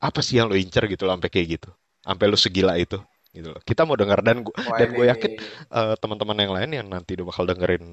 apa 0.00 0.24
sih 0.24 0.40
yang 0.40 0.48
lu 0.48 0.56
incer 0.56 0.88
gitu 0.88 1.04
loh 1.04 1.12
sampai 1.12 1.28
kayak 1.28 1.60
gitu? 1.60 1.70
Sampai 2.00 2.24
lu 2.32 2.38
segila 2.40 2.80
itu 2.80 2.96
gitu 3.36 3.48
loh. 3.52 3.60
Kita 3.68 3.82
mau 3.88 3.96
dengar 4.00 4.20
dan 4.26 4.36
gua 4.46 4.54
Wah, 4.66 4.78
dan 4.80 4.88
gue 4.96 5.06
yakin 5.12 5.32
eh, 5.76 5.94
teman-teman 6.02 6.36
yang 6.42 6.52
lain 6.56 6.70
yang 6.78 6.86
nanti 6.94 7.10
udah 7.16 7.26
bakal 7.30 7.44
dengerin 7.50 7.84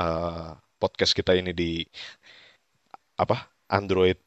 eh, 0.00 0.48
podcast 0.80 1.12
kita 1.18 1.32
ini 1.40 1.50
di 1.60 1.64
apa 3.22 3.36
Android 3.70 4.18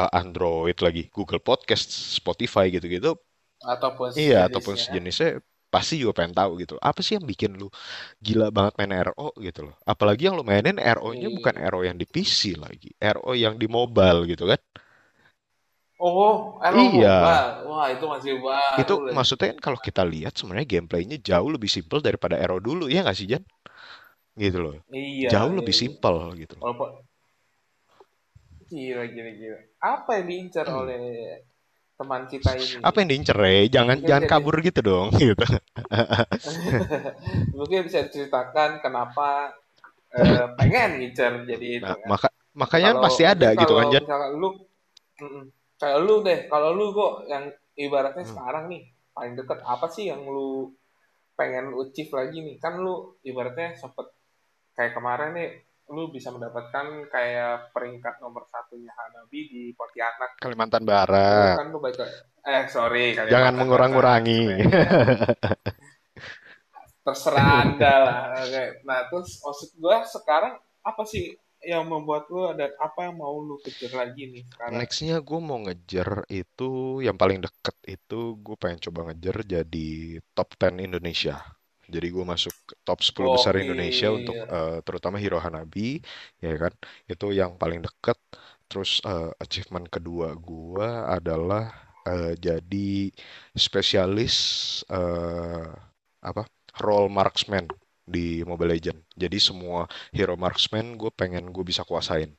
eh, 0.00 0.10
Android 0.20 0.76
lagi 0.86 1.02
Google 1.16 1.42
Podcast 1.42 1.88
Spotify 2.18 2.64
gitu-gitu. 2.74 3.10
Ataupun 3.62 4.08
iya 4.18 4.36
ataupun 4.48 4.74
sejenisnya. 4.82 5.40
pasti 5.72 5.94
juga 5.96 6.12
pengen 6.20 6.34
tahu 6.36 6.50
gitu 6.60 6.74
apa 6.84 7.00
sih 7.00 7.16
yang 7.16 7.24
bikin 7.32 7.50
lu 7.60 7.66
gila 8.26 8.46
banget 8.56 8.72
main 8.78 8.92
RO 9.08 9.32
gitu 9.46 9.60
loh? 9.72 9.74
Apalagi 9.92 10.22
yang 10.28 10.36
lu 10.38 10.44
mainin 10.44 10.76
RO-nya 10.96 11.28
Iya. 11.28 11.36
bukan 11.36 11.54
RO 11.72 11.80
yang 11.88 11.96
di 12.00 12.04
PC 12.04 12.42
lagi 12.60 12.88
RO 13.00 13.32
yang 13.44 13.54
di 13.62 13.66
mobile 13.78 14.20
gitu 14.30 14.44
kan 14.52 14.60
Oh, 16.02 16.58
RO 16.58 16.82
Iya. 16.90 17.14
mobile. 17.14 17.50
Wah, 17.64 17.86
itu 17.88 18.04
masih 18.04 18.32
baru. 18.36 18.74
itu 18.76 18.94
lagi. 18.96 19.14
maksudnya 19.14 19.46
kan 19.48 19.58
kalau 19.62 19.78
kita 19.78 20.02
lihat 20.02 20.34
sebenarnya 20.34 20.66
gameplaynya 20.68 21.16
jauh 21.16 21.46
lebih 21.48 21.68
simpel 21.68 21.98
daripada 21.98 22.34
RO 22.42 22.58
dulu 22.58 22.84
ya 22.86 23.00
nggak 23.00 23.14
sih 23.14 23.26
Jan 23.26 23.46
gitu 24.34 24.58
loh 24.58 24.74
Iya, 24.88 25.30
jauh 25.30 25.46
iya, 25.48 25.58
lebih 25.58 25.70
iya. 25.70 25.80
simpel 25.80 26.14
gitu 26.34 26.56
loh 26.56 26.62
Walaupun 26.64 26.90
gila, 28.66 29.04
gila, 29.06 29.30
gila. 29.32 29.58
Apa 29.78 30.10
yang 30.16 30.26
diincar 30.26 30.64
Hmm. 30.64 30.80
oleh 30.80 31.02
teman 31.94 32.26
kita 32.26 32.50
ini? 32.52 32.80
apa 32.80 32.96
yang 32.98 33.08
diincer 33.08 33.36
Re? 33.36 33.56
jangan 33.68 33.94
Mungkin 33.94 34.08
jangan 34.08 34.22
jadi- 34.22 34.32
kabur 34.32 34.54
gitu 34.58 34.80
dong 34.82 35.08
gitu 35.22 35.44
Mungkin 37.54 37.78
bisa 37.84 37.98
diceritakan 38.02 38.80
kenapa 38.80 39.54
eh, 40.10 40.46
pengen 40.56 40.98
ngincer 40.98 41.46
jadi 41.46 41.66
itu 41.74 41.84
nah 41.84 41.94
kan. 41.94 42.06
maka 42.06 42.28
makanya 42.52 42.90
Kalau- 42.92 43.02
pasti 43.02 43.22
ada 43.22 43.48
gitu 43.54 43.72
kan 43.72 43.86
kalau 43.86 43.92
Jan 43.92 44.02
misalkan 44.02 44.30
lu, 44.34 44.48
Mm-mm. 45.20 45.44
Kayak 45.82 45.98
lu 46.06 46.22
deh, 46.22 46.46
kalau 46.46 46.70
lu 46.78 46.94
kok 46.94 47.26
yang 47.26 47.50
ibaratnya 47.74 48.22
Hmm. 48.22 48.30
sekarang 48.30 48.64
nih 48.70 48.86
paling 49.10 49.34
deket 49.34 49.58
apa 49.66 49.90
sih 49.90 50.06
yang 50.06 50.22
lu 50.22 50.70
pengen 51.34 51.74
lu 51.74 51.82
achieve 51.82 52.14
lagi 52.14 52.38
nih? 52.38 52.62
Kan 52.62 52.78
lu 52.78 53.18
ibaratnya 53.26 53.74
sempet 53.74 54.14
kayak 54.78 54.94
kemarin 54.94 55.34
nih, 55.34 55.50
lu 55.90 56.08
bisa 56.08 56.30
mendapatkan 56.30 57.10
kayak 57.10 57.74
peringkat 57.74 58.22
nomor 58.22 58.46
satunya 58.46 58.94
Hanabi 58.94 59.40
di 59.50 59.62
Pontianak. 59.74 60.38
Kalimantan 60.38 60.86
Barat 60.86 61.58
kan 61.58 61.68
lu 61.74 61.82
baik 61.82 61.98
eh 62.42 62.64
sorry 62.66 63.14
jangan 63.14 63.28
Kalimantan 63.28 63.56
mengurang-ngurangi 63.58 64.40
Barat. 64.70 65.36
Terserah 67.06 67.66
anda 67.66 67.94
lah. 68.06 68.22
Nah 68.86 69.10
terus 69.10 69.42
maksud 69.42 69.74
gua 69.82 70.06
sekarang 70.06 70.54
apa 70.86 71.02
sih 71.02 71.34
yang 71.62 71.84
membuat 71.88 72.26
lu 72.32 72.46
ada 72.52 72.66
apa 72.78 73.06
yang 73.08 73.16
mau 73.22 73.34
lu 73.38 73.56
kejar 73.64 73.92
lagi 73.94 74.22
nih 74.32 74.44
sekarang? 74.50 74.82
Nextnya 74.82 75.16
gue 75.22 75.38
mau 75.48 75.58
ngejar 75.64 76.26
itu 76.30 76.70
yang 77.06 77.16
paling 77.20 77.38
deket 77.44 77.76
itu 77.86 78.36
gue 78.44 78.56
pengen 78.58 78.80
coba 78.90 79.00
ngejar 79.10 79.36
jadi 79.46 79.88
top 80.36 80.48
10 80.58 80.82
Indonesia. 80.88 81.36
Jadi 81.92 82.06
gue 82.14 82.24
masuk 82.24 82.54
top 82.86 83.00
10 83.04 83.34
besar 83.34 83.54
Gokil. 83.58 83.64
Indonesia 83.66 84.08
untuk 84.18 84.38
eh, 84.48 84.78
terutama 84.86 85.16
Hero 85.22 85.38
Hanabi, 85.42 86.00
ya 86.40 86.54
kan? 86.62 86.72
Itu 87.06 87.34
yang 87.34 87.58
paling 87.60 87.80
deket. 87.86 88.18
Terus 88.70 89.02
eh, 89.04 89.30
achievement 89.42 89.86
kedua 89.92 90.32
gue 90.38 90.88
adalah 91.16 91.64
eh, 92.06 92.34
jadi 92.40 93.12
spesialis 93.54 94.34
eh, 94.88 95.68
apa? 96.22 96.42
Role 96.80 97.10
marksman 97.12 97.68
di 98.16 98.26
Mobile 98.50 98.72
Legend. 98.76 98.98
Jadi 99.22 99.36
semua 99.48 99.80
hero 100.16 100.34
marksman 100.44 100.86
gue 101.00 101.10
pengen 101.20 101.44
gue 101.54 101.64
bisa 101.70 101.82
kuasain. 101.88 102.30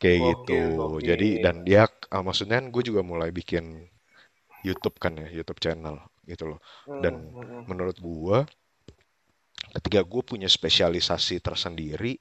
Kayak 0.00 0.20
Gokil, 0.20 0.66
gitu. 0.68 0.78
gokil. 0.78 1.06
Jadi 1.08 1.28
dan 1.44 1.56
dia 1.68 1.82
eh, 1.86 2.22
maksudnya 2.26 2.58
gue 2.74 2.82
juga 2.88 3.00
mulai 3.10 3.30
bikin 3.38 3.64
YouTube 4.66 4.96
kan 5.02 5.12
ya, 5.22 5.28
YouTube 5.36 5.60
channel 5.64 5.96
gitu 6.30 6.44
loh. 6.50 6.60
Dan 7.02 7.14
Hmm, 7.14 7.30
hmm, 7.32 7.44
hmm. 7.48 7.64
menurut 7.68 7.96
gua 8.02 8.38
ketika 9.76 10.00
gue 10.12 10.22
punya 10.30 10.48
spesialisasi 10.56 11.36
tersendiri 11.46 12.12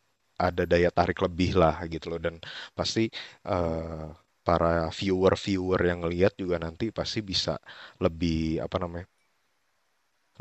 ada 0.47 0.63
daya 0.71 0.89
tarik 0.97 1.19
lebih 1.25 1.51
lah 1.61 1.75
gitu 1.93 2.05
loh 2.11 2.19
dan 2.25 2.35
pasti 2.77 3.03
eh, 3.45 4.07
para 4.47 4.89
viewer-viewer 4.99 5.79
yang 5.89 5.99
ngelihat 6.03 6.33
juga 6.41 6.55
nanti 6.65 6.85
pasti 6.99 7.19
bisa 7.31 7.53
lebih 8.03 8.57
apa 8.65 8.77
namanya 8.83 9.07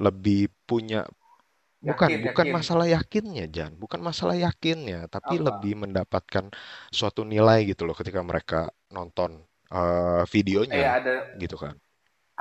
lebih 0.07 0.49
punya 0.69 1.05
bukan 1.89 2.13
Yakin, 2.13 2.21
bukan 2.25 2.47
yakin. 2.47 2.57
masalah 2.57 2.87
yakinnya 2.95 3.45
Jan 3.57 3.73
bukan 3.83 4.01
masalah 4.09 4.37
yakinnya 4.45 4.99
tapi 5.15 5.33
Apa? 5.33 5.47
lebih 5.47 5.73
mendapatkan 5.83 6.45
suatu 6.99 7.21
nilai 7.33 7.59
gitu 7.71 7.83
loh 7.89 7.97
ketika 8.01 8.21
mereka 8.31 8.57
nonton 8.97 9.31
eh, 9.75 10.23
videonya 10.35 10.81
Eh 10.81 10.87
ada 10.87 11.15
gitu 11.43 11.57
kan 11.65 11.75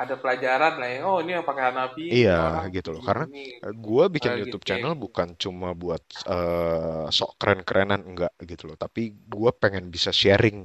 ada 0.01 0.15
pelajaran 0.21 0.73
lah 0.81 0.89
ya. 0.95 0.99
Oh 1.09 1.17
ini 1.23 1.31
yang 1.35 1.45
pakai 1.49 1.63
Hanabi, 1.69 2.03
ini 2.15 2.17
Iya 2.17 2.31
orang 2.47 2.67
gitu 2.75 2.89
loh. 2.93 3.01
Karena 3.07 3.25
eh, 3.65 3.73
gua 3.85 4.03
bikin 4.15 4.33
gitu 4.35 4.39
YouTube 4.39 4.65
kayak 4.65 4.69
channel 4.69 4.93
gitu. 4.93 5.03
bukan 5.03 5.27
cuma 5.43 5.67
buat 5.81 6.01
eh, 6.33 7.05
sok 7.17 7.31
keren-kerenan 7.39 8.01
enggak 8.09 8.31
gitu 8.49 8.63
loh. 8.69 8.77
Tapi 8.83 9.01
gua 9.33 9.51
pengen 9.61 9.85
bisa 9.93 10.09
sharing 10.21 10.57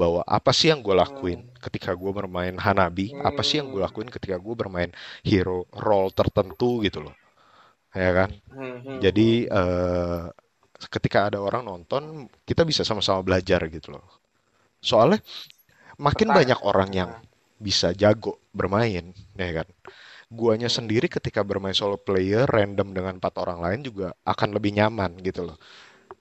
bahwa 0.00 0.20
apa 0.38 0.50
sih 0.58 0.68
yang 0.72 0.80
gue 0.86 0.94
lakuin 1.02 1.40
Hmm, 1.40 1.54
ketika 1.64 1.90
gue 2.02 2.12
bermain 2.18 2.54
Hanabi, 2.66 3.06
apa 3.22 3.42
sih 3.46 3.56
yang 3.62 3.68
gue 3.72 3.80
hmm, 3.80 3.86
lakuin 3.86 4.10
ketika 4.16 4.36
gue 4.42 4.54
bermain 4.62 4.90
hero 5.28 5.64
role 5.86 6.10
tertentu 6.18 6.82
gitu 6.86 6.98
loh, 7.06 7.14
ya 7.94 8.10
kan? 8.18 8.30
hmm, 8.48 8.76
hmm, 8.84 9.04
Jadi 9.04 9.46
eh, 9.48 10.22
ketika 10.94 11.18
ada 11.30 11.38
orang 11.42 11.64
nonton, 11.66 12.28
kita 12.48 12.62
bisa 12.68 12.82
sama-sama 12.86 13.20
belajar 13.24 13.60
gitu 13.70 13.94
loh. 13.96 14.04
Soalnya 14.82 15.20
makin 15.98 16.28
Pertanyaan. 16.28 16.38
banyak 16.38 16.60
orang 16.64 16.90
yang 16.94 17.10
bisa 17.60 17.94
jago 17.96 18.38
bermain, 18.54 19.14
ya 19.38 19.50
kan? 19.62 19.68
Guanya 20.32 20.68
sendiri 20.72 21.06
ketika 21.08 21.40
bermain 21.46 21.76
solo 21.76 21.96
player 22.00 22.46
random 22.48 22.90
dengan 22.96 23.14
empat 23.20 23.34
orang 23.42 23.60
lain 23.64 23.80
juga 23.88 24.08
akan 24.26 24.50
lebih 24.56 24.72
nyaman 24.78 25.12
gitu 25.22 25.46
loh. 25.48 25.58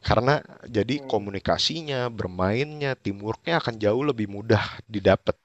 Karena 0.04 0.40
jadi 0.68 1.00
hmm. 1.00 1.08
komunikasinya, 1.08 2.10
bermainnya, 2.14 2.94
teamworknya 3.00 3.60
akan 3.62 3.76
jauh 3.82 4.04
lebih 4.06 4.28
mudah 4.32 4.64
didapat 4.88 5.36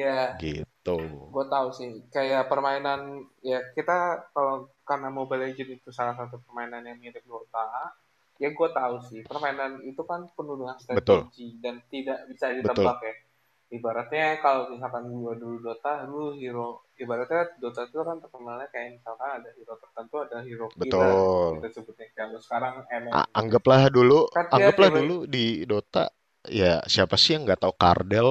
Ya, 0.00 0.10
gitu. 0.40 0.96
gue 1.32 1.44
tahu 1.52 1.68
sih. 1.78 1.90
Kayak 2.14 2.42
permainan 2.50 3.00
ya 3.50 3.58
kita 3.76 3.92
kalau 4.34 4.54
karena 4.90 5.08
Mobile 5.18 5.42
Legends 5.46 5.72
itu 5.78 5.90
salah 5.98 6.14
satu 6.18 6.36
permainan 6.44 6.82
yang 6.88 6.98
mirip 7.02 7.22
Dota, 7.30 7.66
ya 8.42 8.48
gue 8.58 8.68
tahu 8.80 8.94
sih. 9.08 9.20
Permainan 9.30 9.72
itu 9.90 10.02
kan 10.10 10.20
penuh 10.36 10.56
dengan 10.60 10.76
Betul, 10.92 11.20
strategi 11.24 11.46
dan 11.64 11.74
tidak 11.92 12.18
bisa 12.30 12.46
betul, 12.62 12.88
ditebak 12.88 12.98
ya. 13.06 13.14
Ibaratnya 13.70 14.42
kalau 14.42 14.62
misalkan 14.74 15.04
gue 15.06 15.34
dulu 15.38 15.56
Dota, 15.62 15.92
dulu 16.10 16.34
hero. 16.34 16.68
Ibaratnya 16.98 17.42
Dota 17.62 17.86
itu 17.86 18.02
kan 18.02 18.18
terkenalnya 18.18 18.66
kayak 18.74 18.98
misalkan 18.98 19.30
ada 19.38 19.48
hero 19.54 19.74
tertentu, 19.78 20.16
ada 20.26 20.38
hero 20.42 20.66
killer 20.82 21.16
betul. 21.22 21.54
kita 21.54 21.66
sebutnya. 21.78 22.06
Kalau 22.18 22.38
sekarang 22.42 22.74
MM 22.90 23.18
A- 23.18 23.30
gitu. 23.30 23.38
anggaplah 23.40 23.82
dulu, 23.96 24.26
Kan 24.34 24.46
anggaplah 24.54 24.90
dulu 24.98 25.16
di 25.34 25.66
Dota, 25.70 26.04
ya 26.50 26.82
siapa 26.86 27.14
sih 27.22 27.30
yang 27.38 27.42
nggak 27.46 27.60
tahu 27.62 27.74
Cardell, 27.78 28.30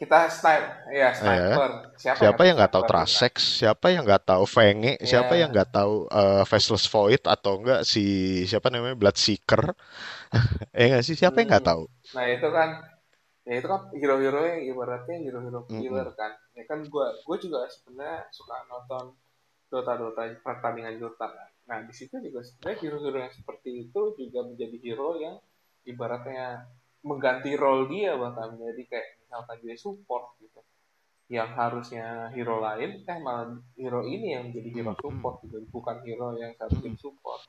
kita 0.00 0.32
sniper, 0.32 0.88
ya 0.96 1.12
sniper. 1.12 1.92
Siapa 2.00 2.24
yang 2.24 2.32
Siapa 2.32 2.40
tahu 2.40 2.48
yang 2.48 2.56
nggak 2.56 2.72
tahu? 2.72 2.84
Trasex, 2.88 3.34
siapa 3.60 3.86
yang 3.92 4.02
nggak 4.08 4.24
tahu 4.24 4.44
Fenge, 4.48 4.92
siapa 5.04 5.36
yang 5.36 5.52
Ya, 5.52 5.54
nggak 5.60 5.70
tahu 5.76 5.94
eh, 6.08 6.42
Faceless 6.48 6.88
Void 6.88 7.22
atau 7.28 7.60
enggak 7.60 7.84
si 7.84 8.04
siapa 8.48 8.72
namanya 8.72 8.96
Bloodseeker, 8.96 9.76
eh 10.72 10.86
nggak 10.90 11.04
sih 11.04 11.20
siapa 11.20 11.44
yang 11.44 11.52
nggak 11.52 11.64
hmm. 11.68 11.72
tahu? 11.76 11.82
Nah 12.16 12.24
itu 12.32 12.48
kan 12.48 12.68
ya 13.50 13.54
itu 13.58 13.66
kan 13.66 13.82
hero-hero 13.96 14.40
yang 14.46 14.62
ibaratnya 14.72 15.16
hero-hero 15.26 15.66
killer 15.66 16.08
Mm-mm. 16.12 16.20
kan 16.20 16.32
ya 16.52 16.64
kan 16.68 16.84
gue 16.84 17.06
gue 17.24 17.36
juga 17.40 17.66
sebenarnya 17.66 18.28
suka 18.30 18.56
nonton 18.68 19.16
Dota 19.66 19.96
Dota 19.96 20.22
pertandingan 20.44 21.00
Dota 21.00 21.26
kan 21.26 21.48
nah 21.66 21.78
di 21.82 21.90
situ 21.90 22.20
juga 22.20 22.46
sebenarnya 22.46 22.78
hero-hero 22.84 23.18
yang 23.26 23.34
seperti 23.34 23.90
itu 23.90 24.00
juga 24.14 24.40
menjadi 24.46 24.76
hero 24.84 25.18
yang 25.18 25.36
ibaratnya 25.88 26.68
mengganti 27.02 27.56
role 27.56 27.88
dia 27.88 28.14
bahkan 28.14 28.60
menjadi 28.60 28.82
kayak 28.86 29.08
misalkan 29.30 29.62
dia 29.62 29.78
support 29.78 30.34
gitu 30.42 30.58
yang 31.30 31.54
harusnya 31.54 32.34
hero 32.34 32.58
lain 32.58 33.06
eh 33.06 33.18
malah 33.22 33.54
hero 33.78 34.02
ini 34.02 34.34
yang 34.34 34.50
menjadi 34.50 34.68
hero 34.74 34.92
Mm-mm. 34.98 35.02
support 35.06 35.38
gitu 35.46 35.62
bukan 35.70 36.02
hero 36.02 36.34
yang 36.34 36.50
seharusnya 36.58 36.90
jadi 36.90 36.98
support 36.98 37.42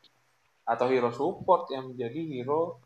atau 0.70 0.86
hero 0.86 1.10
support 1.10 1.66
yang 1.74 1.90
menjadi 1.90 2.22
hero 2.30 2.78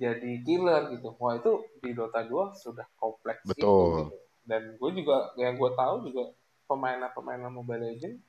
jadi 0.00 0.32
killer 0.44 0.96
gitu. 0.96 1.12
Wah 1.20 1.36
itu 1.36 1.60
di 1.84 1.92
Dota 1.92 2.24
2 2.24 2.56
sudah 2.56 2.88
kompleks 2.96 3.44
itu 3.44 3.52
Betul. 3.52 3.88
gitu. 4.08 4.16
Dan 4.48 4.62
gue 4.80 4.90
juga 4.96 5.36
yang 5.36 5.60
gue 5.60 5.70
tahu 5.76 6.08
juga 6.08 6.32
pemainan-pemainan 6.64 7.52
Mobile 7.52 7.92
Legends 7.92 8.24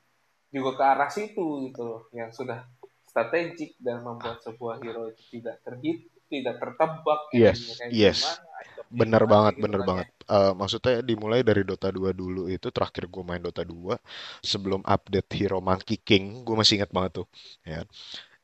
juga 0.51 0.75
ke 0.75 0.83
arah 0.83 1.07
situ 1.07 1.71
gitu 1.71 1.81
loh, 1.87 2.01
yang 2.11 2.27
sudah 2.35 2.67
strategik 3.07 3.79
dan 3.79 4.03
membuat 4.03 4.43
sebuah 4.43 4.83
hero 4.83 5.07
itu 5.07 5.39
tidak 5.39 5.63
terhit, 5.63 6.11
tidak 6.27 6.59
tertebak 6.59 7.19
Yes, 7.31 7.79
kayak 7.79 7.95
yes. 7.95 8.19
gimana, 8.19 8.51
Bener 8.91 9.23
banget, 9.23 9.55
gitu 9.57 9.61
bener 9.63 9.81
kan 9.81 9.89
ya. 9.99 10.03
banget. 10.03 10.07
Eh, 10.27 10.51
maksudnya 10.59 10.99
dimulai 10.99 11.41
dari 11.47 11.63
Dota 11.63 11.87
2 11.95 12.11
dulu 12.11 12.51
itu 12.51 12.67
terakhir 12.75 13.07
gue 13.07 13.23
main 13.23 13.39
Dota 13.39 13.63
2 13.63 13.95
sebelum 14.43 14.83
update 14.83 15.29
Hero 15.39 15.59
Monkey 15.63 15.95
King, 16.03 16.43
gue 16.43 16.55
masih 16.59 16.83
ingat 16.83 16.91
banget 16.91 17.11
tuh. 17.23 17.27
Ya, 17.63 17.87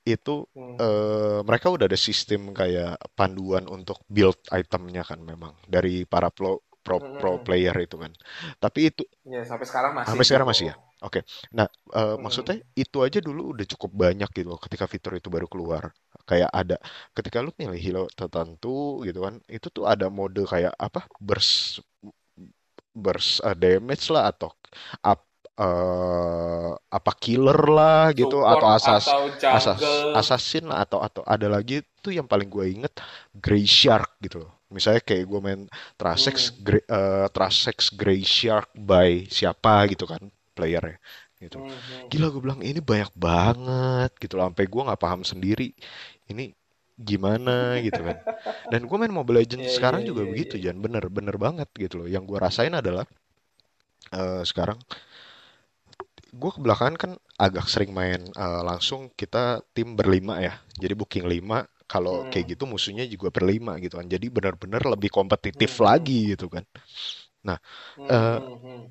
itu 0.08 0.34
Hmm, 0.56 0.82
eh, 0.82 1.40
mereka 1.48 1.68
udah 1.76 1.86
ada 1.90 2.00
sistem 2.00 2.54
kayak 2.56 3.00
panduan 3.18 3.66
untuk 3.68 4.00
build 4.12 4.40
itemnya 4.54 5.04
kan 5.08 5.20
memang 5.22 5.54
dari 5.68 6.06
para 6.08 6.30
pro 6.34 6.64
pro, 6.86 7.04
pro 7.20 7.40
hmm. 7.40 7.46
player 7.46 7.76
itu 7.86 7.96
kan. 8.00 8.12
Tapi 8.64 8.80
itu 8.94 9.04
Ya 9.32 9.42
sampai 9.50 9.68
sekarang 9.70 9.94
masih 10.00 10.22
sampai 10.24 10.26
sekarang 10.28 10.48
kok. 10.48 10.50
masih 10.50 10.74
ya. 10.74 10.76
Oke. 11.06 11.22
Nah, 11.54 11.68
eh, 11.94 12.16
Hmm, 12.16 12.24
maksudnya 12.24 12.58
itu 12.74 12.98
aja 13.06 13.20
dulu 13.22 13.54
udah 13.54 13.66
cukup 13.70 13.92
banyak 14.04 14.30
gitu 14.34 14.48
loh 14.50 14.60
ketika 14.66 14.86
fitur 14.90 15.14
itu 15.20 15.30
baru 15.30 15.46
keluar. 15.46 15.94
Kayak 16.26 16.50
ada 16.52 16.76
ketika 17.14 17.38
lu 17.46 17.54
milih 17.62 17.80
hero 17.80 18.04
tertentu 18.18 19.06
gitu 19.06 19.20
kan, 19.26 19.38
itu 19.46 19.68
tuh 19.70 19.86
ada 19.86 20.10
mode 20.10 20.42
kayak 20.50 20.74
apa? 20.82 21.06
Burst 21.22 21.86
burst 23.04 23.40
eh, 23.46 23.56
damage 23.58 24.10
lah 24.14 24.34
atau 24.34 24.50
up 25.06 25.22
eh, 25.58 26.72
apa 26.98 27.12
killer 27.22 27.60
lah 27.78 28.12
gitu 28.18 28.42
support 28.42 28.66
atau 28.66 28.68
asas 28.78 29.14
atau 29.46 29.46
asas 29.48 30.10
assassin 30.12 30.66
lah 30.70 30.84
atau 30.86 31.00
atau 31.08 31.24
ada 31.24 31.48
lagi 31.48 31.82
tuh 32.04 32.12
yang 32.18 32.26
paling 32.28 32.50
gue 32.50 32.66
inget 32.76 32.94
Grey 33.38 33.64
Shark 33.68 34.18
gitu 34.24 34.44
loh. 34.46 34.52
Misalnya 34.74 35.00
kayak 35.00 35.24
gue 35.32 35.40
main 35.40 35.62
Trasex 35.96 36.36
Hmm, 36.36 36.58
Grey, 36.60 36.84
eh, 36.84 37.28
Trasex 37.32 37.78
Grey 37.96 38.22
Shark 38.26 38.68
by 38.76 39.24
siapa 39.32 39.88
gitu 39.94 40.04
kan 40.10 40.22
playernya 40.58 40.98
gitu. 41.44 41.58
hmm, 41.58 41.80
hmm. 41.88 42.12
Gila 42.12 42.26
gue 42.34 42.42
bilang 42.46 42.62
ini 42.66 42.80
banyak 42.82 43.12
banget 43.28 44.12
gitu 44.22 44.34
loh 44.38 44.46
sampai 44.50 44.66
gue 44.74 44.82
nggak 44.88 45.02
paham 45.06 45.22
sendiri 45.32 45.70
ini 46.32 46.44
gimana 47.10 47.78
gitu 47.86 48.02
kan. 48.08 48.18
Dan 48.72 48.82
gue 48.90 48.98
main 49.02 49.14
Mobile 49.14 49.46
Legends 49.46 49.70
Iya 49.70 49.82
iya 49.90 49.98
sekarang 49.98 50.02
juga 50.10 50.24
iya 50.24 50.32
begitu 50.32 50.56
iya. 50.56 50.58
Jan 50.58 50.78
bener 50.86 51.06
bener 51.14 51.36
banget 51.46 51.70
gitu 51.78 51.96
loh. 52.04 52.08
Yang 52.10 52.24
gue 52.36 52.40
rasain 52.42 52.74
adalah 52.74 53.06
eh, 54.12 54.44
sekarang 54.46 54.80
gue 56.42 56.52
kebelakangan 56.56 56.96
kan 57.00 57.12
agak 57.40 57.66
sering 57.72 57.92
main 57.96 58.22
eh, 58.44 58.62
langsung 58.70 59.10
kita 59.16 59.64
tim 59.76 59.96
berlima 60.00 60.36
ya. 60.44 60.54
Jadi 60.82 60.94
booking 61.00 61.26
lima 61.28 61.66
kalau 61.88 62.14
Hmm, 62.14 62.32
kayak 62.32 62.58
gitu 62.58 62.64
musuhnya 62.68 63.06
juga 63.08 63.32
berlima 63.32 63.80
gitu 63.84 63.96
kan. 64.00 64.08
Jadi 64.14 64.28
benar-benar 64.28 64.84
lebih 64.94 65.10
kompetitif 65.14 65.72
hmm, 65.80 65.88
lagi 65.88 66.36
gitu 66.36 66.48
kan. 66.52 66.64
Nah, 67.48 67.58
Hmm, 67.96 68.48
hmm. 68.62 68.88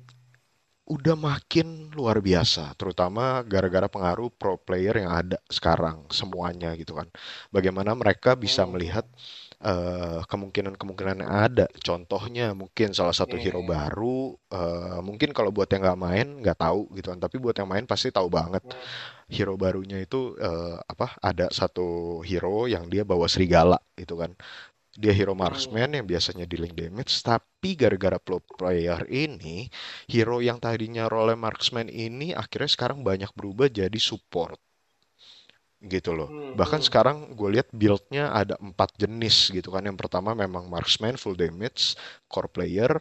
Udah 0.87 1.15
makin 1.19 1.91
luar 1.91 2.23
biasa, 2.23 2.71
terutama 2.79 3.43
gara-gara 3.43 3.91
pengaruh 3.91 4.31
pro 4.31 4.55
player 4.55 4.95
yang 5.03 5.11
ada 5.11 5.37
sekarang 5.51 6.07
semuanya 6.09 6.71
gitu 6.79 6.95
kan. 6.95 7.07
Bagaimana 7.51 7.91
mereka 7.91 8.39
bisa 8.39 8.63
Hmm, 8.63 8.73
melihat 8.73 9.03
eh, 9.59 10.19
kemungkinan-kemungkinan 10.31 11.17
yang 11.27 11.33
ada. 11.33 11.65
Contohnya 11.83 12.55
mungkin 12.55 12.95
salah 12.95 13.11
satu 13.15 13.35
Iya, 13.35 13.41
hero 13.41 13.61
iya. 13.65 13.67
baru, 13.67 14.35
eh, 14.53 14.99
mungkin 15.03 15.35
kalau 15.35 15.51
buat 15.51 15.67
yang 15.73 15.83
nggak 15.83 15.99
main 15.99 16.27
nggak 16.43 16.57
tahu 16.63 16.87
gitu 16.95 17.11
kan. 17.11 17.19
Tapi 17.19 17.35
buat 17.41 17.55
yang 17.59 17.69
main 17.69 17.85
pasti 17.89 18.07
tahu 18.13 18.27
banget. 18.31 18.63
Hmm, 18.63 19.17
Hero 19.27 19.59
barunya 19.59 19.99
itu 19.99 20.39
eh, 20.39 20.77
apa? 20.87 21.19
Ada 21.19 21.51
satu 21.51 22.19
hero 22.23 22.63
yang 22.71 22.87
dia 22.87 23.03
bawa 23.03 23.27
serigala 23.27 23.75
gitu 23.99 24.15
kan. 24.15 24.31
Dia 24.97 25.13
hero 25.13 25.37
marksman 25.37 25.93
yang 25.93 26.05
biasanya 26.09 26.49
dealing 26.49 26.73
damage, 26.73 27.21
tapi 27.21 27.77
gara-gara 27.77 28.17
pro 28.17 28.41
player 28.41 29.05
ini, 29.13 29.69
hero 30.09 30.41
yang 30.41 30.57
tadinya 30.57 31.05
role 31.05 31.37
marksman 31.37 31.85
ini 31.85 32.33
akhirnya 32.33 32.69
sekarang 32.75 33.05
banyak 33.05 33.29
berubah 33.37 33.69
jadi 33.69 33.99
support 34.01 34.57
gitu 35.77 36.17
loh. 36.17 36.29
Hmm, 36.29 36.57
Bahkan 36.57 36.81
hmm, 36.81 36.87
sekarang 36.89 37.17
gue 37.37 37.49
lihat 37.53 37.69
build-nya 37.69 38.33
ada 38.33 38.57
empat 38.57 38.97
jenis 38.97 39.53
gitu 39.53 39.69
kan. 39.69 39.85
Yang 39.85 39.97
pertama 40.01 40.33
memang 40.33 40.65
marksman 40.65 41.15
full 41.21 41.37
damage, 41.37 41.93
core 42.25 42.49
player. 42.49 42.97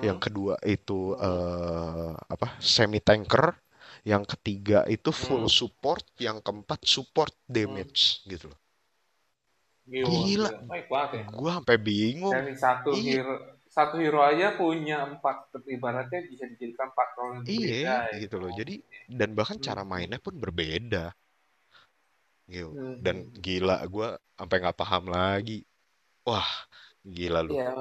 Yang 0.00 0.18
hmm, 0.18 0.24
kedua 0.24 0.54
itu 0.64 1.12
hmm, 1.12 1.20
eh, 1.20 2.12
apa 2.16 2.56
semi 2.64 3.00
tanker. 3.04 3.52
Yang 4.04 4.36
ketiga 4.36 4.84
itu 4.88 5.12
full 5.12 5.44
hmm, 5.48 5.52
support. 5.52 6.04
Yang 6.16 6.40
keempat 6.44 6.80
support 6.88 7.32
hmm. 7.44 7.52
damage 7.52 8.24
gitu 8.24 8.48
loh. 8.52 8.63
Gila, 9.92 10.48
ya. 10.48 11.22
gue 11.38 11.50
sampai 11.56 11.76
bingung. 11.86 12.32
Dari 12.40 12.56
satu 12.56 12.90
Iya, 12.96 13.04
hero, 13.04 13.34
satu 13.68 13.94
hero 14.02 14.20
aja 14.24 14.46
punya 14.60 14.96
empat, 15.12 15.36
ibaratnya 15.76 16.20
bisa 16.30 16.44
dijadikan 16.52 16.88
empat 16.92 17.08
role 17.18 17.38
iya 17.56 17.92
ya. 18.10 18.18
gitu 18.20 18.36
loh. 18.42 18.50
Oh, 18.50 18.56
Jadi 18.60 18.74
dan 19.18 19.30
bahkan 19.38 19.58
hmm, 19.58 19.66
cara 19.66 19.82
mainnya 19.90 20.18
pun 20.26 20.34
berbeda 20.42 21.04
gitu. 22.52 22.70
hmm, 22.72 22.94
Dan 23.04 23.16
gila 23.44 23.76
gue 23.92 24.08
sampai 24.38 24.56
nggak 24.62 24.78
paham 24.80 25.04
lagi. 25.16 25.52
Wah, 26.28 26.50
gila 27.16 27.40
lu. 27.48 27.50
Iya, 27.50 27.70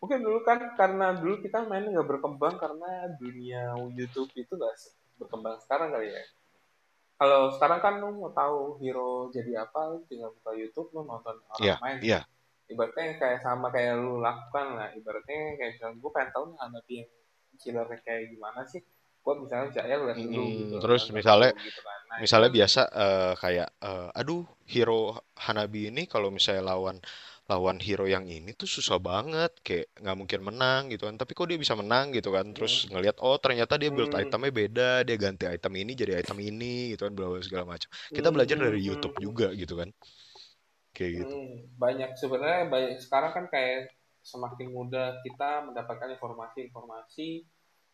mungkin 0.00 0.18
dulu 0.26 0.38
kan 0.48 0.58
karena 0.80 1.06
dulu 1.20 1.34
kita 1.44 1.58
main 1.70 1.84
nggak 1.88 2.08
berkembang 2.08 2.54
karena 2.62 2.88
dunia 3.20 3.62
YouTube 3.98 4.30
itu 4.36 4.52
nggak 4.58 4.74
berkembang 5.20 5.56
sekarang 5.64 5.88
kali 5.94 6.06
ya. 6.12 6.22
Kalau 7.20 7.52
sekarang 7.52 7.84
kan 7.84 8.00
lu 8.00 8.16
mau 8.16 8.32
tahu 8.32 8.80
hero 8.80 9.28
jadi 9.28 9.68
apa, 9.68 10.00
tinggal 10.08 10.32
buka 10.40 10.56
YouTube 10.56 10.88
lu 10.96 11.04
nonton 11.04 11.36
orang 11.36 11.60
Iya, 11.60 11.74
main. 11.84 11.96
iya, 12.00 12.20
ibaratnya 12.72 13.20
kayak 13.20 13.44
sama 13.44 13.68
kayak 13.68 14.00
lu 14.00 14.24
lakukan 14.24 14.66
lah. 14.80 14.88
Ibaratnya 14.96 15.60
kayak 15.60 15.70
misalnya 15.76 15.96
gue 16.00 16.10
pengen 16.16 16.30
tahu 16.32 16.44
nih 16.48 16.58
Hanabi 16.64 16.92
yang 16.96 17.10
killernya 17.60 17.98
kayak 18.00 18.22
gimana 18.32 18.60
sih. 18.64 18.80
Gue 19.20 19.34
misalnya 19.36 19.68
saya 19.68 20.00
lihat 20.00 20.16
dulu 20.16 20.44
gitu. 20.48 20.74
Mm, 20.74 20.80
terus 20.80 21.02
dulu 21.04 21.16
misalnya 21.20 21.50
gitu 21.60 21.80
kan. 21.84 21.98
Nah 22.08 22.16
misalnya 22.24 22.48
kan 22.48 22.56
biasa 22.56 22.80
eh, 22.88 23.32
kayak 23.36 23.68
eh, 23.84 24.08
aduh 24.16 24.42
hero 24.64 25.00
Hanabi 25.36 25.80
ini 25.92 26.02
kalau 26.08 26.32
misalnya 26.32 26.72
lawan 26.72 26.96
lawan 27.50 27.82
hero 27.82 28.06
yang 28.06 28.30
ini 28.30 28.54
tuh 28.54 28.70
susah 28.70 29.02
banget 29.02 29.50
kayak 29.66 29.90
nggak 29.98 30.16
mungkin 30.16 30.40
menang 30.46 30.82
gitu 30.94 31.10
kan. 31.10 31.18
Tapi 31.18 31.34
kok 31.34 31.50
dia 31.50 31.58
bisa 31.58 31.74
menang 31.74 32.14
gitu 32.14 32.30
kan? 32.30 32.46
Terus 32.54 32.86
hmm, 32.86 32.94
ngelihat 32.94 33.16
oh 33.18 33.36
ternyata 33.42 33.74
dia 33.74 33.90
build 33.90 34.14
hmm, 34.14 34.22
itemnya 34.22 34.52
beda 34.54 34.90
dia 35.02 35.16
ganti 35.18 35.44
item 35.50 35.72
ini 35.82 35.92
jadi 35.98 36.22
item 36.22 36.38
ini 36.38 36.94
gitu 36.94 37.10
kan 37.10 37.12
bla 37.18 37.26
bla 37.26 37.42
segala 37.42 37.66
macam. 37.66 37.90
Kita 37.90 38.30
hmm, 38.30 38.34
belajar 38.38 38.56
dari 38.62 38.80
hmm, 38.80 38.88
YouTube 38.94 39.16
juga 39.18 39.48
gitu 39.50 39.74
kan 39.74 39.90
kayak 40.94 41.12
gitu. 41.26 41.34
Banyak 41.74 42.10
sebenarnya 42.14 42.62
banyak 42.70 42.92
sekarang 43.02 43.32
kan 43.34 43.46
kayak 43.50 43.90
semakin 44.22 44.68
mudah 44.70 45.18
kita 45.26 45.64
mendapatkan 45.66 46.12
informasi-informasi 46.14 47.42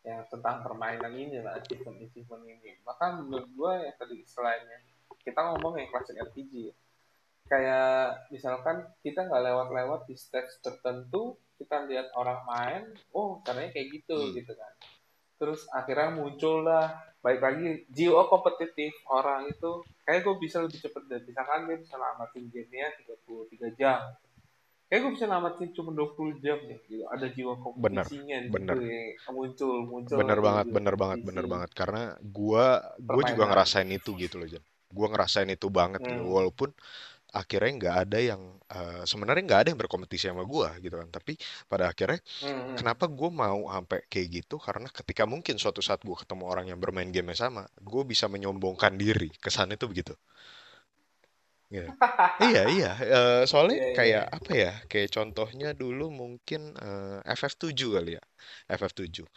yang 0.05 0.23
tentang 0.31 0.63
permainan 0.63 1.11
ini 1.15 1.43
lah, 1.43 1.59
achievement-achievement 1.59 2.45
ini. 2.47 2.79
Bahkan 2.83 3.27
menurut 3.27 3.47
gue 3.51 3.73
ya 3.83 3.91
tadi 3.99 4.23
selainnya 4.23 4.79
kita 5.23 5.39
ngomong 5.43 5.75
yang 5.75 5.89
klasik 5.91 6.15
RPG 6.15 6.71
ya. 6.71 6.75
Kayak 7.47 8.27
misalkan 8.29 8.83
kita 9.03 9.23
nggak 9.23 9.43
lewat-lewat 9.43 10.03
di 10.07 10.15
stage 10.19 10.59
tertentu, 10.59 11.39
kita 11.55 11.87
lihat 11.87 12.11
orang 12.13 12.43
main, 12.43 12.83
oh 13.15 13.39
caranya 13.41 13.71
kayak 13.71 13.87
gitu 13.95 14.15
Hmm, 14.15 14.35
gitu 14.35 14.51
kan. 14.53 14.73
Terus 15.37 15.63
akhirnya 15.71 16.17
muncul 16.17 16.65
lah, 16.65 16.97
baik 17.21 17.39
lagi 17.39 17.85
jiwa 17.93 18.25
kompetitif 18.27 18.91
orang 19.07 19.47
itu 19.47 19.85
kayak 20.03 20.25
gue 20.25 20.35
bisa 20.41 20.59
lebih 20.65 20.79
cepet 20.81 21.03
deh. 21.07 21.21
Misalkan 21.23 21.69
dia 21.69 21.77
bisa 21.77 21.95
namatin 21.95 22.43
gamenya 22.49 22.87
33 23.05 23.79
jam. 23.79 24.01
Kayak 24.87 24.99
gue 25.03 25.11
bisa 25.19 25.27
namatin 25.27 25.69
cuma 25.75 25.91
20 25.93 26.39
jam 26.41 26.57
nih. 26.63 26.79
Gitu. 26.89 27.05
Ada 27.05 27.27
jiwa 27.31 27.53
kompetisinya 27.59 28.37
bener 28.49 28.77
yang 28.81 29.35
muncul, 29.35 29.75
muncul 29.83 30.15
Bener 30.19 30.39
banget, 30.39 30.65
jiwa 30.67 30.75
bener 30.79 30.95
banget, 30.95 31.19
bener 31.21 31.45
banget. 31.45 31.71
Karena 31.75 32.03
gua 32.23 32.65
gua 32.97 33.21
juga 33.27 33.43
ngerasain 33.51 33.89
itu 33.91 34.15
gitu 34.17 34.35
loh, 34.41 34.47
Jan. 34.47 34.63
Gua 34.89 35.07
ngerasain 35.11 35.49
itu 35.51 35.67
banget 35.67 36.01
gitu. 36.01 36.23
Hmm, 36.23 36.33
Walaupun 36.33 36.69
akhirnya 37.33 37.71
nggak 37.79 37.95
ada 38.07 38.17
yang 38.19 38.41
eh, 38.71 39.03
sebenarnya 39.03 39.43
nggak 39.47 39.61
ada 39.63 39.69
yang 39.73 39.79
berkompetisi 39.83 40.25
sama 40.31 40.43
gua 40.47 40.75
gitu 40.83 40.95
kan. 40.99 41.09
Tapi 41.11 41.33
pada 41.71 41.91
akhirnya 41.91 42.19
hmm, 42.43 42.47
hmm. 42.47 42.75
kenapa 42.79 43.05
gua 43.11 43.29
mau 43.31 43.59
sampai 43.73 43.99
kayak 44.11 44.27
gitu? 44.43 44.55
Karena 44.61 44.87
ketika 44.91 45.23
mungkin 45.27 45.55
suatu 45.59 45.81
saat 45.83 46.01
gua 46.07 46.17
ketemu 46.19 46.43
orang 46.47 46.65
yang 46.71 46.79
bermain 46.79 47.09
game 47.11 47.31
yang 47.33 47.39
sama, 47.49 47.63
gua 47.83 48.03
bisa 48.07 48.25
menyombongkan 48.31 48.95
diri. 48.95 49.29
Kesannya 49.43 49.75
tuh 49.79 49.89
begitu. 49.91 50.13
Gitu. 51.67 51.87
Iya, 52.47 52.61
iya. 52.71 52.91
Eh, 53.03 53.41
soalnya 53.49 53.75
Iya, 53.75 53.87
iya. 53.91 53.95
kayak 53.97 54.23
apa 54.37 54.51
ya? 54.55 54.71
Kayak 54.91 55.09
contohnya 55.15 55.67
dulu 55.75 56.05
mungkin 56.21 56.61
eh, 56.79 57.19
FF7 57.27 57.71
kali 57.95 58.11
ya. 58.17 58.23
FF7 58.71 59.27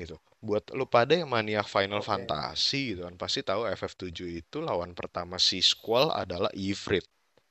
gitu. 0.00 0.16
Buat 0.40 0.72
lu 0.76 0.84
pada 0.88 1.12
yang 1.16 1.28
maniak 1.28 1.68
Final 1.68 2.00
Oke. 2.00 2.08
Fantasy 2.08 2.94
gitu 2.96 3.04
kan, 3.06 3.14
pasti 3.20 3.40
tahu 3.44 3.68
FF7 3.68 4.10
itu 4.40 4.56
lawan 4.64 4.92
pertama 4.96 5.36
si 5.36 5.60
Squall 5.60 6.08
adalah 6.14 6.50
Ifrit 6.56 7.04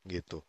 gitu. 0.07 0.43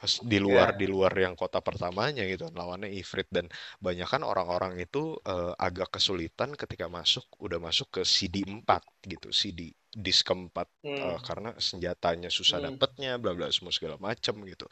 Pas 0.00 0.12
di 0.22 0.38
luar 0.42 0.74
di 0.74 0.86
Iya. 0.86 0.94
luar 0.94 1.14
yang 1.14 1.34
kota 1.38 1.62
pertamanya 1.64 2.22
gitu 2.26 2.50
lawannya 2.52 2.90
Ifrit 2.90 3.28
dan 3.30 3.46
banyak 3.80 4.08
kan 4.10 4.22
orang-orang 4.26 4.74
itu 4.82 5.16
eh, 5.24 5.54
agak 5.58 5.94
kesulitan 5.96 6.52
ketika 6.58 6.86
masuk 6.90 7.24
udah 7.40 7.58
masuk 7.62 7.88
ke 8.00 8.02
CD 8.04 8.42
4 8.46 8.82
gitu 9.06 9.30
CD 9.32 9.72
disk 9.94 10.28
keempat 10.28 10.68
Hmm, 10.82 11.16
karena 11.26 11.50
senjatanya 11.58 12.30
susah 12.30 12.58
hmm, 12.58 12.72
dapetnya 12.72 13.18
bla 13.18 13.34
bla 13.34 13.50
semua 13.50 13.74
segala 13.74 13.96
macem 13.98 14.34
gitu 14.46 14.66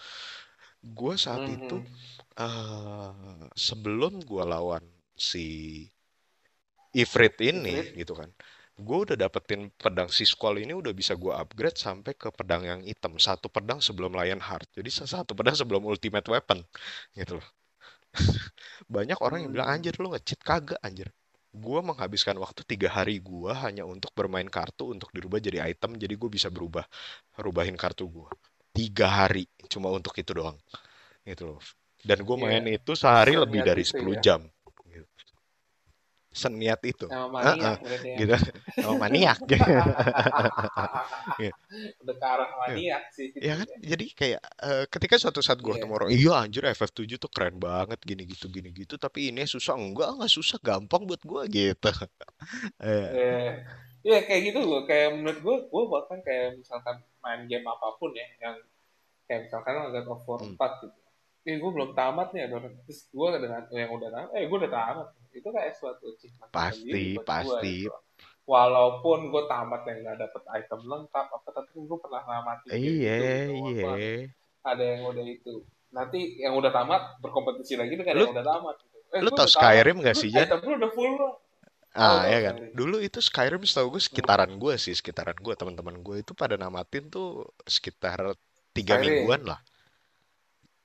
gue 0.81 1.15
saat 1.21 1.45
hmm, 1.45 1.51
itu 1.51 1.85
eh 2.41 3.47
sebelum 3.57 4.21
gue 4.25 4.45
lawan 4.47 4.85
si 5.17 5.47
Ifrit 7.03 7.37
ini 7.51 7.77
Ifrit. 7.77 8.01
gitu 8.01 8.13
kan 8.19 8.31
gue 8.81 8.99
udah 9.07 9.17
dapetin 9.17 9.69
pedang 9.77 10.09
si 10.09 10.25
Squall 10.25 10.65
ini 10.65 10.73
udah 10.73 10.93
bisa 10.97 11.13
gue 11.15 11.33
upgrade 11.33 11.77
sampai 11.77 12.13
ke 12.17 12.29
pedang 12.33 12.63
yang 12.65 12.81
hitam 12.83 13.21
satu 13.21 13.53
pedang 13.53 13.79
sebelum 13.85 14.17
Lionheart 14.17 14.69
jadi 14.75 14.89
satu 14.91 15.33
pedang 15.37 15.55
sebelum 15.55 15.85
Ultimate 15.85 16.27
Weapon 16.27 16.65
gitu 17.15 17.39
loh 17.39 17.49
banyak 18.95 19.19
orang 19.23 19.47
yang 19.47 19.51
bilang 19.55 19.69
anjir 19.71 19.95
lu 20.01 20.11
nge-cheat 20.11 20.41
kagak 20.43 20.81
anjir 20.83 21.13
gue 21.51 21.81
menghabiskan 21.83 22.39
waktu 22.39 22.63
tiga 22.65 22.89
hari 22.91 23.19
gue 23.21 23.53
hanya 23.53 23.83
untuk 23.87 24.15
bermain 24.15 24.47
kartu 24.47 24.95
untuk 24.95 25.11
dirubah 25.11 25.43
jadi 25.43 25.67
item 25.67 25.99
jadi 25.99 26.15
gue 26.15 26.31
bisa 26.31 26.49
berubah 26.51 26.87
rubahin 27.43 27.75
kartu 27.75 28.07
gue 28.07 28.29
tiga 28.75 29.07
hari 29.11 29.47
cuma 29.67 29.91
untuk 29.91 30.15
itu 30.19 30.31
doang 30.31 30.57
gitu 31.27 31.55
loh 31.55 31.61
dan 32.01 32.25
gue 32.25 32.37
main 32.41 32.65
Iya. 32.65 32.81
itu 32.81 32.93
sehari 32.97 33.37
lebih 33.37 33.61
dari 33.61 33.85
itu 33.85 33.93
10 33.93 34.17
ya. 34.17 34.23
jam. 34.25 34.41
Seniat 36.31 36.79
itu. 36.87 37.11
Sama 37.11 37.27
maniak 37.43 37.79
berarti 37.83 38.09
ya. 38.09 38.17
gitu. 38.23 38.35
Oh 38.87 38.95
maniak. 38.97 39.39
Gitu. 39.51 39.67
Udah 42.07 42.15
ke 42.17 42.27
arah 42.27 42.51
maniak 42.67 43.05
sih. 43.15 43.35
Ya 43.35 43.59
itu 43.59 43.63
kan? 43.63 43.69
Ya. 43.69 43.77
jadi 43.95 44.05
kayak 44.15 44.41
eh, 44.63 44.85
ketika 44.87 45.15
suatu 45.19 45.41
saat 45.43 45.59
gue 45.59 45.73
ketemu 45.75 45.91
Iya. 45.91 45.99
orang 45.99 46.11
iya 46.11 46.35
anjir 46.39 46.63
FF7 46.71 47.19
tuh 47.19 47.31
keren 47.33 47.57
banget 47.59 47.99
gini 48.07 48.23
gitu 48.31 48.47
gini 48.47 48.71
gitu 48.71 48.95
tapi 48.95 49.35
ini 49.35 49.43
susah. 49.43 49.75
Enggak 49.75 50.15
enggak 50.15 50.31
susah 50.31 50.59
gampang 50.63 51.03
buat 51.07 51.23
gue 51.23 51.43
gitu. 51.51 51.91
Eh, 52.79 53.09
Eh, 53.21 53.53
Iya 54.01 54.25
kayak 54.25 54.43
gitu 54.49 54.61
loh. 54.65 54.89
Kayak 54.89 55.21
menurut 55.21 55.39
gue, 55.45 55.57
gue 55.69 55.85
bahkan 55.93 56.19
kayak 56.25 56.57
misalkan 56.57 57.05
main 57.21 57.45
game 57.45 57.67
apa 57.69 58.01
pun 58.01 58.17
ya, 58.17 58.25
yang 58.41 58.57
kayak 59.29 59.45
misalkan 59.45 59.77
God 59.93 60.09
of 60.09 60.25
War 60.25 60.41
hmm, 60.41 60.57
4 60.57 60.81
gitu. 60.89 60.97
Eh 61.45 61.57
gue 61.61 61.71
belum 61.73 61.93
tamat 61.93 62.33
nih, 62.33 62.49
terus 62.49 63.09
gue 63.13 63.29
dengan 63.37 63.61
yang 63.73 63.93
udah 63.93 64.09
tamat, 64.09 64.31
eh 64.37 64.49
gue 64.49 64.57
udah 64.57 64.73
tamat. 64.73 65.09
Itu 65.31 65.49
kayak 65.55 65.79
suatu 65.79 66.15
achievement 66.15 66.51
pasti 66.51 67.19
pasti 67.23 67.87
gitu. 67.87 67.95
Walaupun 68.51 69.31
gue 69.31 69.43
tamat 69.47 69.87
yang 69.87 70.03
gak 70.03 70.19
dapet 70.27 70.43
item 70.59 70.81
lengkap 70.83 71.27
apa, 71.31 71.49
tapi 71.55 71.71
gue 71.71 71.99
pernah 72.03 72.23
namatin 72.27 72.67
game 72.67 72.83
iya 72.83 73.17
itu 73.47 73.55
gitu. 73.55 73.87
iya 73.87 74.27
ada 74.67 74.83
yang 74.83 75.03
udah 75.07 75.25
itu. 75.25 75.55
Nanti 75.91 76.21
yang 76.43 76.55
udah 76.59 76.71
tamat 76.75 77.03
berkompetisi 77.23 77.79
lagi 77.79 77.95
dengan 77.95 78.15
lu 78.19 78.27
yang 78.31 78.35
udah 78.35 78.47
tamat. 78.47 78.75
Gitu. 78.83 78.99
Eh 79.11 79.21
lu 79.23 79.31
tau 79.31 79.47
tamat, 79.47 79.55
Skyrim 79.55 79.97
gak 80.03 80.17
sih 80.19 80.29
Jan 80.35 80.47
item 80.51 80.61
lu 80.67 80.73
udah 80.83 80.91
full 80.91 81.13
loh. 81.15 81.33
Ah 81.95 82.23
tahu 82.23 82.31
ya 82.31 82.39
kan. 82.51 82.55
Dulu 82.75 82.97
itu 83.03 83.19
Skyrim 83.23 83.63
setahu 83.67 83.87
gue 83.99 84.03
sekitaran 84.03 84.51
gue 84.55 84.75
sih, 84.79 84.95
sekitaran 84.95 85.39
gue 85.39 85.55
teman-teman 85.55 85.97
gue 86.03 86.17
itu 86.23 86.33
pada 86.35 86.55
namatin 86.55 87.07
tuh 87.11 87.47
sekitar 87.67 88.35
tiga 88.71 88.99
mingguan 89.03 89.43
lah, 89.43 89.59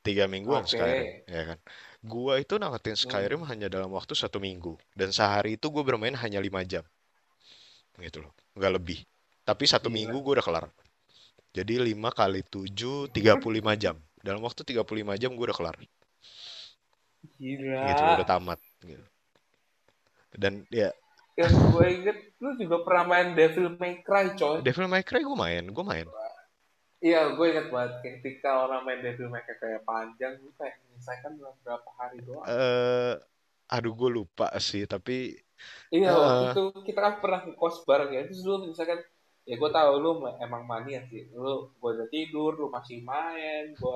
tiga 0.01 0.25
mingguan 0.25 0.65
Oke. 0.65 0.73
Skyrim, 0.73 1.07
ya 1.29 1.43
kan. 1.53 1.59
Gua 2.05 2.37
itu 2.37 2.61
namatin 2.61 2.93
Hmm. 2.93 3.01
Skyrim 3.09 3.41
hanya 3.49 3.65
dalam 3.65 3.89
waktu 3.89 4.13
satu 4.13 4.37
minggu 4.37 4.77
dan 4.93 5.09
sehari 5.09 5.57
itu 5.57 5.73
gue 5.73 5.81
bermain 5.81 6.13
hanya 6.13 6.37
lima 6.37 6.61
jam, 6.61 6.85
gitu 7.97 8.21
loh, 8.21 8.29
nggak 8.53 8.73
lebih. 8.77 9.01
Tapi 9.41 9.65
satu 9.65 9.89
minggu 9.89 10.13
Gila. 10.13 10.25
gue 10.25 10.33
udah 10.37 10.45
kelar. 10.45 10.65
Jadi 11.55 11.79
5 11.79 12.11
kali 12.11 12.43
7, 12.45 13.09
35 13.09 13.73
jam. 13.79 13.95
Dalam 14.21 14.43
waktu 14.43 14.61
35 14.61 15.17
jam 15.17 15.31
gue 15.33 15.45
udah 15.49 15.57
kelar, 15.57 15.75
gitu, 15.79 15.95
udah 18.05 18.21
Gila. 18.21 18.27
tamat. 18.27 18.59
Gitu. 18.83 19.05
Dan 20.35 20.67
ya 20.69 20.91
Yang 21.35 21.51
gue 21.67 21.87
inget, 21.91 22.17
lu 22.39 22.55
juga 22.55 22.79
pernah 22.87 23.03
main 23.11 23.35
Devil 23.35 23.75
May 23.75 23.99
Cry, 24.03 24.39
coy. 24.39 24.63
Devil 24.63 24.87
May 24.87 25.03
Cry 25.03 25.19
gue 25.19 25.35
main, 25.35 25.63
gue 25.67 25.83
main. 25.83 26.07
Iya, 27.07 27.19
gue 27.35 27.45
inget 27.51 27.67
banget. 27.73 27.91
Ketika 28.05 28.49
orang 28.63 28.81
main 28.85 28.99
Devil 29.05 29.27
May 29.31 29.43
Cry 29.45 29.55
kayak 29.61 29.81
panjang, 29.89 30.33
gue 30.41 30.51
kayak 30.59 30.75
menyelesaikan 30.81 31.31
dalam 31.39 31.55
berapa 31.63 31.89
hari 31.99 32.19
doang. 32.27 32.53
eh 32.53 33.11
aduh 33.73 33.93
gue 33.99 34.09
lupa 34.17 34.45
sih 34.67 34.81
tapi 34.91 35.11
Iya, 35.95 36.09
waktu 36.25 36.41
eh 36.43 36.51
itu 36.51 36.59
kita 36.87 36.99
kan 37.05 37.13
pernah 37.23 37.39
ngekos 37.45 37.75
bareng 37.87 38.09
ya. 38.15 38.21
Terus 38.27 38.41
lu 38.49 38.55
misalkan, 38.71 38.99
ya 39.49 39.53
gue 39.61 39.69
tahu 39.77 39.91
lu 40.03 40.09
ma- 40.23 40.37
emang 40.45 40.63
mania 40.71 40.99
sih. 41.09 41.21
Lu, 41.43 41.69
gue 41.79 41.89
udah 41.95 42.07
tidur, 42.15 42.51
lu 42.61 42.65
masih 42.77 42.97
main, 43.11 43.63
gue 43.81 43.95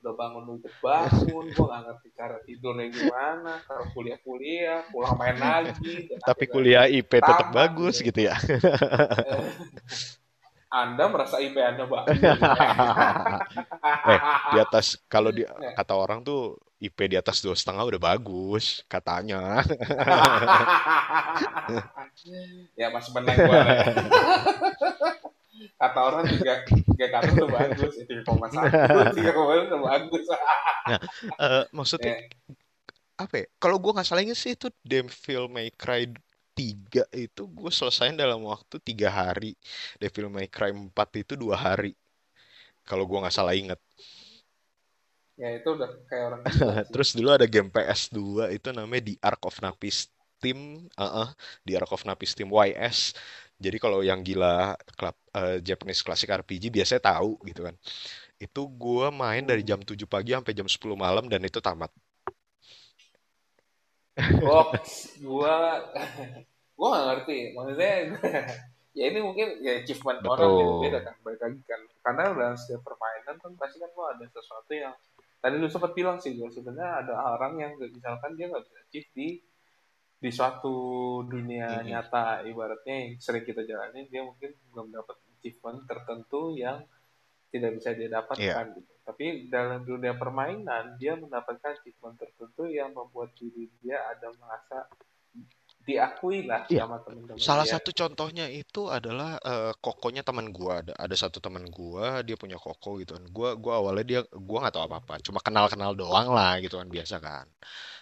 udah 0.00 0.12
bangun 0.20 0.42
lu 0.48 0.52
ikut 0.60 0.74
bangun, 0.86 1.44
gue 1.56 1.64
gak 1.72 1.82
ngerti 1.86 2.08
cara 2.18 2.36
tidurnya 2.46 2.86
gimana, 2.98 3.50
kalau 3.66 3.84
kuliah-kuliah, 3.94 4.78
pulang 4.92 5.16
main 5.20 5.38
lagi, 5.46 5.96
tapi 6.26 6.44
kuliah 6.52 6.86
IP 6.88 7.20
tetap 7.20 7.46
tamat 7.48 7.50
bagus 7.50 8.00
gitu. 8.02 8.06
gitu 8.06 8.20
ya. 8.30 8.34
Anda 10.74 11.06
merasa 11.06 11.38
IP 11.38 11.54
Anda 11.62 11.86
bagus. 11.86 12.18
Eh, 14.04 14.20
di 14.52 14.58
atas 14.60 15.00
kalau 15.08 15.32
di 15.32 15.48
Ya. 15.48 15.72
kata 15.72 15.96
orang 15.96 16.20
tuh 16.20 16.60
IP 16.76 17.08
di 17.08 17.16
atas 17.16 17.40
dua 17.40 17.56
setengah 17.56 17.88
udah 17.88 18.00
bagus 18.00 18.84
katanya. 18.84 19.64
ya 22.80 22.92
masih 22.92 23.10
menang 23.16 23.38
lah 23.48 23.64
ya. 23.64 23.80
Kata 25.78 25.98
orang 26.04 26.24
juga 26.28 26.52
tiga 26.68 27.06
kata 27.14 27.30
tuh 27.32 27.48
bagus, 27.48 27.92
tiga 28.04 28.22
koma 28.26 28.46
satu, 28.50 28.98
tiga 29.16 29.30
koma 29.32 29.52
bagus. 29.88 30.24
Nah, 30.84 31.00
eh, 31.40 31.64
maksudnya 31.72 32.12
Ya, 32.12 32.18
apa 33.14 33.34
ya? 33.40 33.46
Kalau 33.62 33.76
gua 33.78 33.94
nggak 33.96 34.08
salah 34.10 34.22
inget 34.26 34.38
sih 34.38 34.52
itu 34.58 34.68
Devil 34.82 35.46
May 35.48 35.70
Cry 35.72 36.10
3 36.54 37.02
itu 37.24 37.42
gue 37.58 37.70
selesain 37.78 38.14
dalam 38.22 38.40
waktu 38.52 38.76
tiga 38.88 39.08
hari. 39.20 39.52
Devil 40.00 40.26
May 40.34 40.46
Cry 40.54 40.70
4 40.74 41.22
itu 41.22 41.34
dua 41.42 41.56
hari. 41.58 41.92
Kalau 42.88 43.04
gua 43.08 43.18
nggak 43.24 43.36
salah 43.36 43.54
inget. 43.56 43.80
ya 45.34 45.48
itu 45.58 45.68
udah 45.76 45.90
kayak 46.08 46.24
orang 46.30 46.40
Terus 46.92 47.10
dulu 47.18 47.28
ada 47.34 47.46
game 47.50 47.70
PS2 47.74 48.46
itu 48.54 48.68
namanya 48.70 49.02
The 49.10 49.14
Ark 49.28 49.42
of 49.50 49.56
Napis 49.64 50.10
Team, 50.42 50.86
uh 51.00 51.30
The 51.66 51.72
Ark 51.80 51.90
of 51.90 52.02
Napis 52.06 52.32
Team 52.38 52.48
YS. 52.54 52.98
Jadi 53.58 53.76
kalau 53.82 54.02
yang 54.06 54.20
gila 54.26 54.74
klub 54.98 55.16
eh, 55.34 55.58
Japanese 55.62 56.02
Classic 56.06 56.28
RPG 56.30 56.70
biasanya 56.74 57.02
tahu 57.14 57.38
gitu 57.48 57.60
kan. 57.66 57.74
Itu 58.38 58.60
gua 58.70 59.10
main 59.14 59.42
dari 59.46 59.62
jam 59.66 59.80
7 59.82 60.06
pagi 60.10 60.30
sampai 60.36 60.54
jam 60.58 60.68
10 60.70 60.94
malam 60.98 61.24
dan 61.32 61.42
itu 61.46 61.58
tamat. 61.62 61.90
Oh 64.46 64.70
gua 65.24 65.54
gua 66.78 66.86
nggak 66.90 67.06
ngerti. 67.10 67.38
Maksudnya 67.54 67.94
ya 68.98 69.04
ini 69.10 69.18
mungkin 69.20 69.48
ya 69.58 69.82
achievement 69.82 70.22
orang 70.22 70.50
beda-beda 70.54 70.98
Betul. 71.02 71.06
kan 71.06 71.14
balik 71.26 71.40
lagi 71.42 71.60
kan. 71.66 71.80
Karena 72.04 72.22
dalam 72.30 72.56
setiap 72.58 72.82
permainan 72.86 73.36
kan 73.42 73.52
pasti 73.58 73.76
kan 73.82 73.90
lo 73.94 74.04
ada 74.10 74.26
sesuatu 74.30 74.72
yang 74.72 74.94
tadi 75.44 75.60
lu 75.60 75.68
sempat 75.68 75.92
bilang 75.92 76.16
sih 76.16 76.32
gue 76.40 76.48
sebenarnya 76.48 77.04
ada 77.04 77.14
orang 77.36 77.60
yang 77.60 77.72
misalkan 77.76 78.32
dia 78.32 78.48
nggak 78.48 78.64
bisa 78.64 78.76
achieve 78.80 79.10
di 79.12 79.28
di 80.24 80.30
suatu 80.32 80.76
dunia 81.28 81.84
nyata 81.84 82.48
ibaratnya 82.48 82.94
yang 82.96 83.20
sering 83.20 83.44
kita 83.44 83.60
jalani 83.68 84.08
dia 84.08 84.24
mungkin 84.24 84.56
belum 84.72 84.88
dapat 84.88 85.20
achievement 85.36 85.84
tertentu 85.84 86.56
yang 86.56 86.80
tidak 87.52 87.76
bisa 87.76 87.92
dia 87.92 88.08
dapatkan 88.08 88.64
gitu. 88.72 88.93
Tapi 89.04 89.52
dalam 89.52 89.84
dunia 89.84 90.16
permainan 90.16 90.96
dia 90.96 91.12
mendapatkan 91.14 91.76
achievement 91.76 92.16
tertentu 92.16 92.64
yang 92.64 92.96
membuat 92.96 93.36
diri 93.36 93.68
dia 93.84 94.00
ada 94.08 94.32
merasa 94.40 94.88
diakui 95.84 96.48
lah 96.48 96.64
iya. 96.72 96.88
sama 96.88 96.96
teman-teman 97.04 97.36
Salah 97.36 97.68
dia. 97.68 97.76
satu 97.76 97.92
contohnya 97.92 98.48
itu 98.48 98.88
adalah 98.88 99.36
eh, 99.44 99.72
kokonya 99.78 100.24
teman 100.24 100.48
gua. 100.48 100.80
Ada 100.80 100.96
ada 100.96 101.16
satu 101.16 101.38
teman 101.44 101.68
gua, 101.68 102.24
dia 102.24 102.40
punya 102.40 102.56
koko 102.56 102.96
gitu 103.04 103.12
kan. 103.20 103.24
Gua 103.28 103.52
gua 103.54 103.84
awalnya 103.84 104.04
dia 104.04 104.20
gua 104.32 104.64
nggak 104.64 104.74
tahu 104.74 104.84
apa-apa, 104.88 105.14
cuma 105.20 105.44
kenal-kenal 105.44 105.92
doang 105.92 106.32
lah 106.32 106.56
gitu 106.64 106.80
kan 106.80 106.88
biasa 106.88 107.20
kan. 107.20 107.46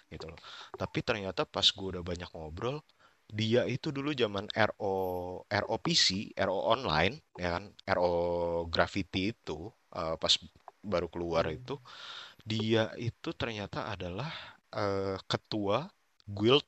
Gitu 0.07 0.31
loh. 0.31 0.39
Tapi 0.79 0.99
ternyata 1.03 1.43
pas 1.43 1.67
gua 1.75 1.99
udah 1.99 2.05
banyak 2.07 2.31
ngobrol, 2.31 2.79
dia 3.27 3.67
itu 3.67 3.91
dulu 3.91 4.15
zaman 4.15 4.47
RO 4.55 4.95
RO 5.43 5.77
PC, 5.83 6.39
RO 6.39 6.59
online 6.71 7.19
ya 7.35 7.59
kan, 7.59 7.65
RO 7.99 8.13
Gravity 8.71 9.35
itu 9.35 9.59
eh, 9.99 10.15
pas 10.15 10.33
baru 10.83 11.09
keluar 11.15 11.45
Hmm. 11.45 11.59
itu, 11.59 11.75
dia 12.53 12.85
itu 13.09 13.31
ternyata 13.43 13.81
adalah 13.95 14.31
eh, 14.83 15.17
ketua 15.31 15.79
guild 16.39 16.67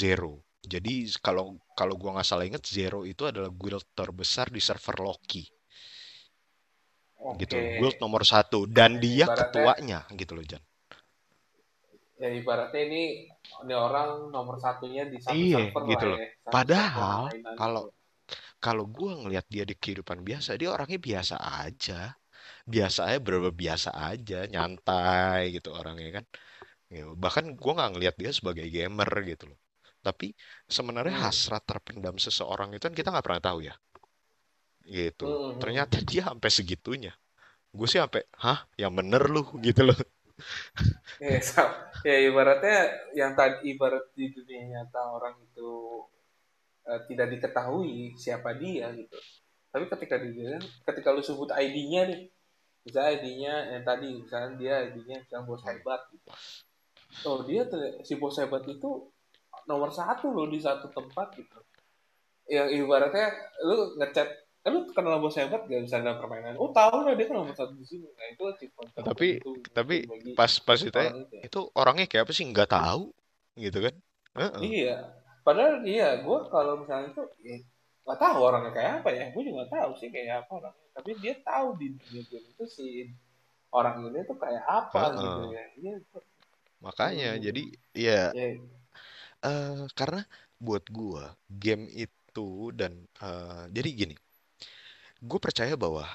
Zero. 0.00 0.34
Jadi 0.64 0.94
kalau 1.26 1.46
kalau 1.78 1.94
gua 2.00 2.10
nggak 2.20 2.28
salah 2.30 2.46
inget 2.50 2.64
Zero 2.76 3.00
itu 3.12 3.22
adalah 3.30 3.50
guild 3.62 3.84
terbesar 3.98 4.46
di 4.56 4.60
server 4.68 4.96
Loki 5.06 5.44
gitu 7.40 7.54
Oke, 7.54 7.60
loh. 7.60 7.70
Guild 7.78 7.96
nomor 8.02 8.22
satu 8.32 8.60
dan 8.76 8.90
Ya, 8.90 9.04
dia 9.04 9.26
ibaratnya 9.26 9.38
ketuanya 9.38 9.98
gitu 10.20 10.32
loh 10.36 10.44
Jan. 10.50 10.62
ya 12.22 12.28
ibaratnya 12.40 12.80
ini 12.88 13.02
ini 13.64 13.74
orang 13.86 14.10
nomor 14.34 14.56
satunya 14.64 15.02
di 15.12 15.18
satu 15.26 15.44
Iya 15.44 15.54
server 15.54 15.84
gitu 15.90 16.04
lah 16.04 16.10
loh. 16.10 16.20
ya, 16.22 16.28
satu 16.46 16.64
Padahal 16.94 17.22
kalau 17.58 17.82
gitu. 17.82 17.92
kalau 18.64 18.84
gua 18.96 19.12
ngelihat 19.22 19.46
dia 19.54 19.64
di 19.70 19.74
kehidupan 19.82 20.20
biasa, 20.28 20.50
dia 20.60 20.70
orangnya 20.76 21.00
biasa 21.08 21.36
aja. 21.64 22.00
Biasa 22.72 23.00
aja, 23.08 23.18
berapa 23.26 23.50
biasa 23.62 23.90
aja, 24.08 24.36
nyantai 24.52 25.40
gitu 25.56 25.68
orangnya 25.80 26.08
kan. 26.16 26.24
Gitu. 26.92 27.10
Bahkan 27.24 27.44
gua 27.62 27.72
nggak 27.78 27.90
ngelihat 27.94 28.16
dia 28.22 28.30
sebagai 28.38 28.66
gamer 28.76 29.10
gitu 29.30 29.44
loh. 29.50 29.58
Tapi 30.06 30.26
sebenarnya 30.76 31.14
Hmm. 31.14 31.24
hasrat 31.26 31.62
terpendam 31.70 32.16
seseorang 32.26 32.68
itu 32.76 32.84
kan 32.88 32.94
kita 32.98 33.08
nggak 33.12 33.26
pernah 33.26 33.42
tahu 33.48 33.58
ya. 33.68 33.74
Gitu. 34.84 35.24
Hmm. 35.24 35.56
Ternyata 35.60 35.96
dia 36.04 36.22
sampai 36.28 36.50
segitunya. 36.52 37.12
Gue 37.76 37.86
sih 37.92 38.00
sampai, 38.02 38.22
hah, 38.44 38.60
yang 38.82 38.92
bener 38.98 39.22
lu 39.34 39.42
gitu 39.66 39.82
loh. 39.88 39.96
Ya, 41.22 41.38
ya 42.08 42.16
ibaratnya 42.28 42.76
yang 43.18 43.32
tadi 43.38 43.56
ibarat 43.74 44.04
di 44.18 44.24
dunia 44.34 44.62
nyata 44.72 45.00
orang 45.16 45.34
itu 45.46 45.70
eh, 46.90 47.00
tidak 47.08 47.26
diketahui 47.36 48.16
siapa 48.22 48.50
dia 48.56 48.86
gitu. 48.96 49.16
Tapi 49.72 49.84
ketika 49.92 50.16
dia 50.22 50.52
ketika 50.86 51.08
lu 51.14 51.22
sebut 51.24 51.50
ID-nya 51.54 52.02
nih, 52.10 52.20
misalnya 52.84 53.10
ID-nya 53.18 53.54
yang 53.74 53.82
tadi 53.82 54.08
misalnya 54.20 54.50
dia 54.60 54.74
ID-nya 54.92 55.16
misalnya 55.24 55.44
bos 55.48 55.62
hebat 55.64 56.00
gitu. 56.12 56.30
Oh 57.24 57.40
dia 57.42 57.64
si 58.04 58.14
bos 58.20 58.36
hebat 58.36 58.62
itu 58.68 59.08
nomor 59.64 59.88
satu 59.88 60.28
loh 60.30 60.46
di 60.46 60.60
satu 60.60 60.92
tempat 60.92 61.32
gitu. 61.40 61.58
Yang 62.44 62.84
ibaratnya 62.84 63.32
lu 63.64 63.96
ngechat, 63.96 64.28
eh, 64.68 64.70
lu 64.70 64.84
kenal 64.92 65.16
bos 65.16 65.36
hebat 65.40 65.64
gak 65.64 65.82
bisa 65.88 66.04
dalam 66.04 66.20
permainan? 66.20 66.60
Oh 66.60 66.68
tahu 66.70 67.08
lah 67.08 67.16
dia 67.16 67.24
kan 67.24 67.40
nomor 67.40 67.56
satu 67.56 67.72
di 67.72 67.86
sini. 67.88 68.08
Nah 68.12 68.26
itu 68.28 68.42
achievement 68.44 68.88
Tapi 68.92 69.40
tertentu 69.40 69.52
tapi 69.72 69.96
mungkin 70.04 70.12
bagi 70.12 70.30
pas 70.36 70.52
pas 70.60 70.76
itu 70.76 70.92
ya, 70.92 71.08
itu. 71.08 71.34
ya. 71.40 71.42
itu 71.48 71.60
orangnya 71.72 72.04
kayak 72.04 72.28
apa 72.28 72.32
sih 72.36 72.44
nggak 72.44 72.68
tahu 72.68 73.08
gitu 73.56 73.78
kan? 73.80 73.94
Heeh. 74.34 74.60
Iya, 74.66 74.96
padahal 75.46 75.86
iya, 75.86 76.18
gue 76.20 76.38
kalau 76.50 76.82
misalnya 76.82 77.14
itu 77.14 77.22
ya, 77.46 77.56
nggak 78.04 78.20
tahu 78.20 78.38
orangnya 78.48 78.72
kayak 78.76 78.92
apa 79.00 79.08
ya, 79.18 79.24
gue 79.32 79.42
juga 79.46 79.56
nggak 79.64 79.72
tahu 79.76 79.90
sih 80.00 80.08
kayak 80.14 80.34
apa 80.44 80.52
orangnya. 80.60 80.88
Tapi 80.96 81.10
dia 81.22 81.34
tahu 81.40 81.68
di 81.80 81.86
dunia 81.96 82.22
game 82.30 82.46
itu 82.52 82.64
si 82.76 82.86
orang 83.78 83.96
ini 84.06 84.18
tuh 84.28 84.36
kayak 84.38 84.64
apa 84.68 85.02
gitu 85.22 85.40
Heeh. 85.40 85.48
ya. 85.54 85.64
Iya, 85.80 85.94
Makanya 86.84 87.30
jadi 87.44 87.62
hmm, 87.64 87.74
ya 88.06 88.20
ya, 88.36 88.46
eh 89.44 89.84
karena 89.98 90.20
buat 90.66 90.84
gua 90.90 91.24
game 91.48 91.84
itu 91.92 92.48
dan 92.78 92.92
eh, 93.22 93.64
jadi 93.76 93.88
gini, 94.00 94.14
gue 95.28 95.38
percaya 95.42 95.74
bahwa 95.74 96.06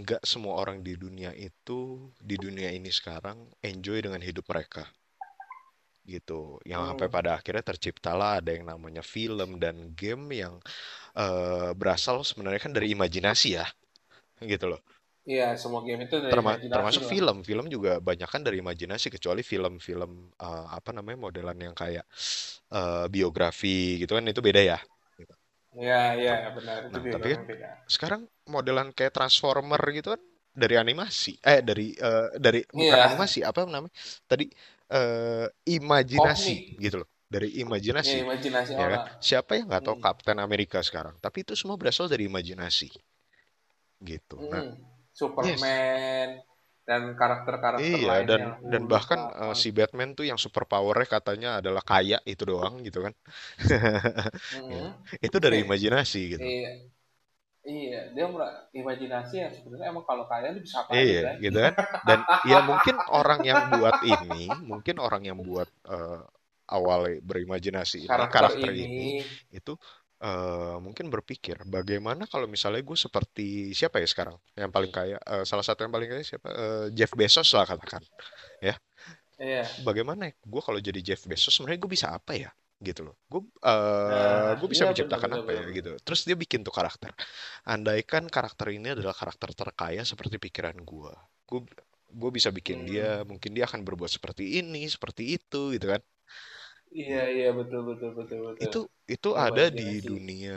nggak 0.00 0.22
semua 0.32 0.54
orang 0.62 0.78
di 0.86 0.94
dunia 1.02 1.30
itu 1.34 1.80
di 2.22 2.36
dunia 2.38 2.70
ini 2.78 2.90
sekarang 2.98 3.38
enjoy 3.70 3.98
dengan 4.04 4.22
hidup 4.22 4.44
mereka 4.46 4.86
gitu. 6.06 6.58
Yang 6.66 6.82
sampai 6.94 7.06
hmm, 7.06 7.12
pada 7.12 7.30
akhirnya 7.38 7.64
terciptalah 7.64 8.30
ada 8.42 8.50
yang 8.56 8.66
namanya 8.68 9.02
film 9.04 9.58
dan 9.62 9.94
game 9.98 10.24
yang 10.42 10.54
eh, 11.18 11.70
berasal 11.78 12.22
sebenarnya 12.26 12.60
kan 12.64 12.72
dari 12.76 12.92
imajinasi 12.96 13.48
ya, 13.60 13.66
gitu 14.44 14.66
loh. 14.72 14.82
iya 15.32 15.44
semua 15.62 15.80
game 15.86 16.02
itu 16.06 16.16
dari 16.26 16.40
Terma- 16.40 16.46
imajinasi 16.46 16.96
termasuk 16.96 17.04
lah. 17.06 17.18
film, 17.20 17.44
film 17.44 17.68
juga 17.68 18.00
banyak 18.00 18.24
kan 18.24 18.40
dari 18.40 18.64
imajinasi 18.64 19.12
kecuali 19.12 19.44
film-film 19.44 20.32
eh, 20.40 20.66
apa 20.72 20.90
namanya 20.96 21.18
modelan 21.28 21.58
yang 21.60 21.74
kayak 21.76 22.04
eh, 22.72 23.06
biografi 23.12 24.00
gitu 24.00 24.16
kan 24.16 24.24
itu 24.32 24.40
beda 24.40 24.62
ya. 24.64 24.78
Iya, 25.80 25.94
iya 26.20 26.32
benar 26.56 26.80
itu 26.88 26.98
Nah, 26.98 27.06
tapi 27.12 27.26
kan 27.36 27.42
beda. 27.48 27.68
sekarang 27.88 28.22
modelan 28.48 28.90
kayak 28.96 29.12
Transformer 29.16 29.80
gitu 29.96 30.14
kan 30.16 30.22
dari 30.52 30.76
animasi, 30.76 31.40
eh 31.40 31.60
dari 31.64 31.96
eh, 31.96 32.28
dari 32.36 32.60
bukan 32.72 33.00
Iya, 33.00 33.00
animasi 33.00 33.40
apa 33.44 33.64
namanya 33.64 33.92
tadi 34.28 34.48
eh, 34.94 35.46
imajinasi 35.76 36.52
komik, 36.52 36.64
gitu 36.84 36.96
loh, 37.02 37.08
dari 37.34 37.48
ya 38.04 38.12
imajinasi 38.12 38.18
imajinasi 38.22 38.72
ya 38.80 38.86
kan. 38.94 39.00
Siapa 39.28 39.50
yang 39.58 39.66
nggak 39.70 39.84
tahu 39.86 39.96
Hmm, 39.96 40.04
Kapten 40.04 40.38
Amerika 40.46 40.78
sekarang? 40.88 41.14
Tapi 41.24 41.38
itu 41.44 41.54
semua 41.60 41.76
berasal 41.80 42.06
dari 42.12 42.24
imajinasi 42.30 42.88
gitu. 44.02 44.36
Nah, 44.52 44.64
hmm. 44.64 44.74
yes. 45.40 45.64
Superman 45.64 46.28
dan 46.88 47.02
karakter-karakter 47.20 48.00
Iya, 48.02 48.10
lainnya, 48.10 48.28
dan 48.28 48.42
dan 48.72 48.82
bahkan 48.92 49.20
eh, 49.40 49.54
si. 49.62 49.68
Batman 49.76 50.10
tuh 50.18 50.24
yang 50.30 50.36
super 50.44 50.64
powernya 50.70 51.06
katanya 51.16 51.48
adalah 51.60 51.80
kaya 51.90 52.16
itu 52.32 52.42
doang 52.50 52.74
gitu 52.86 52.98
kan. 53.06 53.14
Ya, 54.74 54.82
Hmm. 54.90 54.92
itu 55.26 55.36
dari 55.44 55.56
imajinasi 55.64 56.18
gitu. 56.38 56.48
Iya, 56.48 56.68
iya, 57.62 58.10
dia 58.10 58.26
imajinasi 58.74 59.34
yang 59.38 59.52
sebenarnya 59.54 59.94
emang 59.94 60.02
kalau 60.02 60.24
kaya 60.26 60.50
lu 60.50 60.60
bisa 60.60 60.82
apa 60.82 60.92
aja 60.98 61.02
Iya, 61.06 61.20
kan? 61.22 61.34
gitu 61.38 61.58
kan. 61.62 61.74
Dan 62.08 62.18
ya 62.50 62.58
mungkin 62.66 62.94
orang 63.06 63.40
yang 63.46 63.60
buat 63.70 63.96
ini, 64.02 64.44
mungkin 64.66 64.96
orang 64.98 65.22
yang 65.28 65.38
buat 65.38 65.68
eh, 65.86 66.20
awal 66.72 67.00
berimajinasi 67.22 68.06
ini, 68.06 68.08
Karakter 68.10 68.50
karakter 68.50 68.70
ini, 68.74 68.82
ini, 68.86 69.08
itu 69.54 69.72
eh, 70.22 70.76
mungkin 70.82 71.06
berpikir 71.12 71.56
bagaimana 71.66 72.26
kalau 72.26 72.46
misalnya 72.50 72.82
gue 72.82 72.98
seperti 72.98 73.70
siapa 73.78 74.02
ya 74.02 74.08
sekarang 74.10 74.36
yang 74.58 74.70
paling 74.74 74.90
kaya, 74.90 75.16
Eh, 75.22 75.44
salah 75.46 75.62
satu 75.62 75.86
yang 75.86 75.92
paling 75.94 76.08
kaya 76.10 76.22
siapa? 76.26 76.48
Eh, 76.50 76.86
Jeff 76.98 77.14
Bezos 77.14 77.46
lah 77.54 77.66
katakan, 77.66 78.02
ya. 78.58 78.74
iya. 79.38 79.62
Bagaimana 79.86 80.30
gue 80.30 80.62
kalau 80.62 80.80
jadi 80.82 81.00
Jeff 81.02 81.22
Bezos 81.30 81.52
sebenarnya 81.54 81.80
gue 81.82 81.90
bisa 81.90 82.08
apa 82.14 82.32
ya? 82.34 82.50
Gitu 82.88 83.00
loh. 83.10 83.16
Gue 83.32 83.40
Nah, 84.10 84.54
gue 84.58 84.68
bisa 84.74 84.82
iya 84.82 84.88
menciptakan 84.90 85.30
benar-benar 85.30 85.42
apa 85.42 85.50
ya 85.56 85.64
gitu. 85.76 85.90
Terus 86.02 86.20
dia 86.26 86.34
bikin 86.42 86.60
tuh 86.66 86.74
karakter. 86.74 87.10
Andaikan 87.66 88.24
karakter 88.26 88.68
ini 88.74 88.88
adalah 88.98 89.14
karakter 89.14 89.50
terkaya 89.54 90.02
seperti 90.02 90.36
pikiran 90.42 90.76
gue, 90.82 91.12
gue 91.48 91.60
gue 92.12 92.30
bisa 92.36 92.50
bikin 92.52 92.84
dia, 92.88 93.06
Hmm. 93.06 93.30
mungkin 93.30 93.50
dia 93.56 93.64
akan 93.70 93.82
berbuat 93.86 94.10
seperti 94.12 94.58
ini, 94.60 94.84
seperti 94.90 95.22
itu 95.38 95.72
gitu 95.76 95.86
kan. 95.92 96.02
Iya, 97.00 97.20
iya 97.36 97.48
betul 97.58 97.80
betul 97.88 98.10
betul 98.18 98.38
betul. 98.48 98.58
Itu 98.62 98.86
itu 99.10 99.30
ada 99.34 99.64
di 99.74 99.98
Imajinasi. 99.98 100.10
dunia 100.10 100.56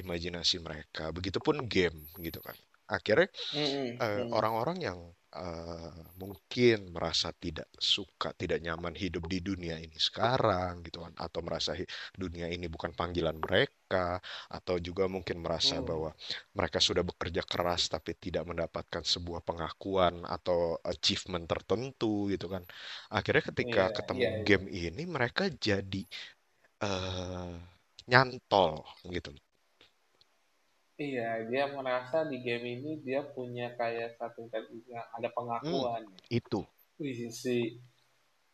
imajinasi 0.00 0.56
mereka. 0.60 1.08
Begitupun 1.16 1.56
game 1.72 1.98
gitu 2.20 2.38
kan. 2.44 2.56
Akhirnya 2.86 3.28
Hmm, 3.52 4.00
eh, 4.02 4.22
hmm, 4.22 4.36
orang-orang 4.36 4.78
yang 4.86 4.98
eh, 5.44 5.92
mungkin 6.22 6.76
merasa 6.94 7.28
tidak 7.44 7.68
suka, 7.76 8.28
tidak 8.40 8.58
nyaman 8.64 8.94
hidup 9.02 9.24
di 9.32 9.38
dunia 9.48 9.76
ini 9.84 9.96
sekarang 10.08 10.72
gitu 10.86 10.98
kan, 11.04 11.12
atau 11.24 11.40
merasa 11.46 11.72
dunia 12.22 12.46
ini 12.54 12.66
bukan 12.74 12.92
panggilan 12.98 13.36
mereka, 13.44 14.18
atau 14.56 14.76
juga 14.86 15.04
mungkin 15.14 15.36
merasa 15.44 15.76
Hmm. 15.76 15.88
bahwa 15.88 16.10
mereka 16.58 16.78
sudah 16.82 17.02
bekerja 17.06 17.42
keras 17.46 17.82
tapi 17.92 18.12
tidak 18.24 18.44
mendapatkan 18.50 19.04
sebuah 19.04 19.40
pengakuan 19.48 20.24
atau 20.26 20.80
achievement 20.92 21.44
tertentu 21.52 22.28
gitu 22.32 22.46
kan. 22.54 22.62
Akhirnya 23.12 23.42
ketika 23.52 23.82
Iya, 23.82 23.90
ketemu 23.96 24.26
iya, 24.26 24.30
iya. 24.40 24.46
game 24.46 24.66
ini 24.72 25.02
mereka 25.16 25.44
jadi 25.52 26.02
eh, 26.84 27.52
nyantol 28.10 28.72
gitu. 29.14 29.30
Iya, 30.96 31.44
dia 31.52 31.64
merasa 31.76 32.24
di 32.24 32.40
game 32.40 32.80
ini 32.80 33.04
dia 33.04 33.20
punya 33.20 33.68
kayak 33.76 34.16
satu 34.16 34.48
yang 34.48 35.04
ada 35.12 35.28
Hmm, 35.28 35.36
pengakuan. 35.36 36.02
ya. 36.08 36.40
itu. 36.40 36.64
Wih, 36.96 37.28
si 37.28 37.76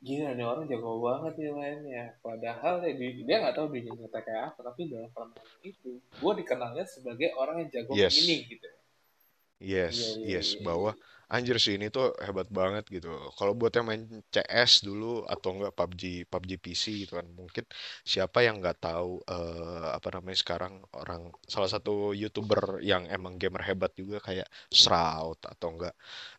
gila 0.03 0.35
nih 0.35 0.43
orang 0.43 0.67
jago 0.67 0.99
banget 0.99 1.39
nih 1.39 1.55
mainnya. 1.55 2.05
Padahal 2.19 2.83
ya, 2.83 2.91
di- 2.99 3.23
dia 3.23 3.39
nggak 3.39 3.55
tahu 3.55 3.71
dunia 3.71 3.95
nyata 3.95 4.19
kayak 4.27 4.43
apa, 4.51 4.59
tapi 4.67 4.91
dalam 4.91 5.07
permainan 5.15 5.61
itu, 5.63 6.03
gue 6.03 6.33
dikenalnya 6.43 6.83
sebagai 6.83 7.31
orang 7.39 7.63
yang 7.63 7.71
jago 7.71 7.95
ini 7.95 8.03
Yes. 8.03 8.51
gitu. 8.51 8.67
Iya, 9.63 9.87
Yes, 9.87 9.95
iya, 9.95 10.11
yes, 10.19 10.19
iya, 10.19 10.59
iya. 10.59 10.67
bahwa 10.67 10.91
anjir 11.35 11.57
sih 11.65 11.75
ini 11.81 11.87
tuh 11.97 12.13
hebat 12.27 12.49
banget 12.59 12.85
gitu. 12.95 13.09
Kalau 13.39 13.53
buat 13.59 13.73
yang 13.77 13.87
main 13.89 14.03
CS 14.35 14.73
dulu 14.87 15.25
atau 15.33 15.49
enggak 15.57 15.73
PUBG, 15.79 16.03
PUBG 16.31 16.51
PC 16.65 16.85
gitu 17.03 17.13
kan, 17.19 17.27
mungkin 17.41 17.65
siapa 18.13 18.39
yang 18.47 18.61
nggak 18.61 18.79
tahu 18.85 19.11
eh, 19.35 19.89
apa 19.97 20.09
namanya 20.15 20.39
sekarang 20.43 20.75
orang 21.01 21.23
salah 21.49 21.71
satu 21.73 22.13
YouTuber 22.13 22.85
yang 22.85 23.09
emang 23.09 23.35
gamer 23.41 23.63
hebat 23.65 23.93
juga 23.97 24.21
kayak 24.21 24.49
Shroud 24.69 25.39
atau 25.53 25.69
enggak 25.75 25.95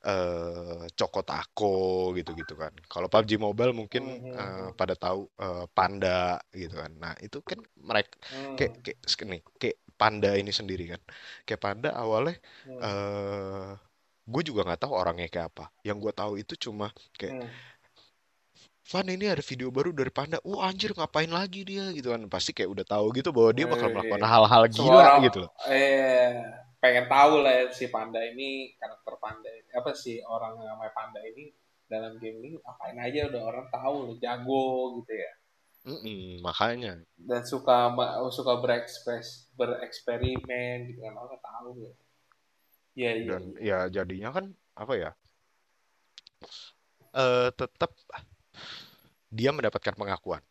eh 0.05 0.83
Choco 0.97 1.21
Taco 1.25 1.73
gitu-gitu 2.17 2.53
kan. 2.61 2.73
Kalau 2.91 3.07
PUBG 3.11 3.31
Mobile 3.41 3.73
mungkin 3.73 4.03
eh, 4.29 4.69
hmm. 4.69 4.77
pada 4.79 4.93
tahu 4.93 5.19
eh, 5.41 5.65
Panda 5.75 6.37
gitu 6.53 6.75
kan. 6.81 6.91
Nah, 7.03 7.13
itu 7.25 7.37
kan 7.49 7.59
mereka 7.89 8.13
kayak 8.57 8.73
kayak 8.85 8.99
nih, 9.31 9.41
kayak 9.61 9.77
Panda 9.99 10.29
ini 10.41 10.51
sendiri 10.53 10.83
kan. 10.93 11.01
Kayak 11.45 11.61
Panda 11.65 11.89
awalnya 11.97 12.35
eh 12.83 13.92
gue 14.23 14.41
juga 14.43 14.63
nggak 14.63 14.81
tahu 14.87 14.93
orangnya 14.95 15.27
kayak 15.27 15.47
apa. 15.55 15.65
Yang 15.83 15.97
gue 16.03 16.13
tahu 16.15 16.33
itu 16.39 16.53
cuma 16.69 16.87
kayak, 17.19 17.35
hmm. 17.43 17.49
Van 18.83 19.07
ini 19.07 19.31
ada 19.31 19.39
video 19.39 19.71
baru 19.71 19.95
dari 19.95 20.11
Panda. 20.11 20.43
Wah 20.43 20.67
anjir 20.67 20.91
ngapain 20.91 21.31
lagi 21.31 21.63
dia 21.63 21.87
gitu 21.95 22.11
kan. 22.11 22.27
Pasti 22.27 22.51
kayak 22.51 22.67
udah 22.67 22.85
tahu 22.85 23.15
gitu 23.15 23.31
bahwa 23.31 23.51
dia 23.55 23.63
bakal 23.63 23.87
melakukan 23.87 24.23
hal-hal 24.27 24.63
gila 24.67 24.91
orang 24.91 25.23
gitu 25.23 25.37
loh. 25.47 25.51
eh 25.71 26.35
pengen 26.83 27.07
tahu 27.07 27.39
lah 27.39 27.63
ya, 27.63 27.65
si 27.71 27.87
panda 27.87 28.19
ini 28.19 28.75
karakter 28.75 29.15
panda 29.23 29.47
ini 29.47 29.71
apa 29.71 29.95
sih 29.95 30.19
orang 30.27 30.59
yang 30.59 30.75
namanya 30.75 30.91
panda 30.91 31.23
ini 31.23 31.55
dalam 31.87 32.19
game 32.19 32.43
ini 32.43 32.59
apain 32.67 32.99
aja 32.99 33.31
udah 33.31 33.41
orang 33.47 33.67
tahu 33.71 33.95
loh 34.03 34.15
jago 34.19 34.99
gitu 34.99 35.13
ya 35.15 35.31
Mm-mm, 35.83 36.43
makanya. 36.43 36.99
dan 37.15 37.43
suka 37.47 37.91
suka 38.35 38.59
berekspres 38.59 39.47
bereksperimen 39.55 40.91
gitu 40.91 41.07
kan 41.07 41.15
orang 41.15 41.39
tahu 41.39 41.87
ya 41.87 41.91
iya 42.97 43.11
iya 43.21 43.33
Dan 43.33 43.43
iya 43.65 43.77
ya 43.87 43.91
jadinya 43.95 44.29
kan 44.35 44.45
apa 44.81 44.93
ya? 45.03 45.09
eh 47.13 47.49
tetap 47.59 47.91
dia 49.33 49.49
mendapatkan 49.51 49.95
pengakuan. 49.97 50.43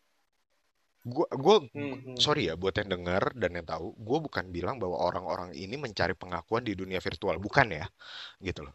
Gue 1.03 1.27
gue 1.35 1.57
hmm, 1.75 1.97
hmm, 2.15 2.17
sorry 2.25 2.47
hmm. 2.47 2.51
ya 2.51 2.55
buat 2.55 2.75
yang 2.79 2.89
dengar 2.95 3.23
dan 3.35 3.51
yang 3.59 3.67
tahu, 3.67 3.91
gue 3.99 4.19
bukan 4.27 4.45
bilang 4.55 4.79
bahwa 4.79 5.03
orang-orang 5.03 5.51
ini 5.55 5.75
mencari 5.75 6.15
pengakuan 6.15 6.63
di 6.63 6.79
dunia 6.79 7.03
virtual, 7.03 7.43
bukan 7.43 7.67
ya, 7.75 7.87
gitu 8.39 8.63
loh. 8.67 8.75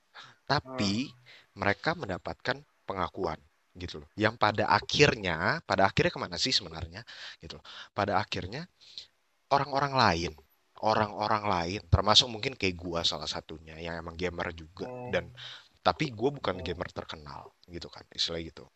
Hmm, 0.64 0.76
Tapi 0.76 1.08
mereka 1.56 1.96
mendapatkan 1.96 2.60
pengakuan, 2.84 3.40
gitu 3.80 4.04
loh. 4.04 4.10
Yang 4.20 4.36
pada 4.44 4.66
akhirnya, 4.76 5.64
pada 5.64 5.88
akhirnya 5.88 6.12
ke 6.12 6.20
mana 6.20 6.36
sih 6.36 6.52
sebenarnya, 6.52 7.02
gitu 7.40 7.60
loh. 7.60 7.66
Pada 7.96 8.20
akhirnya 8.20 8.68
orang-orang 9.52 9.94
lain, 9.96 10.32
orang-orang 10.84 11.44
lain, 11.48 11.82
termasuk 11.90 12.28
mungkin 12.30 12.54
kayak 12.54 12.78
gua 12.78 13.02
salah 13.02 13.30
satunya 13.30 13.78
yang 13.78 13.98
emang 13.98 14.14
gamer 14.14 14.54
juga 14.54 14.86
hmm, 14.86 15.10
dan 15.10 15.26
tapi 15.88 16.12
gue 16.12 16.30
bukan 16.36 16.60
gamer 16.60 16.92
terkenal 16.92 17.48
gitu 17.72 17.88
kan 17.88 18.04
istilah 18.12 18.44
gitu. 18.44 18.68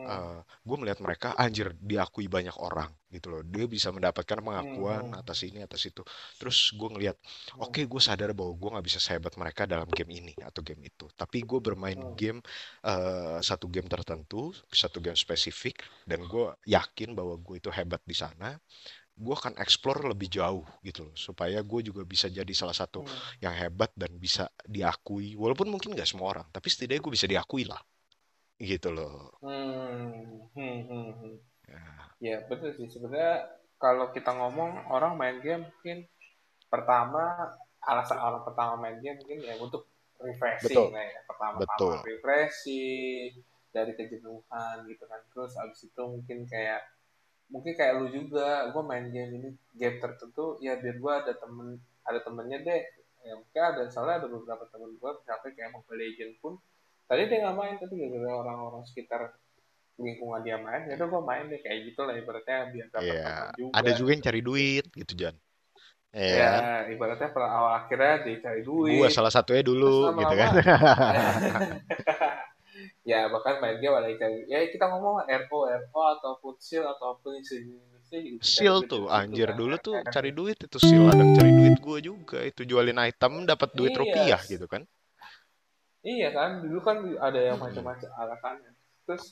Hmm, 0.00 0.40
gue 0.64 0.76
melihat 0.80 0.96
mereka 1.04 1.36
anjir 1.36 1.76
diakui 1.76 2.24
banyak 2.24 2.56
orang 2.56 2.88
gitu 3.12 3.28
loh. 3.28 3.42
Dia 3.44 3.68
bisa 3.68 3.92
mendapatkan 3.92 4.40
pengakuan 4.40 5.12
hmm, 5.12 5.20
atas 5.20 5.44
ini 5.44 5.60
atas 5.60 5.84
itu. 5.84 6.00
Terus 6.40 6.72
gue 6.72 6.88
ngelihat 6.88 7.20
oke 7.60 7.84
gue 7.84 8.00
sadar 8.00 8.32
bahwa 8.32 8.56
gue 8.56 8.68
nggak 8.80 8.86
bisa 8.88 8.96
sehebat 8.96 9.36
mereka 9.36 9.68
dalam 9.68 9.84
game 9.92 10.24
ini 10.24 10.32
atau 10.40 10.64
game 10.64 10.88
itu. 10.88 11.04
Tapi 11.12 11.44
gue 11.44 11.60
bermain 11.60 12.00
hmm, 12.00 12.16
game 12.16 12.40
eh, 12.80 13.38
satu 13.44 13.68
game 13.68 13.84
tertentu 13.84 14.56
satu 14.72 15.04
game 15.04 15.20
spesifik 15.20 15.84
dan 16.08 16.24
gue 16.24 16.48
yakin 16.64 17.12
bahwa 17.12 17.36
gue 17.36 17.60
itu 17.60 17.68
hebat 17.68 18.00
di 18.08 18.16
sana 18.16 18.56
gue 19.14 19.34
akan 19.34 19.54
explore 19.62 20.10
lebih 20.10 20.26
jauh 20.26 20.66
gitu 20.82 21.06
loh 21.06 21.14
supaya 21.14 21.62
gue 21.62 21.80
juga 21.86 22.02
bisa 22.02 22.26
jadi 22.26 22.50
salah 22.50 22.74
satu 22.74 23.06
hmm, 23.06 23.46
yang 23.46 23.54
hebat 23.54 23.94
dan 23.94 24.10
bisa 24.18 24.50
diakui. 24.66 25.38
Walaupun 25.38 25.70
mungkin 25.70 25.94
nggak 25.94 26.08
semua 26.08 26.34
orang 26.34 26.46
tapi 26.50 26.66
setidaknya 26.66 27.02
gue 27.02 27.14
bisa 27.14 27.30
diakui 27.30 27.62
lah 27.62 27.78
gitu 28.58 28.90
loh. 28.90 29.38
Hmm, 29.38 30.50
hmm, 30.54 30.78
hmm, 30.90 31.10
hmm. 31.14 31.34
ya, 31.70 31.86
ya 32.18 32.36
betul 32.50 32.74
sih. 32.74 32.90
Sebenarnya 32.90 33.46
kalau 33.78 34.10
kita 34.10 34.34
ngomong 34.34 34.90
orang 34.90 35.14
main 35.14 35.38
game 35.38 35.62
mungkin 35.62 36.10
pertama 36.66 37.54
alasan 37.86 38.18
orang 38.18 38.42
pertama 38.42 38.74
main 38.82 38.98
game 38.98 39.22
mungkin 39.22 39.46
ya 39.46 39.54
untuk 39.62 39.86
betul. 40.18 40.26
refreshing 40.26 40.90
lah 40.90 41.04
ya. 41.06 41.20
Betul. 41.22 41.26
pertama-tama 41.30 41.96
refreshing 42.02 43.30
dari 43.70 43.92
kejenuhan 43.94 44.76
gitu 44.90 45.04
kan. 45.06 45.22
Terus 45.30 45.54
abis 45.58 45.86
itu 45.86 46.02
mungkin 46.02 46.46
kayak 46.50 46.82
mungkin 47.54 47.72
kayak 47.78 48.02
lu 48.02 48.10
juga 48.10 48.66
gue 48.74 48.82
main 48.82 49.06
game 49.14 49.30
ini 49.38 49.48
game 49.78 50.02
tertentu 50.02 50.58
ya 50.58 50.74
biar 50.74 50.98
gue 50.98 51.12
ada 51.14 51.32
temen 51.38 51.78
ada 52.02 52.18
temennya 52.18 52.58
deh. 52.66 52.82
Ya 53.24 53.40
mungkin 53.40 53.62
ada 53.62 53.82
soalnya 53.88 54.20
ada 54.20 54.28
beberapa 54.28 54.66
temen 54.68 54.98
gue 54.98 55.10
sampai 55.24 55.54
kayak 55.54 55.72
Mobile 55.72 55.96
Legend 56.02 56.34
pun 56.42 56.58
tadi 57.08 57.28
dia 57.28 57.38
nggak 57.44 57.56
main 57.56 57.74
tapi 57.80 57.94
gara-gara 58.00 58.34
orang-orang 58.36 58.82
sekitar 58.88 59.20
lingkungan 59.94 60.42
dia 60.42 60.58
main 60.58 60.90
ya 60.90 60.98
udah 60.98 61.08
gue 61.08 61.22
main 61.22 61.44
deh 61.46 61.60
kayak 61.62 61.78
gitu 61.92 62.00
lah 62.02 62.14
ibaratnya 62.18 62.58
biar 62.74 62.86
dapat 62.90 63.14
teman 63.14 63.52
ya 63.54 63.70
ada 63.70 63.90
juga 63.94 63.98
juga 64.02 64.10
yang 64.10 64.24
cari 64.26 64.40
duit 64.42 64.84
gitu 64.90 65.12
Jan 65.14 65.36
ya 66.14 66.30
ya 66.30 66.46
kan 66.46 66.82
ibaratnya 66.94 67.28
pada 67.34 67.48
awal 67.50 67.72
akhirnya 67.84 68.14
dicari 68.22 68.62
gua 68.62 68.86
duit. 68.86 69.10
Salah 69.10 69.32
satunya 69.34 69.62
dulu 69.66 70.14
gitu 70.14 70.34
kan 70.34 70.50
ya 73.06 73.30
bahkan 73.30 73.62
main 73.62 73.78
game 73.78 73.94
ada 73.94 74.10
yang 74.10 74.34
ya 74.50 74.58
kita 74.70 74.90
ngomong 74.90 75.24
RO 75.24 75.58
RO 75.70 76.00
ataupun 76.18 76.54
seal 76.58 76.82
ataupun 76.84 77.38
sejenisnya 77.40 77.94
cari 78.14 78.38
Seal 78.40 78.76
duit 78.84 78.90
tuh 78.90 79.04
dari 79.08 79.10
situ 79.10 79.24
anjir. 79.34 79.48
kan. 79.50 79.56
Dulu 79.58 79.74
tuh 79.80 79.94
cari 80.06 80.30
duit 80.30 80.58
itu 80.60 80.78
Seal 80.78 81.04
ada 81.10 81.24
cari 81.34 81.50
duit 81.50 81.76
gua 81.82 81.98
juga 81.98 82.38
itu 82.44 82.62
jualin 82.62 82.98
item 83.02 83.32
dapat 83.48 83.68
duit 83.74 83.92
iya. 83.94 84.00
rupiah 84.00 84.40
gitu 84.46 84.66
kan. 84.70 84.82
Iya 86.04 86.28
kan 86.36 86.50
dulu 86.60 86.80
kan 86.84 86.96
ada 87.18 87.40
yang 87.40 87.56
Mm-mm. 87.56 87.72
macam-macam 87.72 88.10
alasannya. 88.12 88.72
Terus 89.08 89.24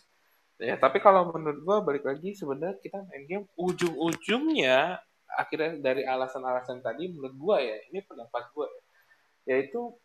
ya 0.58 0.74
tapi 0.80 0.98
kalau 0.98 1.30
menurut 1.30 1.58
gua 1.62 1.76
balik 1.84 2.04
lagi 2.06 2.34
sebenarnya 2.34 2.80
kita 2.80 2.98
main 3.06 3.24
game 3.28 3.46
ujung-ujungnya 3.58 4.98
akhirnya 5.32 5.80
dari 5.80 6.04
alasan-alasan 6.04 6.84
tadi 6.84 7.12
menurut 7.12 7.34
gua 7.36 7.56
ya 7.60 7.76
ini 7.92 8.04
pendapat 8.04 8.52
gua 8.52 8.68
ya, 8.68 8.82
yaitu 9.56 9.96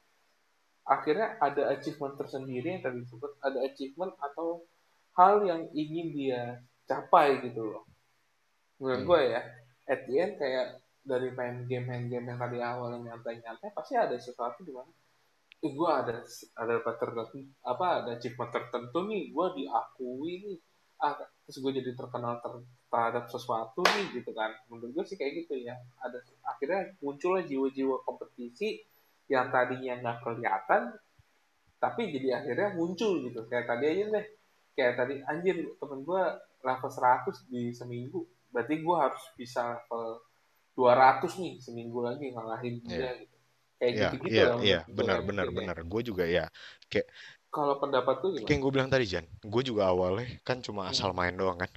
akhirnya 0.87 1.35
ada 1.43 1.67
achievement 1.75 2.15
tersendiri 2.15 2.79
yang 2.79 2.83
tadi 2.83 3.03
disebut 3.03 3.31
ada 3.43 3.59
achievement 3.67 4.15
atau 4.23 4.63
hal 5.19 5.43
yang 5.43 5.61
ingin 5.75 6.15
dia 6.15 6.41
capai 6.87 7.43
gitu 7.43 7.67
loh. 7.67 7.83
Menurut 8.79 9.03
Hmm. 9.03 9.07
gue 9.11 9.21
ya 9.35 9.41
at 9.87 10.01
the 10.07 10.15
end 10.15 10.33
kayak 10.39 10.79
dari 11.03 11.31
main 11.35 11.67
game 11.67 11.87
main 11.87 12.05
game 12.07 12.27
yang 12.27 12.39
tadi 12.39 12.59
awal 12.63 12.95
yang 12.95 13.03
nyantai-nyantai 13.03 13.71
pasti 13.75 13.95
ada 13.95 14.15
sesuatu 14.15 14.63
di 14.63 14.71
mana 14.71 14.91
eh, 15.63 15.71
gue 15.73 15.89
ada 15.89 16.21
ada 16.55 16.75
tertentu 16.83 17.49
apa 17.65 17.85
ada 18.03 18.09
achievement 18.15 18.51
tertentu 18.53 18.97
nih 19.07 19.31
gue 19.35 19.47
diakui 19.59 20.33
nih. 20.47 20.57
Ah 20.97 21.13
terus 21.45 21.61
gue 21.61 21.71
jadi 21.77 21.93
terkenal 21.93 22.41
ter, 22.41 22.53
terhadap 22.89 23.25
sesuatu 23.29 23.81
nih 23.83 24.21
gitu 24.21 24.31
kan. 24.31 24.55
Menurut 24.71 24.91
gue 24.95 25.03
sih 25.09 25.17
kayak 25.19 25.45
gitu 25.45 25.59
ya. 25.61 25.75
Ada 25.99 26.23
akhirnya 26.47 26.95
muncullah 27.03 27.43
jiwa-jiwa 27.43 28.01
kompetisi 28.07 28.81
yang 29.31 29.47
tadinya 29.51 29.93
nggak 30.01 30.17
kelihatan 30.23 30.81
tapi 31.77 32.09
jadi 32.09 32.41
akhirnya 32.41 32.69
muncul 32.79 33.21
gitu 33.25 33.45
kayak 33.49 33.65
tadi 33.69 33.85
aja 33.93 34.03
deh 34.15 34.25
kayak 34.77 34.93
tadi 34.97 35.13
anjir 35.29 35.57
temen 35.77 35.99
gue 36.07 36.23
level 36.65 36.89
100 36.89 37.45
di 37.51 37.69
seminggu 37.73 38.25
berarti 38.53 38.75
gue 38.81 38.97
harus 38.97 39.23
bisa 39.37 39.61
level 39.77 40.03
200 40.77 41.31
nih 41.41 41.53
seminggu 41.61 41.99
lagi 42.01 42.25
ngalahin 42.33 42.77
dia 42.85 43.09
gitu 43.19 43.35
kayak 43.77 43.93
iya, 43.93 44.09
gitu-gitu 44.09 44.39
iya, 44.39 44.45
lah 44.47 44.57
iya, 44.65 44.79
menurut 44.81 44.87
gue 44.89 45.07
benar, 45.07 45.17
yang 45.17 45.25
benar, 45.27 45.47
ya 45.47 45.49
benar. 45.57 45.77
Gue 45.85 46.01
juga 46.01 46.23
ya, 46.25 46.45
kayak 46.89 47.07
kalau 47.51 47.75
pendapat 47.81 48.15
tuh 48.23 48.31
kayak 48.45 48.59
gimana? 48.59 48.63
gue 48.63 48.71
bilang 48.71 48.89
tadi 48.93 49.05
Jan, 49.11 49.25
gue 49.53 49.61
juga 49.69 49.83
awalnya 49.91 50.25
kan 50.47 50.57
cuma 50.65 50.81
asal 50.91 51.09
Hmm. 51.09 51.17
main 51.17 51.35
doang 51.35 51.57
kan, 51.59 51.71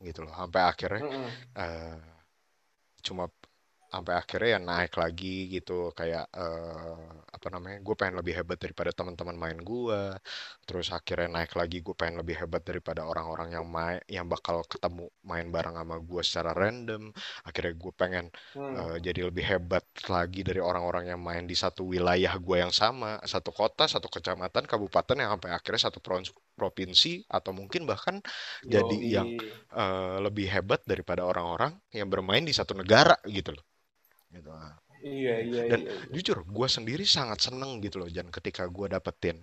gitu 0.00 0.24
loh. 0.24 0.32
Sampai 0.34 0.60
akhirnya 0.64 1.02
Hmm, 1.02 1.10
hmm, 1.10 1.30
eh, 1.58 1.96
cuma 3.04 3.24
sampai 3.94 4.14
akhirnya 4.20 4.48
ya 4.56 4.60
naik 4.70 4.92
lagi 5.02 5.26
gitu 5.54 5.72
kayak 5.98 6.24
eh, 6.40 6.94
apa 7.36 7.46
namanya 7.54 7.76
gue 7.86 7.94
pengen 8.00 8.16
lebih 8.20 8.34
hebat 8.38 8.58
daripada 8.64 8.90
teman-teman 8.98 9.36
main 9.42 9.58
gue 9.70 10.00
terus 10.66 10.86
akhirnya 10.96 11.28
naik 11.36 11.52
lagi 11.60 11.76
gue 11.86 11.94
pengen 12.00 12.16
lebih 12.22 12.36
hebat 12.42 12.62
daripada 12.68 13.00
orang-orang 13.10 13.48
yang 13.56 13.66
main 13.76 14.00
yang 14.16 14.26
bakal 14.32 14.56
ketemu 14.72 15.04
main 15.30 15.46
bareng 15.54 15.76
sama 15.80 15.96
gue 16.10 16.22
secara 16.28 16.50
random 16.60 17.02
akhirnya 17.46 17.72
gue 17.82 17.92
pengen 18.00 18.24
Hmm. 18.54 18.74
eh, 18.76 18.96
jadi 19.06 19.20
lebih 19.28 19.44
hebat 19.52 19.84
lagi 20.10 20.40
dari 20.48 20.60
orang-orang 20.62 21.04
yang 21.12 21.20
main 21.28 21.44
di 21.50 21.56
satu 21.56 21.82
wilayah 21.92 22.32
gue 22.46 22.56
yang 22.64 22.72
sama 22.74 23.20
satu 23.24 23.50
kota 23.54 23.84
satu 23.86 24.08
kecamatan 24.10 24.64
kabupaten 24.66 25.16
yang 25.22 25.30
sampai 25.36 25.50
akhirnya 25.56 25.82
satu 25.90 25.98
pro- 26.04 26.22
provinsi 26.58 27.24
atau 27.28 27.50
mungkin 27.54 27.82
bahkan 27.90 28.16
jadi 28.74 28.96
yang 29.20 29.28
eh, 29.74 30.16
lebih 30.26 30.46
hebat 30.54 30.80
daripada 30.90 31.22
orang-orang 31.30 31.72
yang 31.92 32.08
bermain 32.12 32.44
di 32.48 32.54
satu 32.56 32.72
negara 32.76 33.16
gitu 33.28 33.52
loh 33.56 33.64
gitu. 34.34 34.50
Iya, 35.04 35.34
iya, 35.44 35.62
Dan 35.68 35.80
iya. 35.84 35.92
iya. 35.92 36.08
jujur, 36.14 36.38
gue 36.48 36.68
sendiri 36.68 37.04
sangat 37.04 37.38
seneng 37.44 37.78
gitu 37.84 38.00
loh, 38.00 38.08
Jan, 38.08 38.28
ketika 38.32 38.64
gue 38.68 38.86
dapetin 38.88 39.36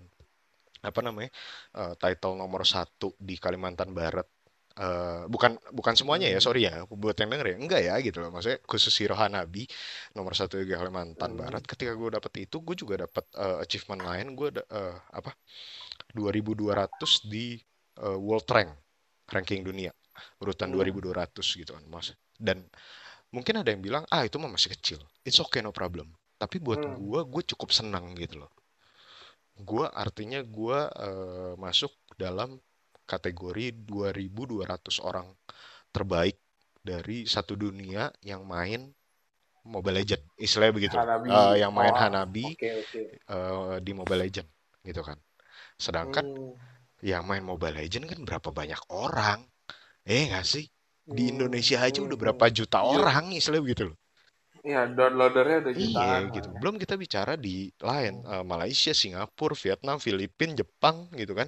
apa 0.82 1.00
namanya 1.06 1.30
eh, 1.78 1.94
title 2.02 2.34
nomor 2.42 2.66
satu 2.66 3.14
di 3.22 3.38
Kalimantan 3.38 3.94
Barat. 3.94 4.26
Eh, 4.72 5.24
bukan 5.28 5.60
bukan 5.76 5.94
semuanya 6.00 6.32
ya, 6.32 6.40
Hmm. 6.40 6.48
sorry 6.48 6.62
ya, 6.66 6.88
buat 6.88 7.14
yang 7.20 7.30
denger 7.36 7.48
ya, 7.54 7.58
enggak 7.60 7.82
ya 7.84 7.96
gitu 8.02 8.18
loh. 8.24 8.32
Maksudnya 8.34 8.60
khusus 8.66 8.94
Hiro 8.98 9.14
Hanabi 9.20 9.68
nomor 10.18 10.34
satu 10.34 10.58
di 10.64 10.72
Kalimantan 10.74 11.36
Hmm. 11.36 11.42
Barat. 11.44 11.64
Ketika 11.68 11.92
gue 11.94 12.10
dapet 12.18 12.34
itu, 12.50 12.58
gue 12.64 12.76
juga 12.80 12.96
dapet 13.06 13.26
eh, 13.38 13.58
achievement 13.62 14.02
lain. 14.02 14.28
Gue 14.34 14.50
eh, 14.56 14.96
apa 15.14 15.36
2200 16.16 17.28
di 17.28 17.60
eh, 18.02 18.18
World 18.18 18.48
Rank 18.50 18.72
ranking 19.32 19.64
dunia 19.64 19.92
urutan 20.44 20.72
Hmm. 20.72 20.84
2200 20.84 21.56
gitu 21.56 21.72
kan 21.72 21.84
mas 21.88 22.12
dan 22.36 22.68
mungkin 23.36 23.56
ada 23.62 23.70
yang 23.74 23.82
bilang 23.88 24.04
ah 24.16 24.24
itu 24.28 24.36
mah 24.42 24.52
masih 24.56 24.70
kecil 24.76 25.00
it's 25.28 25.40
okay 25.44 25.62
no 25.66 25.72
problem 25.80 26.08
tapi 26.42 26.58
buat 26.66 26.82
Hmm. 26.82 26.96
gua 27.00 27.20
gue 27.34 27.44
cukup 27.52 27.70
senang 27.80 28.06
gitu 28.22 28.36
loh 28.42 28.52
gua 29.62 29.92
artinya 29.94 30.40
gua 30.44 30.90
eh, 31.08 31.54
masuk 31.60 31.92
dalam 32.18 32.58
kategori 33.06 33.66
2200 33.84 34.98
orang 35.04 35.28
terbaik 35.96 36.38
dari 36.82 37.28
satu 37.28 37.54
dunia 37.60 38.10
yang 38.24 38.44
main 38.48 38.92
Mobile 39.68 40.02
Legend 40.02 40.24
istilahnya 40.42 40.74
begitu. 40.76 40.98
Hanabi. 40.98 41.30
Eh, 41.30 41.56
yang 41.62 41.74
main 41.76 41.94
Oh, 41.94 41.98
Hanabi 41.98 42.48
Oke, 42.54 42.70
oke. 42.82 43.02
eh, 43.30 43.76
di 43.86 43.92
Mobile 43.96 44.22
Legend 44.28 44.50
gitu 44.88 45.02
kan 45.06 45.18
sedangkan 45.78 46.26
Hmm. 46.26 46.54
yang 47.04 47.24
main 47.30 47.44
Mobile 47.46 47.78
Legend 47.82 48.06
kan 48.12 48.20
berapa 48.28 48.50
banyak 48.54 48.82
orang 48.94 49.42
eh 50.08 50.24
nggak 50.30 50.46
sih 50.48 50.66
di. 51.10 51.24
Indonesia 51.34 51.78
aja 51.88 52.00
udah 52.06 52.18
Hmm. 52.18 52.22
berapa 52.22 52.46
juta 52.58 52.80
Iya. 52.82 52.98
orang 52.98 53.26
istilahnya 53.38 53.64
begitu 53.66 53.84
loh 53.94 53.98
Iya, 54.68 54.80
downloadernya 54.98 55.58
udah 55.62 55.74
Iya 55.82 55.82
jutaan 55.82 56.24
gitu. 56.36 56.48
malah. 56.48 56.60
Belum 56.60 56.76
kita 56.84 56.96
bicara 57.04 57.34
di 57.46 57.50
lain, 57.90 58.14
eh, 58.32 58.44
Malaysia, 58.52 58.92
Singapura, 59.02 59.56
Vietnam, 59.64 59.98
Filipina, 60.06 60.54
Jepang 60.60 60.98
gitu 61.20 61.34
kan. 61.40 61.48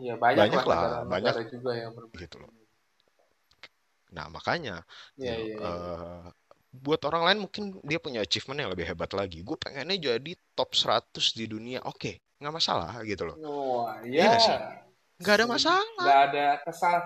Iya, 0.00 0.14
banyak 0.24 0.48
Banyak 0.48 0.62
lah 0.70 0.70
negara-negara 0.70 1.00
banyak 1.12 1.36
juga 1.52 1.70
yang 1.82 1.92
bermain. 1.96 2.20
gitu 2.20 2.36
loh. 2.42 2.52
Nah, 4.12 4.26
makanya 4.28 4.84
Iya, 5.18 5.32
gitu, 5.32 5.42
iya, 5.44 5.54
iya. 5.62 5.68
eh, 5.68 6.22
buat 6.84 7.00
orang 7.08 7.22
lain 7.28 7.38
mungkin 7.44 7.64
dia 7.84 7.98
punya 8.00 8.20
achievement 8.24 8.58
yang 8.64 8.70
lebih 8.72 8.86
hebat 8.90 9.10
lagi. 9.16 9.40
Gue 9.44 9.56
pengennya 9.60 9.96
jadi 10.12 10.30
top 10.56 10.70
100 10.76 11.32
di 11.38 11.44
dunia. 11.48 11.80
Oke, 11.88 12.20
nggak 12.40 12.54
masalah 12.58 13.00
gitu 13.08 13.22
loh. 13.28 13.38
Wah, 13.42 14.00
Iya 14.16 14.24
nggak 14.32 14.42
sih? 14.48 14.56
ya. 14.56 14.84
Nggak 15.20 15.34
ada 15.40 15.46
masalah. 15.54 15.82
Nggak 16.00 16.18
ada 16.28 16.44
kesal. 16.64 16.98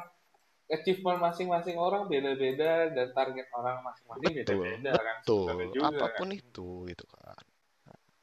Achievement 0.67 1.23
masing-masing 1.23 1.79
orang 1.79 2.11
beda-beda 2.11 2.91
dan 2.91 3.07
target 3.15 3.47
orang 3.55 3.87
masing-masing 3.87 4.35
Betul, 4.35 4.67
beda-beda 4.67 4.91
kan 4.99 5.17
betul. 5.23 5.45
sebenarnya 5.47 5.71
juga 5.71 5.87
Apa 5.95 6.07
pun 6.19 6.29
kan. 6.29 6.39
itu 6.39 6.69
gitu 6.91 7.05
kan. 7.07 7.43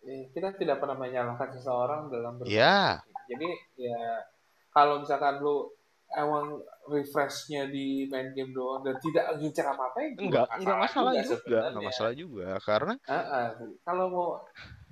Eh, 0.04 0.24
Kita 0.36 0.48
tidak 0.54 0.78
pernah 0.84 0.98
menyalahkan 1.00 1.50
seseorang 1.56 2.12
dalam 2.12 2.36
bermain. 2.36 2.52
Ya, 2.52 3.00
Jadi 3.32 3.48
ya 3.80 4.28
kalau 4.70 5.00
misalkan 5.00 5.40
lu 5.40 5.72
emang 6.12 6.60
refreshnya 6.86 7.66
di 7.66 8.06
main 8.06 8.36
game 8.36 8.52
doang 8.52 8.84
dan 8.84 9.00
tidak 9.00 9.34
ngincer 9.40 9.64
apa-apa 9.66 9.98
ya 9.98 10.10
juga 10.14 10.22
enggak, 10.22 10.46
nggak 10.46 10.60
enggak 10.60 10.68
salah 10.68 10.84
masalah 10.84 11.14
juga 11.16 11.40
juga, 11.40 11.60
enggak 11.64 11.84
masalah 11.88 12.14
juga 12.14 12.48
karena 12.62 12.94
Ah, 13.08 13.16
ah. 13.16 13.46
Kalau 13.82 14.06
mau 14.12 14.30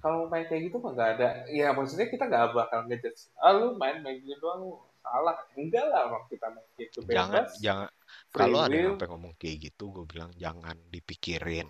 kalau 0.02 0.26
main 0.32 0.47
kayak 0.49 0.72
gitu 0.72 0.82
mah 0.82 0.95
nggak 0.95 1.10
ada. 1.20 1.30
Ya 1.52 1.76
maksudnya 1.76 2.08
kita 2.08 2.26
nggak 2.26 2.56
bakal 2.56 2.80
ngejudge. 2.88 3.30
Ah 3.38 3.54
lu 3.54 3.76
main 3.78 3.99
main 4.02 4.18
game 4.18 4.39
doang 4.39 4.80
salah. 5.04 5.38
Enggak 5.60 5.86
lah 5.91 6.02
orang 6.10 6.26
kita 6.32 6.47
main 6.54 6.70
game 6.78 6.89
itu 6.91 7.02
jangan 7.14 7.41
bebas, 7.41 7.52
jangan 7.66 7.89
free 8.34 8.56
kalau 8.56 8.60
ada 8.66 8.76
yang 8.80 8.88
sampai 8.93 9.06
ngomong 9.12 9.34
kayak 9.39 9.58
gitu 9.72 9.84
gue 9.95 10.06
bilang 10.12 10.32
jangan 10.43 10.78
dipikirin 10.93 11.68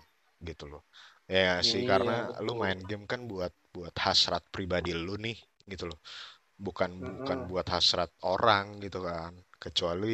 gitu 0.48 0.64
loh. 0.72 0.82
Ya 1.30 1.62
sih? 1.70 1.82
Iya 1.82 1.90
karena 1.90 2.12
lu 2.44 2.52
betul. 2.56 2.62
main 2.62 2.80
game 2.88 3.04
kan 3.12 3.20
buat 3.30 3.52
buat 3.74 3.94
hasrat 4.04 4.42
pribadi 4.54 4.90
lu 5.06 5.14
nih 5.26 5.36
gitu 5.72 5.84
loh. 5.90 5.98
Bukan 6.66 6.90
bukan 7.16 7.38
Mm-mm. 7.40 7.50
buat 7.50 7.66
hasrat 7.74 8.10
orang 8.34 8.66
gitu 8.84 8.98
kan 9.08 9.32
kecuali 9.64 10.06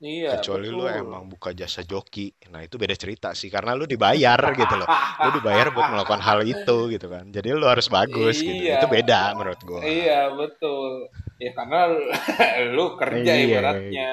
Iya 0.00 0.32
kecuali 0.32 0.66
lu 0.76 0.84
betul. 0.84 0.96
emang 1.02 1.22
buka 1.32 1.50
jasa 1.60 1.80
joki 1.90 2.26
nah 2.52 2.60
itu 2.66 2.76
beda 2.82 2.96
cerita 3.02 3.28
sih 3.40 3.50
karena 3.54 3.72
lu 3.78 3.84
dibayar 3.92 4.40
gitu 4.60 4.74
loh 4.80 4.90
lu 5.22 5.28
dibayar 5.36 5.66
buat 5.74 5.86
melakukan 5.92 6.22
hal 6.28 6.40
itu 6.54 6.76
gitu 6.94 7.06
kan 7.14 7.24
jadi 7.36 7.48
lu 7.60 7.66
harus 7.72 7.88
bagus 7.96 8.36
gitu 8.48 8.62
Iya, 8.62 8.74
itu 8.74 8.86
beda 8.94 9.34
menurut 9.38 9.60
gua 9.70 9.86
iya 9.90 10.14
betul. 10.38 10.90
Ya 11.42 11.50
karena 11.58 11.78
lu 12.76 12.82
kerja 13.00 13.32
Iya. 13.32 13.44
ibaratnya. 13.44 14.04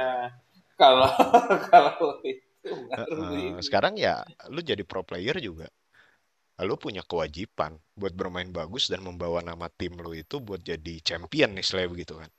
Kalau 0.80 1.10
kalau 1.70 1.94
itu 2.26 2.70
baru 2.90 3.30
sekarang 3.68 3.94
ya 4.06 4.14
lu 4.54 4.60
jadi 4.70 4.84
pro 4.90 5.02
player 5.10 5.38
juga 5.48 5.68
lu 6.68 6.76
punya 6.84 7.04
kewajiban 7.12 7.74
buat 8.00 8.14
bermain 8.20 8.50
bagus 8.60 8.84
dan 8.92 9.02
membawa 9.08 9.40
nama 9.50 9.68
tim 9.80 9.94
lu 10.04 10.12
itu 10.24 10.38
buat 10.48 10.62
jadi 10.72 10.94
champion 11.10 11.52
istilahnya 11.62 11.90
begitu 11.94 12.14
kan. 12.22 12.30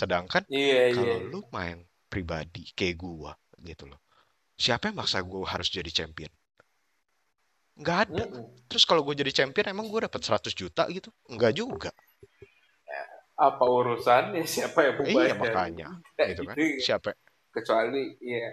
Sedangkan 0.00 0.44
Iya 0.56 0.80
iya. 0.92 0.92
kalau 0.94 1.18
lu 1.30 1.40
main 1.56 1.78
pribadi 2.12 2.62
kayak 2.78 2.96
gua 3.04 3.32
gitu 3.68 3.84
loh. 3.90 4.00
Siapa 4.64 4.88
yang 4.90 4.98
maksa 5.02 5.18
gua 5.24 5.44
harus 5.54 5.68
jadi 5.76 5.90
champion? 5.98 6.32
Nggak 7.80 7.98
ada. 8.08 8.24
Mm-mm. 8.24 8.44
Terus 8.68 8.84
kalau 8.88 9.02
gue 9.06 9.14
jadi 9.20 9.32
champion 9.32 9.66
emang 9.72 9.86
gue 9.92 10.00
dapat 10.08 10.20
100 10.26 10.52
juta 10.56 10.82
gitu? 10.92 11.08
Enggak 11.32 11.52
juga. 11.60 11.90
Apa 13.36 13.64
urusannya 13.68 14.42
siapa 14.52 14.80
yang 14.88 14.96
mau 14.96 15.08
Iya 15.12 15.32
makanya 15.42 15.86
gitu 16.28 16.42
kan. 16.48 16.58
gitu. 16.58 16.84
Siapa? 16.84 17.10
kecuali 17.54 18.02
ya 18.20 18.44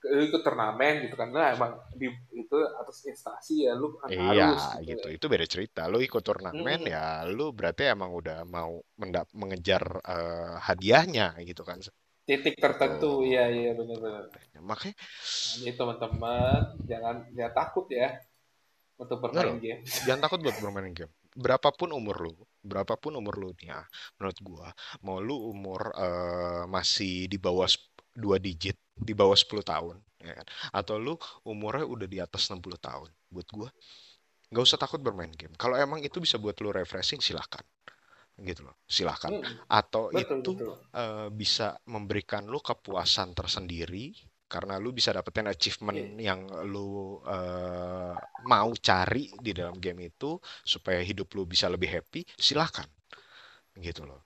lu 0.00 0.22
ikut 0.24 0.40
turnamen 0.40 1.04
gitu 1.04 1.12
kan 1.12 1.28
nah 1.28 1.52
emang 1.52 1.76
di 1.92 2.08
itu 2.32 2.56
atas 2.74 3.04
instansi 3.04 3.68
ya 3.68 3.76
lu 3.76 3.92
kan 3.94 4.08
Iya 4.08 4.56
harus 4.56 4.64
gitu. 4.80 5.06
ya. 5.06 5.16
Itu 5.20 5.26
beda 5.28 5.44
cerita. 5.44 5.84
Lu 5.86 6.00
ikut 6.00 6.24
turnamen 6.24 6.80
Mm. 6.80 6.88
ya 6.88 7.22
lu 7.28 7.52
berarti 7.52 7.92
emang 7.92 8.16
udah 8.16 8.48
mau 8.48 8.80
mendap 8.96 9.28
mengejar 9.36 9.82
eh, 10.00 10.54
hadiahnya 10.58 11.36
gitu 11.44 11.62
kan. 11.62 11.78
titik 12.20 12.56
tertentu 12.56 13.20
Betul. 13.20 13.28
iya 13.28 13.44
iya 13.50 13.70
benar-benar 13.74 14.30
Makanya 14.62 14.94
jadi 15.58 15.72
teman-teman 15.74 16.60
jangan 16.86 17.16
jangan 17.34 17.54
takut 17.58 17.86
ya 17.90 18.08
untuk 18.96 19.18
bermain 19.18 19.50
loh. 19.50 19.58
game 19.58 19.80
Jangan 20.06 20.20
takut 20.22 20.38
buat 20.40 20.56
bermain 20.56 20.92
game. 20.92 21.10
Berapapun 21.30 21.90
umur 21.90 22.16
lu, 22.20 22.34
berapapun 22.60 23.14
umur 23.14 23.34
lu 23.34 23.50
nih 23.54 23.70
ya, 23.70 23.80
menurut 24.18 24.38
gua, 24.42 24.68
mau 25.00 25.18
lu 25.18 25.50
umur 25.50 25.90
eh, 25.94 26.64
masih 26.66 27.26
di 27.26 27.38
bawah 27.38 27.66
dua 28.14 28.36
digit, 28.42 28.76
di 28.94 29.12
bawah 29.16 29.36
10 29.38 29.64
tahun, 29.64 29.96
ya 30.20 30.34
kan? 30.38 30.46
Atau 30.74 30.96
lu 31.00 31.14
umurnya 31.46 31.86
udah 31.88 32.08
di 32.10 32.18
atas 32.22 32.48
60 32.50 32.78
tahun, 32.80 33.08
buat 33.32 33.48
gua 33.54 33.70
nggak 34.50 34.64
usah 34.66 34.78
takut 34.82 34.98
bermain 35.02 35.30
game. 35.34 35.54
Kalau 35.58 35.78
emang 35.78 36.02
itu 36.02 36.18
bisa 36.18 36.36
buat 36.38 36.58
lu 36.62 36.70
refreshing, 36.74 37.22
silahkan. 37.22 37.62
Gitu 38.40 38.64
loh, 38.64 38.74
silahkan. 38.88 39.30
Mm, 39.30 39.54
Atau 39.68 40.10
betul 40.10 40.38
itu 40.42 40.50
betul 40.56 40.72
eh, 40.96 41.28
bisa 41.30 41.76
memberikan 41.86 42.48
lu 42.48 42.58
kepuasan 42.58 43.36
tersendiri 43.36 44.16
karena 44.50 44.80
lu 44.82 44.90
bisa 44.90 45.14
dapetin 45.14 45.46
achievement 45.46 45.98
Iya. 46.18 46.34
yang 46.34 46.40
lu 46.66 47.20
eh, 47.28 48.14
mau 48.48 48.70
cari 48.80 49.30
di 49.38 49.52
dalam 49.54 49.76
game 49.78 50.08
itu 50.10 50.40
supaya 50.64 50.98
hidup 51.04 51.28
lu 51.36 51.44
bisa 51.46 51.68
lebih 51.70 51.90
happy, 51.90 52.24
silahkan 52.38 52.88
gitu 53.78 54.02
loh. 54.06 54.20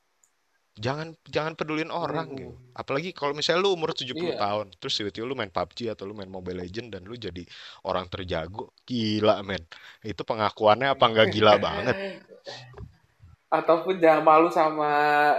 Jangan 0.74 1.14
jangan 1.30 1.54
pedulin 1.54 1.90
orang 1.94 2.34
Mm, 2.34 2.38
gitu. 2.38 2.50
Apalagi 2.74 3.14
kalau 3.14 3.30
misalnya 3.38 3.62
lu 3.62 3.70
umur 3.78 3.94
70 3.94 4.34
iya 4.34 4.34
tahun, 4.34 4.74
terus 4.82 4.98
tiba-tiba 4.98 5.22
lu 5.30 5.38
main 5.38 5.50
PUBG 5.54 5.94
atau 5.94 6.04
lu 6.10 6.14
main 6.18 6.26
Mobile 6.26 6.66
Legend 6.66 6.88
dan 6.98 7.02
lu 7.06 7.14
jadi 7.14 7.42
orang 7.86 8.06
terjago, 8.10 8.74
gila 8.82 9.38
men. 9.46 9.62
Itu 10.02 10.26
pengakuannya 10.26 10.90
apa 10.94 11.04
nggak 11.06 11.28
gila 11.30 11.54
banget? 11.62 11.96
ataupun 13.54 14.02
jangan 14.02 14.22
malu 14.26 14.48
sama 14.50 14.90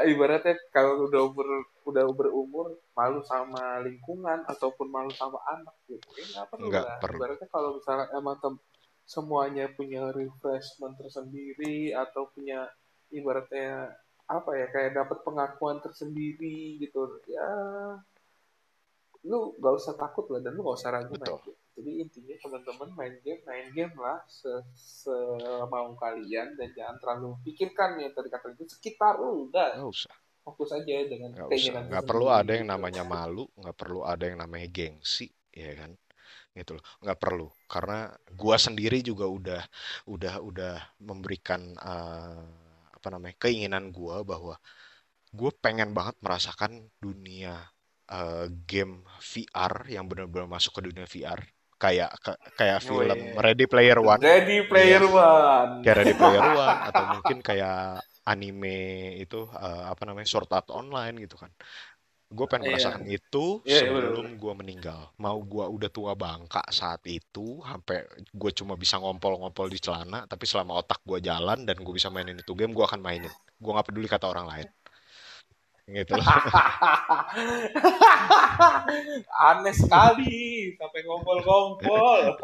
ibaratnya 0.07 0.55
kalau 0.71 1.11
udah 1.11 1.21
umur 1.27 1.47
udah 1.83 2.03
berumur 2.15 2.67
malu 2.95 3.19
sama 3.27 3.83
lingkungan 3.83 4.39
ataupun 4.47 4.87
malu 4.87 5.11
sama 5.11 5.35
anak 5.51 5.75
gitu 5.91 6.07
ya 6.15 6.23
nggak 6.31 6.47
perlu 6.47 6.71
Nggak 6.71 6.79
lah 6.79 6.97
perlu. 7.01 7.19
ibaratnya 7.19 7.47
kalau 7.51 7.75
misalnya 7.75 8.07
emang 8.15 8.39
tem- 8.39 8.63
semuanya 9.05 9.65
punya 9.75 10.09
refreshment 10.15 10.95
tersendiri 10.97 11.91
atau 11.93 12.31
punya 12.31 12.71
ibaratnya 13.11 13.91
apa 14.25 14.51
ya 14.57 14.65
kayak 14.73 14.97
dapat 14.97 15.21
pengakuan 15.21 15.77
tersendiri 15.85 16.81
gitu 16.81 17.21
ya 17.29 17.49
lu 19.25 19.57
gak 19.57 19.73
usah 19.77 19.93
takut 19.97 20.29
lah 20.29 20.41
dan 20.41 20.53
lu 20.53 20.61
gak 20.65 20.77
usah 20.81 20.91
ragu 20.93 21.13
Betul. 21.17 21.41
main 21.41 21.45
game. 21.45 21.61
Jadi 21.75 21.91
intinya 21.99 22.35
teman-teman 22.39 22.89
main 22.95 23.15
game, 23.19 23.41
main 23.43 23.67
game 23.75 23.95
lah 23.99 24.21
se 24.29 24.47
semau 24.77 25.91
kalian 25.97 26.55
dan 26.55 26.69
jangan 26.71 26.95
terlalu 27.03 27.35
pikirkan 27.43 27.99
ya 27.99 28.13
tadi 28.15 28.29
kata 28.31 28.55
itu 28.55 28.69
sekitar 28.69 29.19
lu 29.19 29.49
udah 29.51 29.75
Nggak 29.81 29.91
usah. 29.91 30.13
fokus 30.45 30.69
aja 30.71 30.95
dengan 31.09 31.33
Nggak 31.35 31.49
usah. 31.49 31.51
keinginan 31.51 31.83
Nggak 31.91 32.05
perlu 32.07 32.27
ada 32.31 32.51
yang 32.55 32.67
gitu. 32.69 32.73
namanya 32.79 33.03
malu, 33.03 33.43
nggak 33.59 33.75
perlu 33.75 33.99
ada 34.07 34.23
yang 34.23 34.39
namanya 34.39 34.67
gengsi, 34.71 35.27
ya 35.51 35.73
kan? 35.75 35.91
Gitu 36.55 36.71
loh. 36.79 36.85
Nggak 37.03 37.19
perlu. 37.19 37.47
Karena 37.67 37.99
gua 38.31 38.55
sendiri 38.55 39.03
juga 39.03 39.25
udah 39.27 39.61
udah 40.07 40.33
udah 40.39 40.75
memberikan 41.03 41.75
eh, 41.75 42.64
apa 43.05 43.13
namanya 43.13 43.37
keinginan 43.37 43.93
gua 43.93 44.25
bahwa 44.25 44.57
gue 45.29 45.51
pengen 45.61 45.93
banget 45.93 46.17
merasakan 46.25 46.89
dunia 46.97 47.53
eh, 48.09 48.49
game 48.65 49.05
VR 49.21 49.85
yang 49.93 50.09
benar-benar 50.09 50.49
masuk 50.49 50.81
ke 50.81 50.81
dunia 50.89 51.05
VR. 51.05 51.41
Kayak 51.77 52.17
ka- 52.17 52.41
kayak 52.57 52.81
film 52.81 53.13
Weh, 53.13 53.37
Ready 53.45 53.69
Player 53.69 53.99
One, 54.01 54.17
Ready 54.25 54.57
iya. 54.57 54.69
Player 54.71 55.03
One. 55.05 55.73
Kayak 55.85 55.97
Ready 56.01 56.15
Player 56.17 56.45
One 56.65 56.79
atau 56.89 57.03
mungkin 57.05 57.37
kayak 57.45 57.77
anime 58.25 58.77
itu 59.21 59.39
eh, 59.53 59.83
apa 59.85 60.01
namanya 60.09 60.25
Sword 60.25 60.49
Art 60.49 60.73
Online 60.73 61.13
gitu 61.21 61.37
kan. 61.37 61.53
Gue 62.35 62.45
pengen 62.51 62.67
Iya, 62.67 62.71
merasakan 62.75 63.03
itu 63.07 63.45
iya 63.63 63.79
iya, 63.79 63.89
bener. 63.95 64.11
sebelum 64.11 64.27
gue 64.35 64.53
meninggal. 64.59 65.01
Mau 65.23 65.39
gue 65.39 65.65
udah 65.65 65.89
tua 65.89 66.11
bangka 66.19 66.61
saat 66.69 66.99
itu, 67.07 67.63
sampai 67.63 68.03
gue 68.35 68.51
cuma 68.51 68.75
bisa 68.75 68.99
ngompol-ngompol 68.99 69.71
di 69.71 69.79
celana, 69.79 70.27
tapi 70.27 70.43
selama 70.43 70.83
otak 70.83 70.99
gue 71.07 71.23
jalan 71.23 71.63
dan 71.63 71.79
gue 71.79 71.93
bisa 71.95 72.11
mainin 72.11 72.35
itu 72.35 72.51
game, 72.51 72.75
gue 72.75 72.83
akan 72.83 72.99
mainin. 72.99 73.31
Gue 73.55 73.71
nggak 73.71 73.87
peduli 73.87 74.07
kata 74.11 74.27
orang 74.27 74.51
lain. 74.51 74.67
Gitu 75.85 76.17
loh. 76.17 76.25
Aneh 79.47 79.75
sekali 79.75 80.73
sampai 80.75 80.99
ngompol-ngompol. 81.07 82.35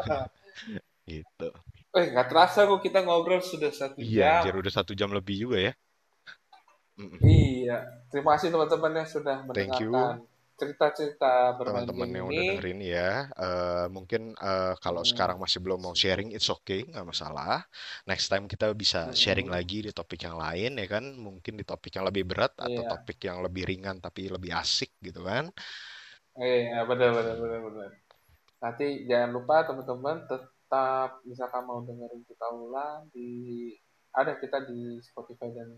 Gitu. 1.02 1.48
Eh, 1.92 2.04
nggak 2.14 2.28
terasa 2.30 2.64
kok 2.64 2.80
kita 2.80 3.04
ngobrol 3.04 3.42
sudah 3.42 3.68
satu 3.74 4.00
Iya, 4.00 4.40
jam. 4.40 4.42
anjir 4.46 4.54
udah 4.56 4.72
satu 4.72 4.96
jam 4.96 5.12
lebih 5.12 5.44
juga 5.44 5.58
ya. 5.60 5.72
Mm-mm. 6.96 7.18
Iya, 7.20 7.84
terima 8.12 8.30
kasih 8.36 8.50
teman-teman 8.54 8.92
yang 9.00 9.08
sudah 9.14 9.36
mendengarkan 9.48 10.14
cerita-cerita 10.60 11.30
bermain 11.58 11.90
teman-teman 11.92 12.10
yang 12.10 12.26
udah 12.34 12.42
dengerin 12.42 12.80
ya. 12.82 13.30
Eh, 13.38 13.86
mungkin 13.94 14.34
eh, 14.34 14.74
kalau 14.82 15.02
Hmm, 15.02 15.06
sekarang 15.06 15.38
masih 15.38 15.62
belum 15.62 15.78
mau 15.78 15.94
sharing, 15.94 16.34
it's 16.34 16.50
okay, 16.50 16.82
nggak 16.90 17.06
masalah. 17.06 17.62
Next 18.08 18.26
time 18.26 18.50
kita 18.50 18.74
bisa 18.74 19.14
sharing 19.14 19.46
hmm, 19.46 19.56
lagi 19.56 19.78
di 19.86 19.90
topik 19.94 20.26
yang 20.26 20.34
lain 20.42 20.74
ya 20.82 20.86
kan. 20.90 21.04
Mungkin 21.14 21.54
di 21.60 21.62
topik 21.62 21.94
yang 21.94 22.06
lebih 22.10 22.24
berat 22.26 22.52
atau 22.58 22.82
Iya, 22.82 22.90
topik 22.90 23.18
yang 23.30 23.38
lebih 23.46 23.62
ringan 23.70 24.02
tapi 24.02 24.26
lebih 24.26 24.50
asik 24.58 24.90
gitu 25.06 25.22
kan. 25.22 25.54
iya, 26.40 26.76
benar, 26.88 27.08
benar, 27.16 27.34
benar, 27.42 27.60
benar. 27.68 27.90
Nanti 28.62 28.84
jangan 29.10 29.30
lupa 29.36 29.56
teman-teman 29.68 30.16
tetap 30.30 31.08
misalkan 31.30 31.62
mau 31.68 31.80
dengerin 31.88 32.22
kita 32.30 32.46
ulang 32.64 33.00
di 33.16 33.28
ada 34.20 34.32
kita 34.42 34.58
di 34.70 34.80
Spotify 35.08 35.48
dan 35.58 35.68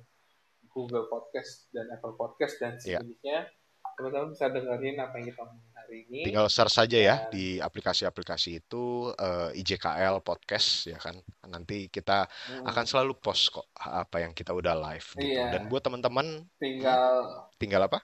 Google 0.74 1.06
Podcast 1.06 1.70
dan 1.70 1.86
Apple 1.94 2.18
Podcast 2.18 2.58
dan 2.58 2.74
Ya, 2.82 2.98
sejenisnya. 3.00 3.48
Teman-teman 3.94 4.34
bisa 4.34 4.50
dengerin 4.50 4.98
apa 4.98 5.14
yang 5.22 5.26
kita 5.30 5.40
omongin 5.46 5.70
hari 5.78 5.96
ini 6.10 6.20
tinggal 6.26 6.50
search 6.50 6.74
saja 6.74 6.98
ya 6.98 7.16
dan 7.22 7.30
di 7.30 7.62
aplikasi-aplikasi 7.62 8.58
itu 8.58 9.14
eh, 9.14 9.54
IJKL 9.54 10.18
Podcast 10.18 10.90
ya 10.90 10.98
kan. 10.98 11.14
Nanti 11.46 11.86
kita 11.86 12.26
akan 12.66 12.84
mm, 12.84 12.90
selalu 12.90 13.14
post 13.22 13.54
kok 13.54 13.70
apa 13.78 14.26
yang 14.26 14.34
kita 14.34 14.50
udah 14.50 14.74
live 14.74 15.06
gitu. 15.14 15.46
Dan 15.46 15.62
iya, 15.62 15.70
buat 15.70 15.86
teman-teman, 15.86 16.42
hmm, 16.42 16.58
tinggal 16.58 17.06
tinggal 17.54 17.86
apa? 17.86 18.02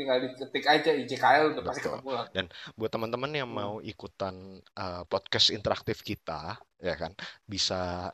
tinggal 0.00 0.16
diketik 0.16 0.64
aja 0.64 0.90
IJKL 0.96 1.52
udah 1.52 1.62
pasti 1.68 1.84
ketemu 1.84 2.10
lah. 2.16 2.26
Dan 2.32 2.48
buat 2.72 2.88
teman-teman 2.88 3.30
yang 3.36 3.48
Hmm. 3.52 3.58
mau 3.60 3.74
ikutan 3.84 4.56
uh, 4.80 5.04
podcast 5.04 5.52
interaktif 5.52 6.00
kita, 6.00 6.56
ya 6.80 6.96
kan, 6.96 7.12
bisa 7.44 8.08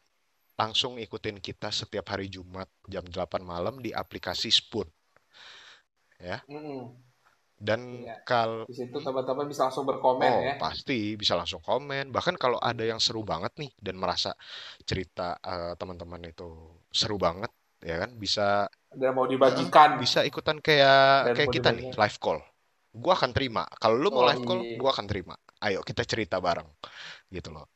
langsung 0.60 0.96
ikutin 0.96 1.38
kita 1.40 1.68
setiap 1.72 2.06
hari 2.12 2.26
Jumat 2.32 2.68
jam 2.88 3.04
8 3.04 3.42
malam 3.44 3.74
di 3.84 3.90
aplikasi 3.92 4.48
Spoon, 4.52 4.88
ya. 6.20 6.40
Mm-mm. 6.48 6.94
Dan 7.56 7.80
Iya. 8.04 8.20
kalau 8.28 8.68
Di 8.68 8.74
situ 8.76 8.96
teman-teman 9.00 9.48
bisa 9.48 9.64
langsung 9.64 9.88
berkomen 9.88 10.28
Oh, 10.28 10.40
ya. 10.44 10.54
pasti 10.60 11.16
bisa 11.16 11.32
langsung 11.40 11.60
komen. 11.64 12.12
Bahkan 12.12 12.36
kalau 12.36 12.58
ada 12.60 12.84
yang 12.84 13.00
seru 13.00 13.24
banget 13.24 13.52
nih 13.60 13.70
dan 13.80 13.96
merasa 13.96 14.30
cerita 14.88 15.36
uh, 15.40 15.72
teman-teman 15.80 16.20
itu 16.32 16.44
seru 16.92 17.16
banget, 17.16 17.52
ya 17.80 17.96
kan, 18.02 18.10
bisa 18.20 18.68
Dan 19.00 19.12
mau 19.14 19.26
dibagikan 19.32 19.90
bisa 20.02 20.20
ikutan 20.30 20.58
kayak 20.66 20.96
dan 21.24 21.34
kayak 21.36 21.50
kita 21.54 21.68
nih, 21.76 21.86
dibagikan. 21.86 22.00
live 22.00 22.18
call. 22.22 22.38
Gua 23.02 23.12
akan 23.18 23.30
terima. 23.36 23.62
Kalau 23.82 23.96
lu 24.02 24.08
mau 24.14 24.24
Oh 24.24 24.28
live 24.28 24.42
call, 24.48 24.60
iya. 24.64 24.76
gua 24.80 24.90
akan 24.94 25.06
terima. 25.10 25.34
Ayo 25.64 25.80
kita 25.88 26.02
cerita 26.10 26.36
bareng, 26.46 26.68
gitu 27.32 27.50
loh. 27.54 27.66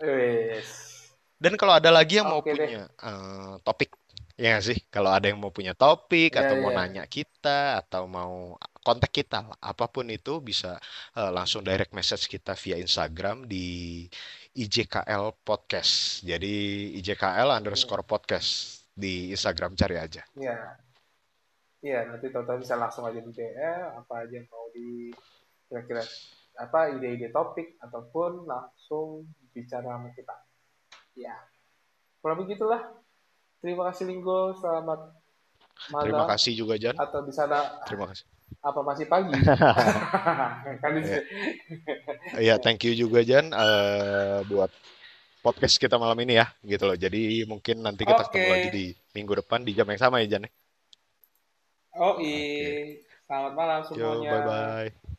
Wes. 0.00 0.97
Dan 1.38 1.54
kalau 1.54 1.74
ada 1.78 1.90
lagi 1.90 2.18
yang 2.18 2.26
mau 2.26 2.42
deh. 2.50 2.68
punya 2.68 2.90
eh, 2.90 3.54
topik, 3.62 3.90
ya 4.34 4.58
nggak 4.58 4.64
sih? 4.64 4.78
Kalau 4.90 5.10
ada 5.14 5.26
yang 5.30 5.38
mau 5.38 5.54
punya 5.54 5.72
topik 5.74 6.34
Ya 6.34 6.42
atau 6.42 6.54
mau 6.58 6.70
ya. 6.70 6.76
nanya 6.82 7.04
kita 7.06 7.78
atau 7.80 8.10
mau 8.10 8.58
kontak 8.82 9.10
kita, 9.14 9.46
apa 9.62 9.86
pun 9.86 10.06
itu 10.10 10.42
bisa 10.42 10.78
eh, 11.14 11.30
langsung 11.30 11.62
direct 11.62 11.94
message 11.94 12.26
kita 12.26 12.58
via 12.58 12.76
Instagram 12.78 13.46
di 13.46 13.66
IJKL 14.54 15.24
Podcast. 15.46 16.22
Jadi 16.26 16.54
IJKL 16.98 17.48
Hmm. 17.48 17.58
underscore 17.62 18.02
podcast 18.02 18.50
di 18.94 19.30
Instagram 19.30 19.78
cari 19.78 19.96
aja. 19.96 20.22
Iya. 20.34 20.58
Iya, 21.78 22.10
nanti 22.10 22.26
teman-teman 22.26 22.58
bisa 22.58 22.74
langsung 22.74 23.06
aja 23.06 23.22
di 23.22 23.30
DM 23.30 23.82
apa 23.94 24.26
aja 24.26 24.34
yang 24.34 24.50
mau 24.50 24.66
di 24.74 25.14
kira-kira 25.70 26.02
apa 26.58 26.90
ide-ide 26.90 27.30
topik 27.30 27.78
ataupun 27.78 28.50
langsung 28.50 29.30
bicara 29.54 29.94
sama 29.94 30.10
kita. 30.10 30.34
Ya. 31.18 31.34
Kurang 32.22 32.46
begitulah. 32.46 32.94
Terima 33.58 33.90
kasih 33.90 34.06
Linggo, 34.06 34.54
selamat 34.62 35.18
Terima 36.02 36.22
malam 36.22 36.30
kasih 36.30 36.52
juga 36.54 36.74
Jan. 36.78 36.94
atau 36.94 37.22
di 37.26 37.34
sana 37.34 37.82
Terima 37.86 38.06
kasih. 38.10 38.26
apa 38.58 38.80
masih 38.82 39.06
pagi? 39.06 39.34
kan 40.82 40.92
Ya, 40.94 41.22
ya, 42.38 42.54
thank 42.58 42.82
you 42.86 42.94
juga 42.94 43.22
Jan 43.26 43.50
eh, 43.50 44.38
buat 44.46 44.70
podcast 45.42 45.78
kita 45.78 45.98
malam 45.98 46.18
ini 46.22 46.38
ya, 46.38 46.46
gitu 46.66 46.86
loh. 46.86 46.94
Jadi 46.98 47.42
mungkin 47.46 47.82
nanti 47.82 48.06
kita 48.06 48.22
Oke. 48.22 48.30
ketemu 48.30 48.48
lagi 48.50 48.68
di 48.70 48.84
minggu 49.14 49.38
depan 49.42 49.62
di 49.66 49.74
jam 49.74 49.86
yang 49.90 49.98
sama 49.98 50.22
ya 50.22 50.38
Jan. 50.38 50.46
Oh, 51.98 52.18
iya. 52.22 53.02
Selamat 53.26 53.52
malam 53.58 53.80
Yo, 53.82 53.86
semuanya. 53.90 54.30
bye-bye. 54.38 55.17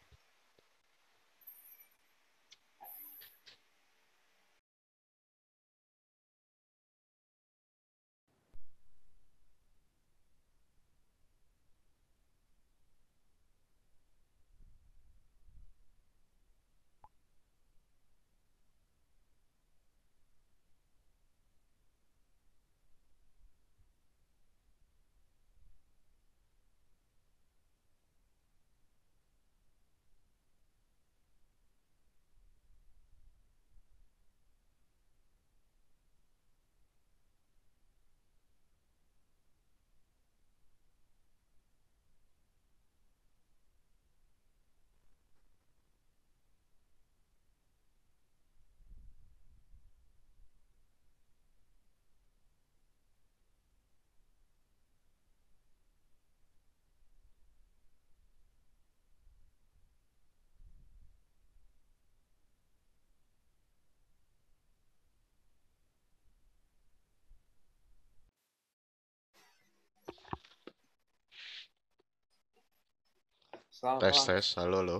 Selamat 73.79 74.01
Tes, 74.03 74.11
malam. 74.11 74.27
tes. 74.27 74.45
Halo, 74.59 74.77
halo. 74.83 74.97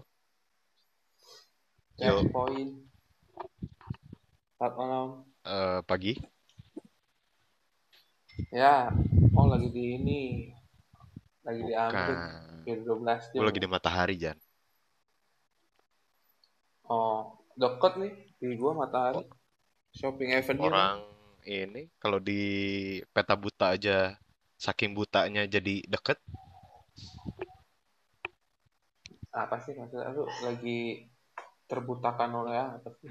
Ya, 2.00 2.16
Yo, 2.16 2.24
poin. 2.32 2.68
Selamat 4.56 4.74
malam. 4.80 5.08
eh, 5.44 5.80
pagi. 5.84 6.14
Ya, 8.56 8.88
oh 9.36 9.48
lagi 9.52 9.68
di 9.76 9.84
ini, 10.00 10.22
lagi 11.44 11.62
di 11.68 11.74
Amrik, 11.76 12.20
di 12.64 12.72
12 12.88 13.24
Gue 13.36 13.44
jam. 13.44 13.48
lagi 13.52 13.60
di 13.60 13.68
matahari, 13.68 14.16
Jan. 14.16 14.38
Oh, 16.90 17.36
deket 17.60 17.94
nih 18.02 18.12
di 18.40 18.48
gua 18.56 18.72
Matahari. 18.80 19.20
O- 19.20 19.36
Shopping 19.92 20.32
Avenue 20.40 20.72
kan. 20.72 20.72
Orang 20.72 20.96
ini 21.48 21.88
kalau 22.00 22.20
di 22.20 22.40
peta 23.14 23.36
buta 23.36 23.76
aja 23.76 24.16
saking 24.60 24.92
butanya 24.98 25.44
jadi 25.48 25.84
deket. 25.88 26.18
Apa 29.30 29.62
sih 29.62 29.78
maksudnya 29.78 30.10
lu 30.10 30.26
lagi 30.42 31.06
terbutakan 31.70 32.32
oleh 32.34 32.58
apa 32.58 32.90
sih? 32.98 33.10